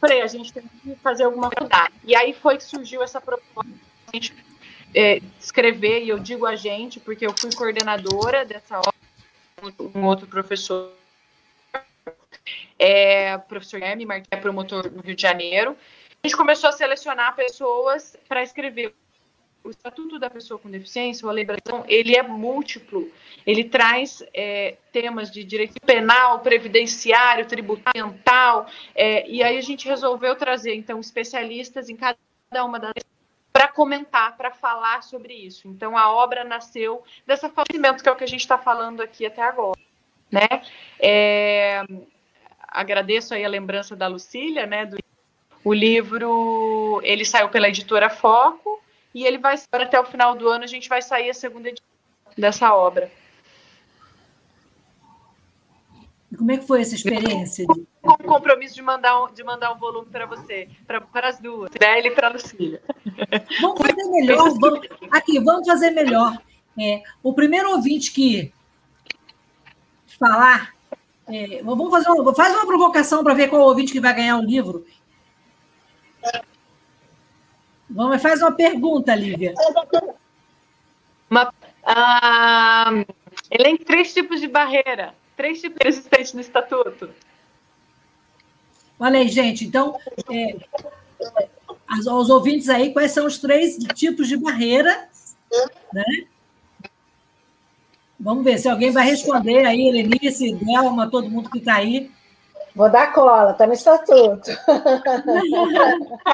Falei, 0.00 0.22
a 0.22 0.26
gente 0.26 0.52
tem 0.52 0.62
que 0.62 0.94
fazer 0.96 1.24
alguma 1.24 1.50
coisa. 1.50 1.70
E 2.04 2.14
aí 2.14 2.32
foi 2.32 2.56
que 2.56 2.64
surgiu 2.64 3.02
essa 3.02 3.20
proposta 3.20 3.70
a 4.12 4.16
gente 4.16 4.34
é, 4.94 5.20
escrever, 5.40 6.04
e 6.04 6.08
eu 6.08 6.18
digo 6.18 6.46
a 6.46 6.54
gente, 6.54 7.00
porque 7.00 7.26
eu 7.26 7.34
fui 7.36 7.52
coordenadora 7.52 8.44
dessa 8.44 8.78
obra, 8.78 8.92
um 9.94 10.04
outro 10.04 10.26
professor, 10.26 10.92
é, 12.78 13.36
professor 13.38 13.80
Guilherme 13.80 14.06
Marques, 14.06 14.28
é 14.30 14.36
promotor 14.36 14.90
no 14.90 15.02
Rio 15.02 15.16
de 15.16 15.22
Janeiro. 15.22 15.76
A 16.22 16.26
gente 16.26 16.36
começou 16.36 16.68
a 16.68 16.72
selecionar 16.72 17.34
pessoas 17.34 18.16
para 18.28 18.42
escrever 18.42 18.94
o 19.64 19.70
Estatuto 19.70 20.18
da 20.18 20.28
Pessoa 20.28 20.60
com 20.60 20.70
Deficiência, 20.70 21.26
o 21.26 21.30
a 21.30 21.34
ele 21.88 22.14
é 22.14 22.22
múltiplo. 22.22 23.10
Ele 23.46 23.64
traz 23.64 24.22
é, 24.34 24.76
temas 24.92 25.30
de 25.30 25.42
direito 25.42 25.80
penal, 25.84 26.40
previdenciário, 26.40 27.46
tributário, 27.46 28.14
é, 28.94 29.28
e 29.28 29.42
aí 29.42 29.56
a 29.56 29.62
gente 29.62 29.88
resolveu 29.88 30.36
trazer, 30.36 30.74
então, 30.74 31.00
especialistas 31.00 31.88
em 31.88 31.96
cada 31.96 32.18
uma 32.62 32.78
das 32.78 32.92
para 33.52 33.68
comentar, 33.68 34.36
para 34.36 34.50
falar 34.50 35.02
sobre 35.02 35.32
isso. 35.32 35.68
Então, 35.68 35.96
a 35.96 36.12
obra 36.12 36.42
nasceu 36.42 37.04
dessa 37.24 37.48
falecimento, 37.48 38.02
que 38.02 38.08
é 38.08 38.12
o 38.12 38.16
que 38.16 38.24
a 38.24 38.28
gente 38.28 38.40
está 38.40 38.58
falando 38.58 39.00
aqui 39.00 39.24
até 39.24 39.42
agora. 39.42 39.78
Né? 40.30 40.48
É, 40.98 41.84
agradeço 42.66 43.32
aí 43.32 43.44
a 43.44 43.48
lembrança 43.48 43.94
da 43.94 44.08
Lucília, 44.08 44.66
né? 44.66 44.84
Do, 44.86 44.98
o 45.64 45.72
livro, 45.72 47.00
ele 47.04 47.24
saiu 47.24 47.48
pela 47.48 47.68
editora 47.68 48.10
Foco, 48.10 48.82
e 49.14 49.24
ele 49.24 49.38
vai 49.38 49.56
até 49.72 49.98
o 49.98 50.04
final 50.04 50.34
do 50.34 50.48
ano 50.48 50.64
a 50.64 50.66
gente 50.66 50.88
vai 50.88 51.00
sair 51.00 51.30
a 51.30 51.34
segunda 51.34 51.68
edição 51.68 51.86
dessa 52.36 52.74
obra. 52.74 53.10
E 56.32 56.36
como 56.36 56.50
é 56.50 56.56
que 56.56 56.66
foi 56.66 56.80
essa 56.80 56.96
experiência? 56.96 57.64
Com 58.02 58.12
o 58.12 58.18
compromisso 58.18 58.74
de 58.74 58.82
mandar 58.82 59.22
um, 59.22 59.32
de 59.32 59.44
mandar 59.44 59.72
um 59.72 59.78
volume 59.78 60.08
para 60.10 60.26
você, 60.26 60.68
para 60.84 61.28
as 61.28 61.38
duas, 61.38 61.70
para 61.70 61.96
ele 61.96 62.08
e 62.08 62.10
para 62.10 62.26
a 62.26 62.32
Lucília. 62.32 62.82
Vamos 63.60 63.80
fazer 63.80 64.04
melhor. 64.10 64.50
Vamos, 64.58 64.80
aqui, 65.12 65.38
vamos 65.38 65.66
fazer 65.66 65.90
melhor. 65.90 66.36
É, 66.76 67.04
o 67.22 67.32
primeiro 67.32 67.70
ouvinte 67.70 68.12
que 68.12 68.52
falar, 70.18 70.74
é, 71.28 71.62
vamos 71.62 71.88
fazer 71.88 72.10
uma, 72.10 72.34
faz 72.34 72.52
uma 72.52 72.66
provocação 72.66 73.22
para 73.22 73.34
ver 73.34 73.48
qual 73.48 73.62
ouvinte 73.62 73.92
que 73.92 74.00
vai 74.00 74.12
ganhar 74.12 74.36
o 74.36 74.44
livro. 74.44 74.84
Vamos, 77.88 78.22
faz 78.22 78.40
uma 78.40 78.52
pergunta, 78.52 79.14
Lívia. 79.14 79.54
Uma, 81.30 81.48
uh, 81.48 83.14
ele 83.50 83.64
tem 83.64 83.76
três 83.76 84.12
tipos 84.12 84.40
de 84.40 84.48
barreira, 84.48 85.14
três 85.36 85.60
tipos 85.60 85.78
existentes 85.84 86.32
no 86.32 86.40
estatuto. 86.40 87.10
Olha 88.98 89.18
aí, 89.18 89.28
gente. 89.28 89.64
Então, 89.64 89.98
é, 90.30 90.56
aos 92.08 92.30
ouvintes 92.30 92.68
aí, 92.68 92.92
quais 92.92 93.12
são 93.12 93.26
os 93.26 93.38
três 93.38 93.76
tipos 93.94 94.28
de 94.28 94.36
barreira, 94.36 95.08
né? 95.92 96.04
Vamos 98.18 98.44
ver 98.44 98.58
se 98.58 98.68
alguém 98.68 98.90
vai 98.90 99.04
responder 99.04 99.66
aí, 99.66 99.88
Helenice, 99.88 100.54
Delma, 100.54 101.10
todo 101.10 101.28
mundo 101.28 101.50
que 101.50 101.58
está 101.58 101.74
aí. 101.74 102.10
Vou 102.74 102.90
dar 102.90 103.12
cola, 103.12 103.50
está 103.52 103.66
no 103.66 103.72
estatuto. 103.72 104.50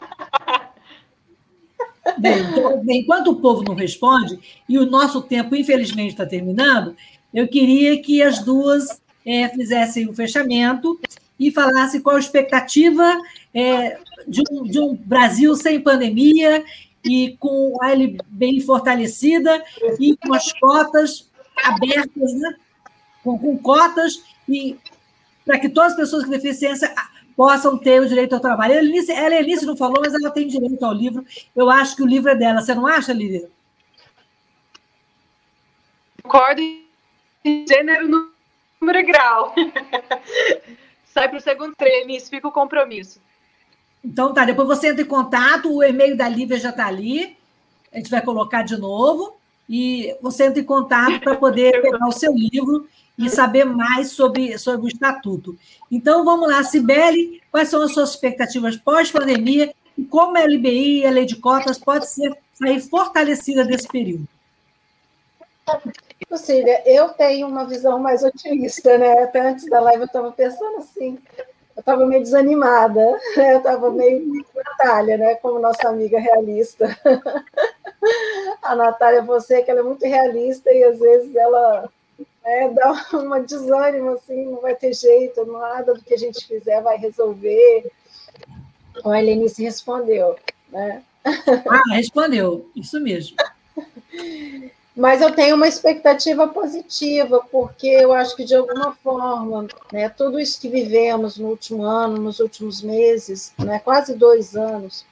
Bem, 2.18 2.40
então, 2.40 2.82
enquanto 2.88 3.28
o 3.28 3.36
povo 3.36 3.62
não 3.62 3.74
responde, 3.74 4.38
e 4.68 4.78
o 4.78 4.86
nosso 4.86 5.22
tempo, 5.22 5.54
infelizmente, 5.54 6.10
está 6.10 6.26
terminando, 6.26 6.96
eu 7.32 7.46
queria 7.46 8.00
que 8.00 8.22
as 8.22 8.40
duas 8.40 9.00
é, 9.24 9.48
fizessem 9.48 10.08
o 10.08 10.14
fechamento 10.14 10.98
e 11.38 11.50
falassem 11.50 12.00
qual 12.00 12.16
a 12.16 12.20
expectativa 12.20 13.20
é, 13.54 13.98
de, 14.26 14.42
um, 14.50 14.62
de 14.64 14.80
um 14.80 14.94
Brasil 14.94 15.54
sem 15.54 15.80
pandemia 15.80 16.64
e 17.04 17.36
com 17.38 17.76
a 17.80 17.92
L 17.92 18.18
bem 18.28 18.60
fortalecida 18.60 19.62
e 19.98 20.16
com 20.16 20.34
as 20.34 20.52
cotas 20.52 21.30
abertas, 21.64 22.32
né? 22.34 22.54
com, 23.22 23.38
com 23.38 23.56
cotas, 23.58 24.22
e 24.48 24.76
para 25.44 25.58
que 25.58 25.68
todas 25.68 25.92
as 25.92 25.98
pessoas 25.98 26.24
com 26.24 26.30
deficiência 26.30 26.92
possam 27.40 27.78
ter 27.78 28.02
o 28.02 28.06
direito 28.06 28.34
ao 28.34 28.40
trabalho. 28.40 28.74
A 28.74 28.76
Helenice, 28.76 29.10
a 29.12 29.24
Helenice 29.24 29.64
não 29.64 29.74
falou, 29.74 30.02
mas 30.02 30.12
ela 30.12 30.30
tem 30.30 30.46
direito 30.46 30.84
ao 30.84 30.92
livro. 30.92 31.24
Eu 31.56 31.70
acho 31.70 31.96
que 31.96 32.02
o 32.02 32.06
livro 32.06 32.30
é 32.30 32.34
dela. 32.34 32.60
Você 32.60 32.74
não 32.74 32.86
acha, 32.86 33.14
Lívia? 33.14 33.48
Concordo 36.22 36.60
em 36.60 37.66
gênero, 37.66 38.28
número 38.78 38.98
e 38.98 39.02
grau. 39.04 39.54
Sai 41.14 41.30
para 41.30 41.38
o 41.38 41.40
segundo 41.40 41.74
treino, 41.74 42.20
fica 42.20 42.46
o 42.46 42.52
compromisso. 42.52 43.22
Então 44.04 44.34
tá, 44.34 44.44
depois 44.44 44.68
você 44.68 44.88
entra 44.88 45.00
em 45.00 45.06
contato, 45.06 45.74
o 45.74 45.82
e-mail 45.82 46.18
da 46.18 46.28
Lívia 46.28 46.58
já 46.58 46.68
está 46.68 46.88
ali, 46.88 47.38
a 47.90 47.96
gente 47.96 48.10
vai 48.10 48.20
colocar 48.20 48.64
de 48.64 48.76
novo, 48.76 49.34
e 49.66 50.14
você 50.20 50.44
entra 50.44 50.60
em 50.60 50.64
contato 50.64 51.18
para 51.20 51.36
poder 51.36 51.72
pegar 51.80 52.06
o 52.06 52.12
seu 52.12 52.34
livro 52.34 52.86
e 53.20 53.28
saber 53.28 53.64
mais 53.64 54.12
sobre, 54.12 54.56
sobre 54.58 54.86
o 54.86 54.88
Estatuto. 54.88 55.56
Então, 55.90 56.24
vamos 56.24 56.48
lá, 56.48 56.62
Sibeli, 56.62 57.40
quais 57.50 57.68
são 57.68 57.82
as 57.82 57.92
suas 57.92 58.10
expectativas 58.10 58.76
pós-pandemia 58.76 59.74
e 59.96 60.04
como 60.04 60.36
a 60.36 60.44
LBI 60.44 61.00
e 61.00 61.06
a 61.06 61.10
lei 61.10 61.26
de 61.26 61.36
cotas 61.36 61.78
pode 61.78 62.10
ser, 62.10 62.36
sair 62.54 62.80
fortalecida 62.80 63.64
desse 63.64 63.86
período? 63.88 64.26
Lucília, 66.30 66.82
eu 66.86 67.08
tenho 67.10 67.46
uma 67.46 67.64
visão 67.64 67.98
mais 67.98 68.22
otimista, 68.22 68.96
né? 68.98 69.24
Até 69.24 69.40
antes 69.40 69.68
da 69.68 69.80
live 69.80 70.02
eu 70.02 70.06
estava 70.06 70.32
pensando 70.32 70.78
assim, 70.78 71.18
eu 71.76 71.80
estava 71.80 72.06
meio 72.06 72.22
desanimada, 72.22 73.00
eu 73.36 73.58
estava 73.58 73.90
meio 73.90 74.44
Natália, 74.54 75.16
né, 75.16 75.34
como 75.36 75.58
nossa 75.58 75.88
amiga 75.88 76.18
realista. 76.18 76.96
A 78.62 78.74
Natália, 78.74 79.22
você 79.22 79.62
que 79.62 79.70
ela 79.70 79.80
é 79.80 79.82
muito 79.82 80.04
realista 80.06 80.70
e 80.72 80.84
às 80.84 80.98
vezes 80.98 81.34
ela 81.34 81.88
né, 82.44 82.68
dá 82.70 83.06
uma 83.18 83.40
desânimo, 83.40 84.10
assim, 84.10 84.46
não 84.46 84.60
vai 84.60 84.74
ter 84.74 84.92
jeito, 84.92 85.44
nada 85.46 85.94
do 85.94 86.02
que 86.02 86.14
a 86.14 86.18
gente 86.18 86.46
fizer 86.46 86.80
vai 86.82 86.96
resolver. 86.96 87.90
A 89.04 89.18
Helenice 89.18 89.62
respondeu, 89.62 90.36
né? 90.70 91.02
Ah, 91.68 91.94
respondeu, 91.94 92.70
isso 92.74 92.98
mesmo. 92.98 93.36
Mas 94.96 95.20
eu 95.20 95.34
tenho 95.34 95.54
uma 95.54 95.68
expectativa 95.68 96.48
positiva, 96.48 97.42
porque 97.50 97.86
eu 97.86 98.12
acho 98.12 98.34
que, 98.34 98.44
de 98.44 98.54
alguma 98.54 98.94
forma, 98.96 99.66
né, 99.92 100.08
tudo 100.08 100.40
isso 100.40 100.60
que 100.60 100.68
vivemos 100.68 101.38
no 101.38 101.48
último 101.48 101.84
ano, 101.84 102.18
nos 102.18 102.40
últimos 102.40 102.82
meses, 102.82 103.52
né, 103.58 103.78
quase 103.78 104.14
dois 104.14 104.56
anos, 104.56 105.04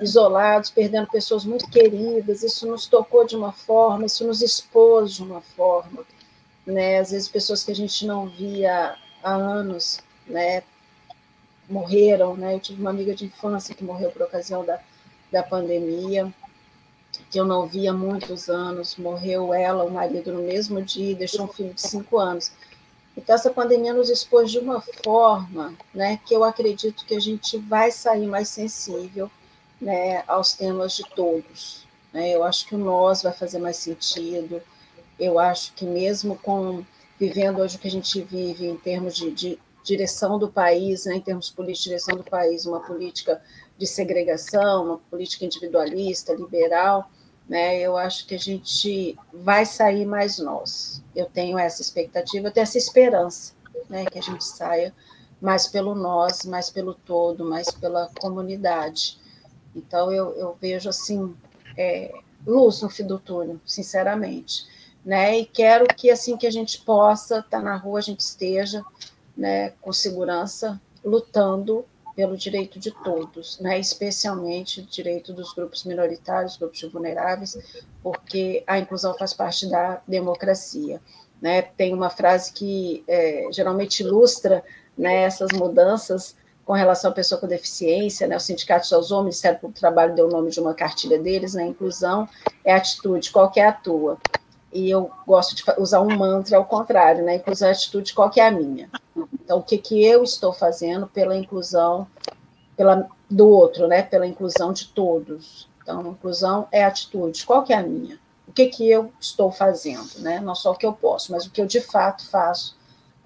isolados, 0.00 0.70
perdendo 0.70 1.06
pessoas 1.06 1.44
muito 1.44 1.68
queridas, 1.70 2.42
isso 2.42 2.66
nos 2.66 2.86
tocou 2.86 3.26
de 3.26 3.36
uma 3.36 3.52
forma, 3.52 4.06
isso 4.06 4.26
nos 4.26 4.42
expôs 4.42 5.12
de 5.12 5.22
uma 5.22 5.40
forma. 5.40 6.04
Né, 6.66 6.98
às 6.98 7.10
vezes, 7.10 7.28
pessoas 7.28 7.62
que 7.62 7.72
a 7.72 7.74
gente 7.74 8.06
não 8.06 8.26
via 8.26 8.96
há 9.22 9.34
anos 9.34 10.00
né, 10.26 10.62
morreram. 11.68 12.36
Né, 12.36 12.54
eu 12.54 12.60
tive 12.60 12.80
uma 12.80 12.90
amiga 12.90 13.14
de 13.14 13.26
infância 13.26 13.74
que 13.74 13.84
morreu 13.84 14.10
por 14.10 14.22
ocasião 14.22 14.64
da, 14.64 14.80
da 15.30 15.42
pandemia 15.42 16.32
que 17.30 17.38
eu 17.38 17.44
não 17.44 17.66
via 17.66 17.90
há 17.90 17.94
muitos 17.94 18.48
anos, 18.48 18.96
morreu 18.96 19.52
ela, 19.52 19.84
o 19.84 19.90
marido, 19.90 20.32
no 20.32 20.42
mesmo 20.42 20.82
dia, 20.82 21.14
deixou 21.14 21.44
um 21.44 21.48
filho 21.48 21.74
de 21.74 21.80
cinco 21.80 22.18
anos. 22.18 22.52
Então, 23.16 23.34
essa 23.34 23.50
pandemia 23.50 23.92
nos 23.92 24.10
expôs 24.10 24.50
de 24.50 24.58
uma 24.58 24.80
forma 24.80 25.74
né, 25.94 26.18
que 26.26 26.34
eu 26.34 26.42
acredito 26.42 27.04
que 27.04 27.14
a 27.14 27.20
gente 27.20 27.56
vai 27.58 27.90
sair 27.90 28.26
mais 28.26 28.48
sensível 28.48 29.30
né, 29.80 30.24
aos 30.26 30.54
temas 30.54 30.96
de 30.96 31.04
todos. 31.14 31.86
Né? 32.12 32.34
Eu 32.34 32.42
acho 32.42 32.66
que 32.66 32.74
o 32.74 32.78
nós 32.78 33.22
vai 33.22 33.32
fazer 33.32 33.58
mais 33.58 33.76
sentido, 33.76 34.60
eu 35.18 35.38
acho 35.38 35.72
que 35.74 35.84
mesmo 35.84 36.36
com 36.36 36.84
vivendo 37.18 37.60
hoje 37.60 37.76
o 37.76 37.78
que 37.78 37.88
a 37.88 37.90
gente 37.90 38.20
vive 38.22 38.66
em 38.66 38.76
termos 38.76 39.14
de, 39.14 39.30
de 39.30 39.58
direção 39.84 40.38
do 40.38 40.50
país, 40.50 41.04
né, 41.04 41.16
em 41.16 41.20
termos 41.20 41.50
políticos, 41.50 41.84
direção 41.84 42.16
do 42.16 42.24
país, 42.24 42.66
uma 42.66 42.80
política 42.80 43.40
de 43.78 43.86
segregação, 43.86 44.84
uma 44.84 44.98
política 44.98 45.44
individualista, 45.44 46.32
liberal, 46.32 47.10
né, 47.48 47.78
eu 47.78 47.96
acho 47.96 48.26
que 48.26 48.34
a 48.34 48.38
gente 48.38 49.16
vai 49.32 49.66
sair 49.66 50.06
mais 50.06 50.38
nós. 50.38 51.02
Eu 51.14 51.26
tenho 51.26 51.58
essa 51.58 51.82
expectativa, 51.82 52.48
eu 52.48 52.52
tenho 52.52 52.62
essa 52.62 52.78
esperança, 52.78 53.52
né, 53.88 54.06
que 54.06 54.18
a 54.18 54.22
gente 54.22 54.44
saia 54.44 54.92
mais 55.40 55.66
pelo 55.66 55.94
nós, 55.94 56.44
mais 56.46 56.70
pelo 56.70 56.94
todo, 56.94 57.44
mais 57.44 57.70
pela 57.70 58.10
comunidade. 58.18 59.18
Então, 59.76 60.10
eu, 60.10 60.34
eu 60.36 60.56
vejo, 60.58 60.88
assim, 60.88 61.36
é, 61.76 62.12
luz 62.46 62.80
no 62.80 62.88
fim 62.88 63.06
do 63.06 63.18
túnel, 63.18 63.60
sinceramente. 63.66 64.66
Né, 65.04 65.40
e 65.40 65.44
quero 65.44 65.86
que, 65.86 66.10
assim 66.10 66.34
que 66.34 66.46
a 66.46 66.50
gente 66.50 66.80
possa 66.80 67.40
estar 67.40 67.58
tá 67.58 67.60
na 67.60 67.76
rua, 67.76 67.98
a 67.98 68.02
gente 68.02 68.20
esteja 68.20 68.82
né, 69.36 69.70
com 69.82 69.92
segurança, 69.92 70.80
lutando 71.04 71.84
pelo 72.14 72.36
direito 72.36 72.78
de 72.78 72.90
todos, 72.90 73.58
né, 73.58 73.78
especialmente 73.78 74.80
o 74.80 74.86
direito 74.86 75.32
dos 75.32 75.52
grupos 75.52 75.84
minoritários, 75.84 76.56
grupos 76.56 76.80
vulneráveis, 76.82 77.58
porque 78.02 78.62
a 78.66 78.78
inclusão 78.78 79.14
faz 79.14 79.34
parte 79.34 79.68
da 79.68 80.00
democracia. 80.06 81.00
Né? 81.42 81.62
Tem 81.62 81.92
uma 81.92 82.08
frase 82.08 82.52
que 82.52 83.04
é, 83.08 83.48
geralmente 83.50 84.00
ilustra 84.00 84.64
né, 84.96 85.22
essas 85.24 85.50
mudanças 85.52 86.36
com 86.64 86.72
relação 86.72 87.10
à 87.10 87.14
pessoa 87.14 87.38
com 87.38 87.46
deficiência, 87.46 88.26
né, 88.26 88.36
o 88.36 88.40
Sindicato 88.40 88.88
de 88.88 88.94
Homens, 88.94 89.10
o 89.10 89.22
Ministério 89.22 89.58
do 89.60 89.68
Trabalho 89.68 90.14
deu 90.14 90.28
o 90.28 90.30
nome 90.30 90.50
de 90.50 90.60
uma 90.60 90.72
cartilha 90.72 91.18
deles, 91.18 91.52
né, 91.52 91.66
inclusão 91.66 92.26
é 92.64 92.72
atitude, 92.72 93.30
qual 93.30 93.50
que 93.50 93.60
é 93.60 93.66
a 93.66 93.72
tua? 93.72 94.18
E 94.74 94.90
eu 94.90 95.10
gosto 95.26 95.54
de 95.54 95.62
usar 95.78 96.00
um 96.00 96.16
mantra 96.16 96.56
ao 96.56 96.64
contrário, 96.64 97.24
né, 97.24 97.36
inclusão 97.36 97.68
é 97.68 97.72
atitude, 97.72 98.12
qual 98.12 98.28
que 98.28 98.40
é 98.40 98.48
a 98.48 98.50
minha? 98.50 98.90
Então, 99.32 99.58
o 99.58 99.62
que, 99.62 99.78
que 99.78 100.04
eu 100.04 100.24
estou 100.24 100.52
fazendo 100.52 101.06
pela 101.06 101.36
inclusão 101.36 102.06
pela, 102.76 103.08
do 103.30 103.48
outro, 103.48 103.86
né? 103.86 104.02
Pela 104.02 104.26
inclusão 104.26 104.72
de 104.72 104.88
todos. 104.88 105.68
Então, 105.82 106.12
inclusão 106.12 106.68
é 106.70 106.84
atitude. 106.84 107.44
Qual 107.44 107.62
que 107.62 107.72
é 107.72 107.76
a 107.76 107.82
minha? 107.82 108.18
O 108.46 108.52
que, 108.52 108.66
que 108.66 108.88
eu 108.88 109.12
estou 109.20 109.50
fazendo, 109.50 110.18
né? 110.18 110.40
Não 110.40 110.54
só 110.54 110.72
o 110.72 110.76
que 110.76 110.86
eu 110.86 110.92
posso, 110.92 111.32
mas 111.32 111.46
o 111.46 111.50
que 111.50 111.60
eu 111.60 111.66
de 111.66 111.80
fato 111.80 112.28
faço 112.28 112.76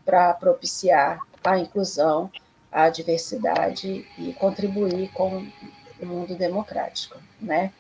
para 0.05 0.33
propiciar 0.35 1.21
a 1.45 1.59
inclusão, 1.59 2.31
a 2.71 2.89
diversidade 2.89 4.07
e 4.19 4.33
contribuir 4.35 5.11
com 5.13 5.47
o 6.01 6.07
mundo 6.07 6.35
democrático, 6.35 7.19
né? 7.41 7.73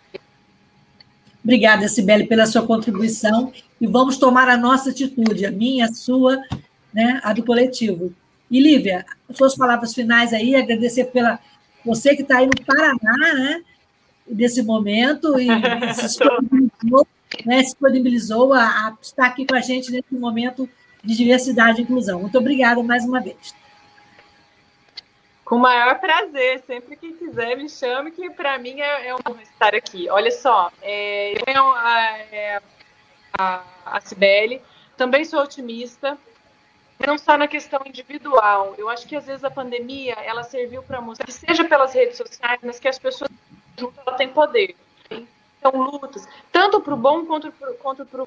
Obrigada, 1.49 1.89
Sibeli, 1.89 2.27
pela 2.27 2.45
sua 2.45 2.67
contribuição 2.67 3.51
e 3.81 3.87
vamos 3.87 4.19
tomar 4.19 4.51
a 4.51 4.57
nossa 4.59 4.91
atitude, 4.91 5.47
a 5.47 5.51
minha, 5.51 5.87
a 5.87 5.95
sua, 5.95 6.37
né, 6.93 7.23
a 7.25 7.33
do 7.33 7.43
coletivo. 7.43 8.13
E, 8.51 8.61
Lívia, 8.61 9.07
suas 9.33 9.57
palavras 9.57 9.95
finais 9.95 10.35
aí, 10.35 10.55
agradecer 10.55 11.05
pela 11.07 11.39
você 11.83 12.15
que 12.15 12.21
está 12.21 12.37
aí 12.37 12.47
no 12.47 12.67
Paraná, 12.67 13.35
né, 13.35 13.63
nesse 14.29 14.63
momento, 14.63 15.41
e 15.41 15.47
se 15.97 16.03
disponibilizou, 16.03 17.07
né, 17.47 17.59
se 17.61 17.65
disponibilizou 17.71 18.53
a, 18.53 18.65
a, 18.65 18.97
estar 19.01 19.25
aqui 19.25 19.47
com 19.47 19.55
a 19.55 19.61
gente 19.63 19.91
nesse 19.91 20.15
momento 20.15 20.69
de 21.03 21.17
diversidade 21.17 21.81
e 21.81 21.85
inclusão. 21.85 22.21
Muito 22.21 22.37
obrigada 22.37 22.83
mais 22.83 23.07
uma 23.07 23.23
vez. 23.23 23.55
Com 25.49 25.57
o 25.57 25.59
maior 25.59 25.99
prazer, 25.99 26.63
sempre 26.67 26.95
que 26.95 27.11
quiser 27.15 27.57
me 27.57 27.71
chame, 27.71 28.11
que 28.11 28.29
para 28.29 28.59
mim 28.59 28.83
é, 28.83 29.09
é 29.09 29.15
um 29.15 29.19
honra 29.27 29.41
estar 29.41 29.75
aqui. 29.75 30.07
Olha 30.11 30.31
só, 30.31 30.71
é, 30.83 31.33
eu 31.33 31.43
tenho 31.43 31.71
a, 31.73 32.19
é, 32.31 32.63
a, 33.39 33.65
a 33.87 34.01
Cibele, 34.03 34.61
também 34.95 35.25
sou 35.25 35.41
otimista, 35.41 36.19
não 37.07 37.17
só 37.17 37.39
na 37.39 37.49
questão 37.49 37.81
individual. 37.87 38.75
Eu 38.77 38.91
acho 38.91 39.09
que 39.09 39.17
às 39.17 39.25
vezes 39.25 39.43
a 39.43 39.51
pandemia 39.51 40.13
ela 40.23 40.43
serviu 40.43 40.83
para 40.83 41.01
mostrar 41.01 41.25
que 41.25 41.33
seja 41.33 41.65
pelas 41.65 41.95
redes 41.95 42.19
sociais, 42.19 42.61
mas 42.63 42.79
que 42.79 42.87
as 42.87 42.99
pessoas 42.99 43.31
juntas 43.79 44.07
ela 44.07 44.17
têm 44.19 44.29
poder. 44.29 44.77
Então 45.11 45.73
lutas 45.73 46.29
tanto 46.53 46.79
para 46.83 46.93
o 46.93 46.97
bom 46.99 47.25
quanto 47.25 47.51
para 47.53 47.73
quanto 47.73 48.03
o 48.03 48.27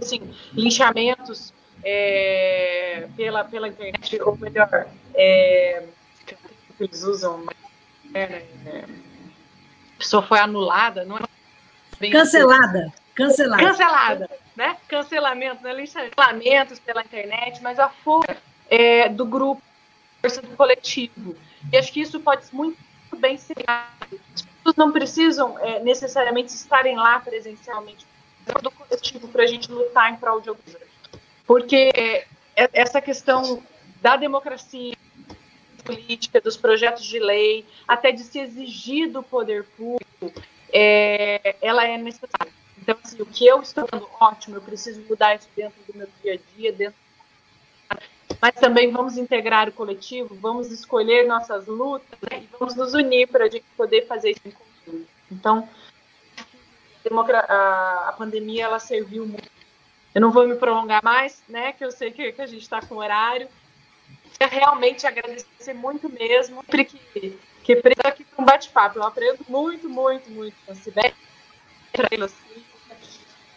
assim, 0.00 0.32
linchamentos 0.52 1.52
é, 1.82 3.08
pela 3.16 3.42
pela 3.42 3.66
internet 3.66 4.22
ou 4.22 4.36
melhor 4.36 4.86
é, 5.14 5.82
eles 6.84 7.02
usam 7.02 7.46
é, 8.14 8.44
né, 8.64 8.84
a 9.94 9.98
pessoa 9.98 10.22
foi 10.22 10.38
anulada, 10.38 11.04
não 11.04 11.16
é? 11.18 12.10
Cancelada. 12.10 12.92
Cancelada. 13.14 13.62
Cancelada 13.62 14.42
né? 14.56 14.76
Cancelamento, 14.88 15.62
né? 15.62 15.72
Linchamento 15.72 16.80
pela 16.82 17.02
internet, 17.02 17.62
mas 17.62 17.78
a 17.78 17.88
força 17.88 18.36
é, 18.68 19.08
do 19.08 19.24
grupo, 19.24 19.62
a 20.18 20.20
força 20.22 20.42
do 20.42 20.56
coletivo. 20.56 21.36
E 21.72 21.76
acho 21.76 21.92
que 21.92 22.00
isso 22.00 22.20
pode 22.20 22.44
muito 22.52 22.78
bem 23.16 23.36
ser. 23.36 23.56
As 23.66 24.42
pessoas 24.42 24.76
não 24.76 24.92
precisam 24.92 25.58
é, 25.58 25.80
necessariamente 25.80 26.52
estarem 26.52 26.96
lá 26.96 27.18
presencialmente, 27.20 28.06
do 28.62 28.70
coletivo 28.70 29.28
para 29.28 29.44
a 29.44 29.46
gente 29.46 29.70
lutar 29.70 30.12
em 30.12 30.16
prol 30.16 30.40
de 30.40 30.48
alguns. 30.48 30.76
Porque 31.46 31.90
é, 31.94 32.26
essa 32.72 33.00
questão 33.00 33.62
da 34.00 34.16
democracia 34.16 34.94
política, 35.84 36.40
dos 36.40 36.56
projetos 36.56 37.04
de 37.04 37.18
lei, 37.18 37.64
até 37.86 38.12
de 38.12 38.22
se 38.22 38.38
exigir 38.38 39.10
do 39.10 39.22
poder 39.22 39.64
público, 39.76 40.42
é, 40.72 41.56
ela 41.60 41.86
é 41.86 41.98
necessária. 41.98 42.52
Então, 42.80 42.96
assim, 43.02 43.20
o 43.20 43.26
que 43.26 43.46
eu 43.46 43.60
estou 43.60 43.86
fazendo, 43.86 44.08
ótimo, 44.20 44.56
eu 44.56 44.62
preciso 44.62 45.00
mudar 45.08 45.36
isso 45.36 45.48
dentro 45.54 45.80
do 45.86 45.96
meu 45.96 46.08
dia 46.22 46.34
a 46.34 46.56
dia, 46.56 46.72
dentro 46.72 47.02
mas 48.40 48.54
também 48.56 48.90
vamos 48.90 49.16
integrar 49.16 49.68
o 49.68 49.72
coletivo, 49.72 50.34
vamos 50.34 50.72
escolher 50.72 51.26
nossas 51.26 51.66
lutas 51.66 52.18
né, 52.28 52.42
e 52.42 52.48
vamos 52.58 52.74
nos 52.74 52.92
unir 52.92 53.28
para 53.28 53.44
a 53.44 53.48
gente 53.48 53.64
poder 53.76 54.06
fazer 54.06 54.30
isso 54.30 54.40
em 54.44 54.50
conjunto. 54.50 55.08
Então, 55.30 55.68
a, 57.48 58.08
a, 58.08 58.12
pandemia 58.14 58.64
ela 58.64 58.80
serviu 58.80 59.26
muito. 59.26 59.48
Eu 60.12 60.20
não 60.20 60.32
vou 60.32 60.46
me 60.46 60.56
prolongar 60.56 61.02
mais, 61.02 61.42
né? 61.48 61.72
Que 61.72 61.84
eu 61.84 61.90
sei 61.90 62.10
que, 62.10 62.32
que 62.32 62.42
a 62.42 62.46
gente 62.46 62.62
está 62.62 62.82
com 62.82 62.96
horário. 62.96 63.48
Realmente 64.46 65.06
agradecer 65.06 65.74
muito 65.74 66.08
mesmo, 66.08 66.62
sempre 66.62 66.84
que, 66.84 67.38
que 67.62 67.76
preciso 67.76 68.06
aqui 68.06 68.24
para 68.24 68.42
um 68.42 68.46
bate-papo. 68.46 68.98
Eu 68.98 69.04
aprendo 69.04 69.44
muito, 69.48 69.88
muito, 69.88 70.30
muito 70.30 70.56
com 70.66 70.72
a 70.72 70.74
Sibeli, 70.74 71.14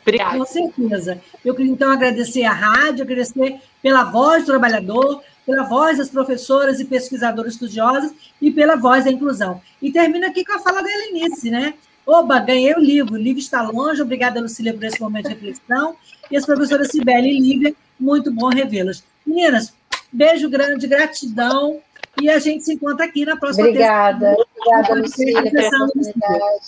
Obrigada. 0.02 0.38
Com 0.38 0.46
certeza. 0.46 1.22
Eu 1.44 1.56
queria, 1.56 1.72
então, 1.72 1.92
agradecer 1.92 2.44
à 2.44 2.52
rádio, 2.52 3.04
agradecer 3.04 3.60
pela 3.82 4.04
voz 4.04 4.44
do 4.44 4.48
trabalhador, 4.48 5.24
pela 5.46 5.64
voz 5.64 5.98
das 5.98 6.10
professoras 6.10 6.80
e 6.80 6.86
pesquisadoras 6.86 7.54
estudiosas 7.54 8.14
e 8.40 8.52
pela 8.52 8.76
voz 8.76 9.06
da 9.06 9.12
inclusão. 9.12 9.62
E 9.82 9.92
termino 9.92 10.28
aqui 10.28 10.46
com 10.46 10.54
a 10.54 10.60
fala 10.60 10.84
da 10.84 10.90
Helenice, 10.90 11.50
né? 11.50 11.74
Oba, 12.06 12.40
ganhei 12.40 12.74
o 12.76 12.80
livro. 12.80 13.16
O 13.16 13.18
livro 13.18 13.40
está 13.40 13.64
longe. 13.64 14.02
Obrigada, 14.02 14.40
Lucília, 14.40 14.74
por 14.74 14.84
esse 14.84 15.02
momento 15.02 15.28
de 15.28 15.34
reflexão. 15.34 15.96
E 16.30 16.38
as 16.38 16.46
professoras 16.46 16.90
Sibeli 16.90 17.38
e 17.38 17.40
Lívia, 17.40 17.76
muito 18.00 18.32
bom 18.32 18.50
revê-las. 18.50 19.04
Meninas, 19.26 19.74
beijo 20.16 20.50
grande, 20.50 20.88
gratidão. 20.88 21.82
E 22.22 22.30
a 22.30 22.40
gente 22.40 22.64
se 22.64 22.74
encontra 22.74 23.06
aqui 23.06 23.26
na 23.26 23.36
próxima 23.36 23.68
Obrigada. 23.68 24.34
Obrigada, 24.34 25.02
Lucília, 25.02 25.52
pela 25.52 25.86
oportunidade. 25.86 26.66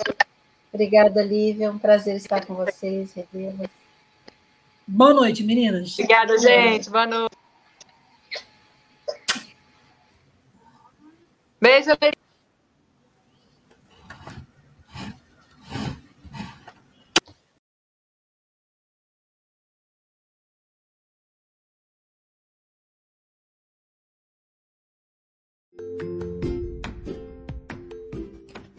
Obrigada, 0.74 1.24
Lívia. 1.24 1.68
É 1.68 1.72
um 1.72 1.78
prazer 1.78 2.18
estar 2.18 2.46
com 2.46 2.54
vocês, 2.56 3.14
revê-las. 3.14 3.70
Boa 4.86 5.14
noite, 5.14 5.44
meninas. 5.44 5.94
Obrigada, 5.94 6.38
gente. 6.38 6.90
Boa 6.90 7.08
noite. 7.08 7.38
Beijo, 11.60 11.90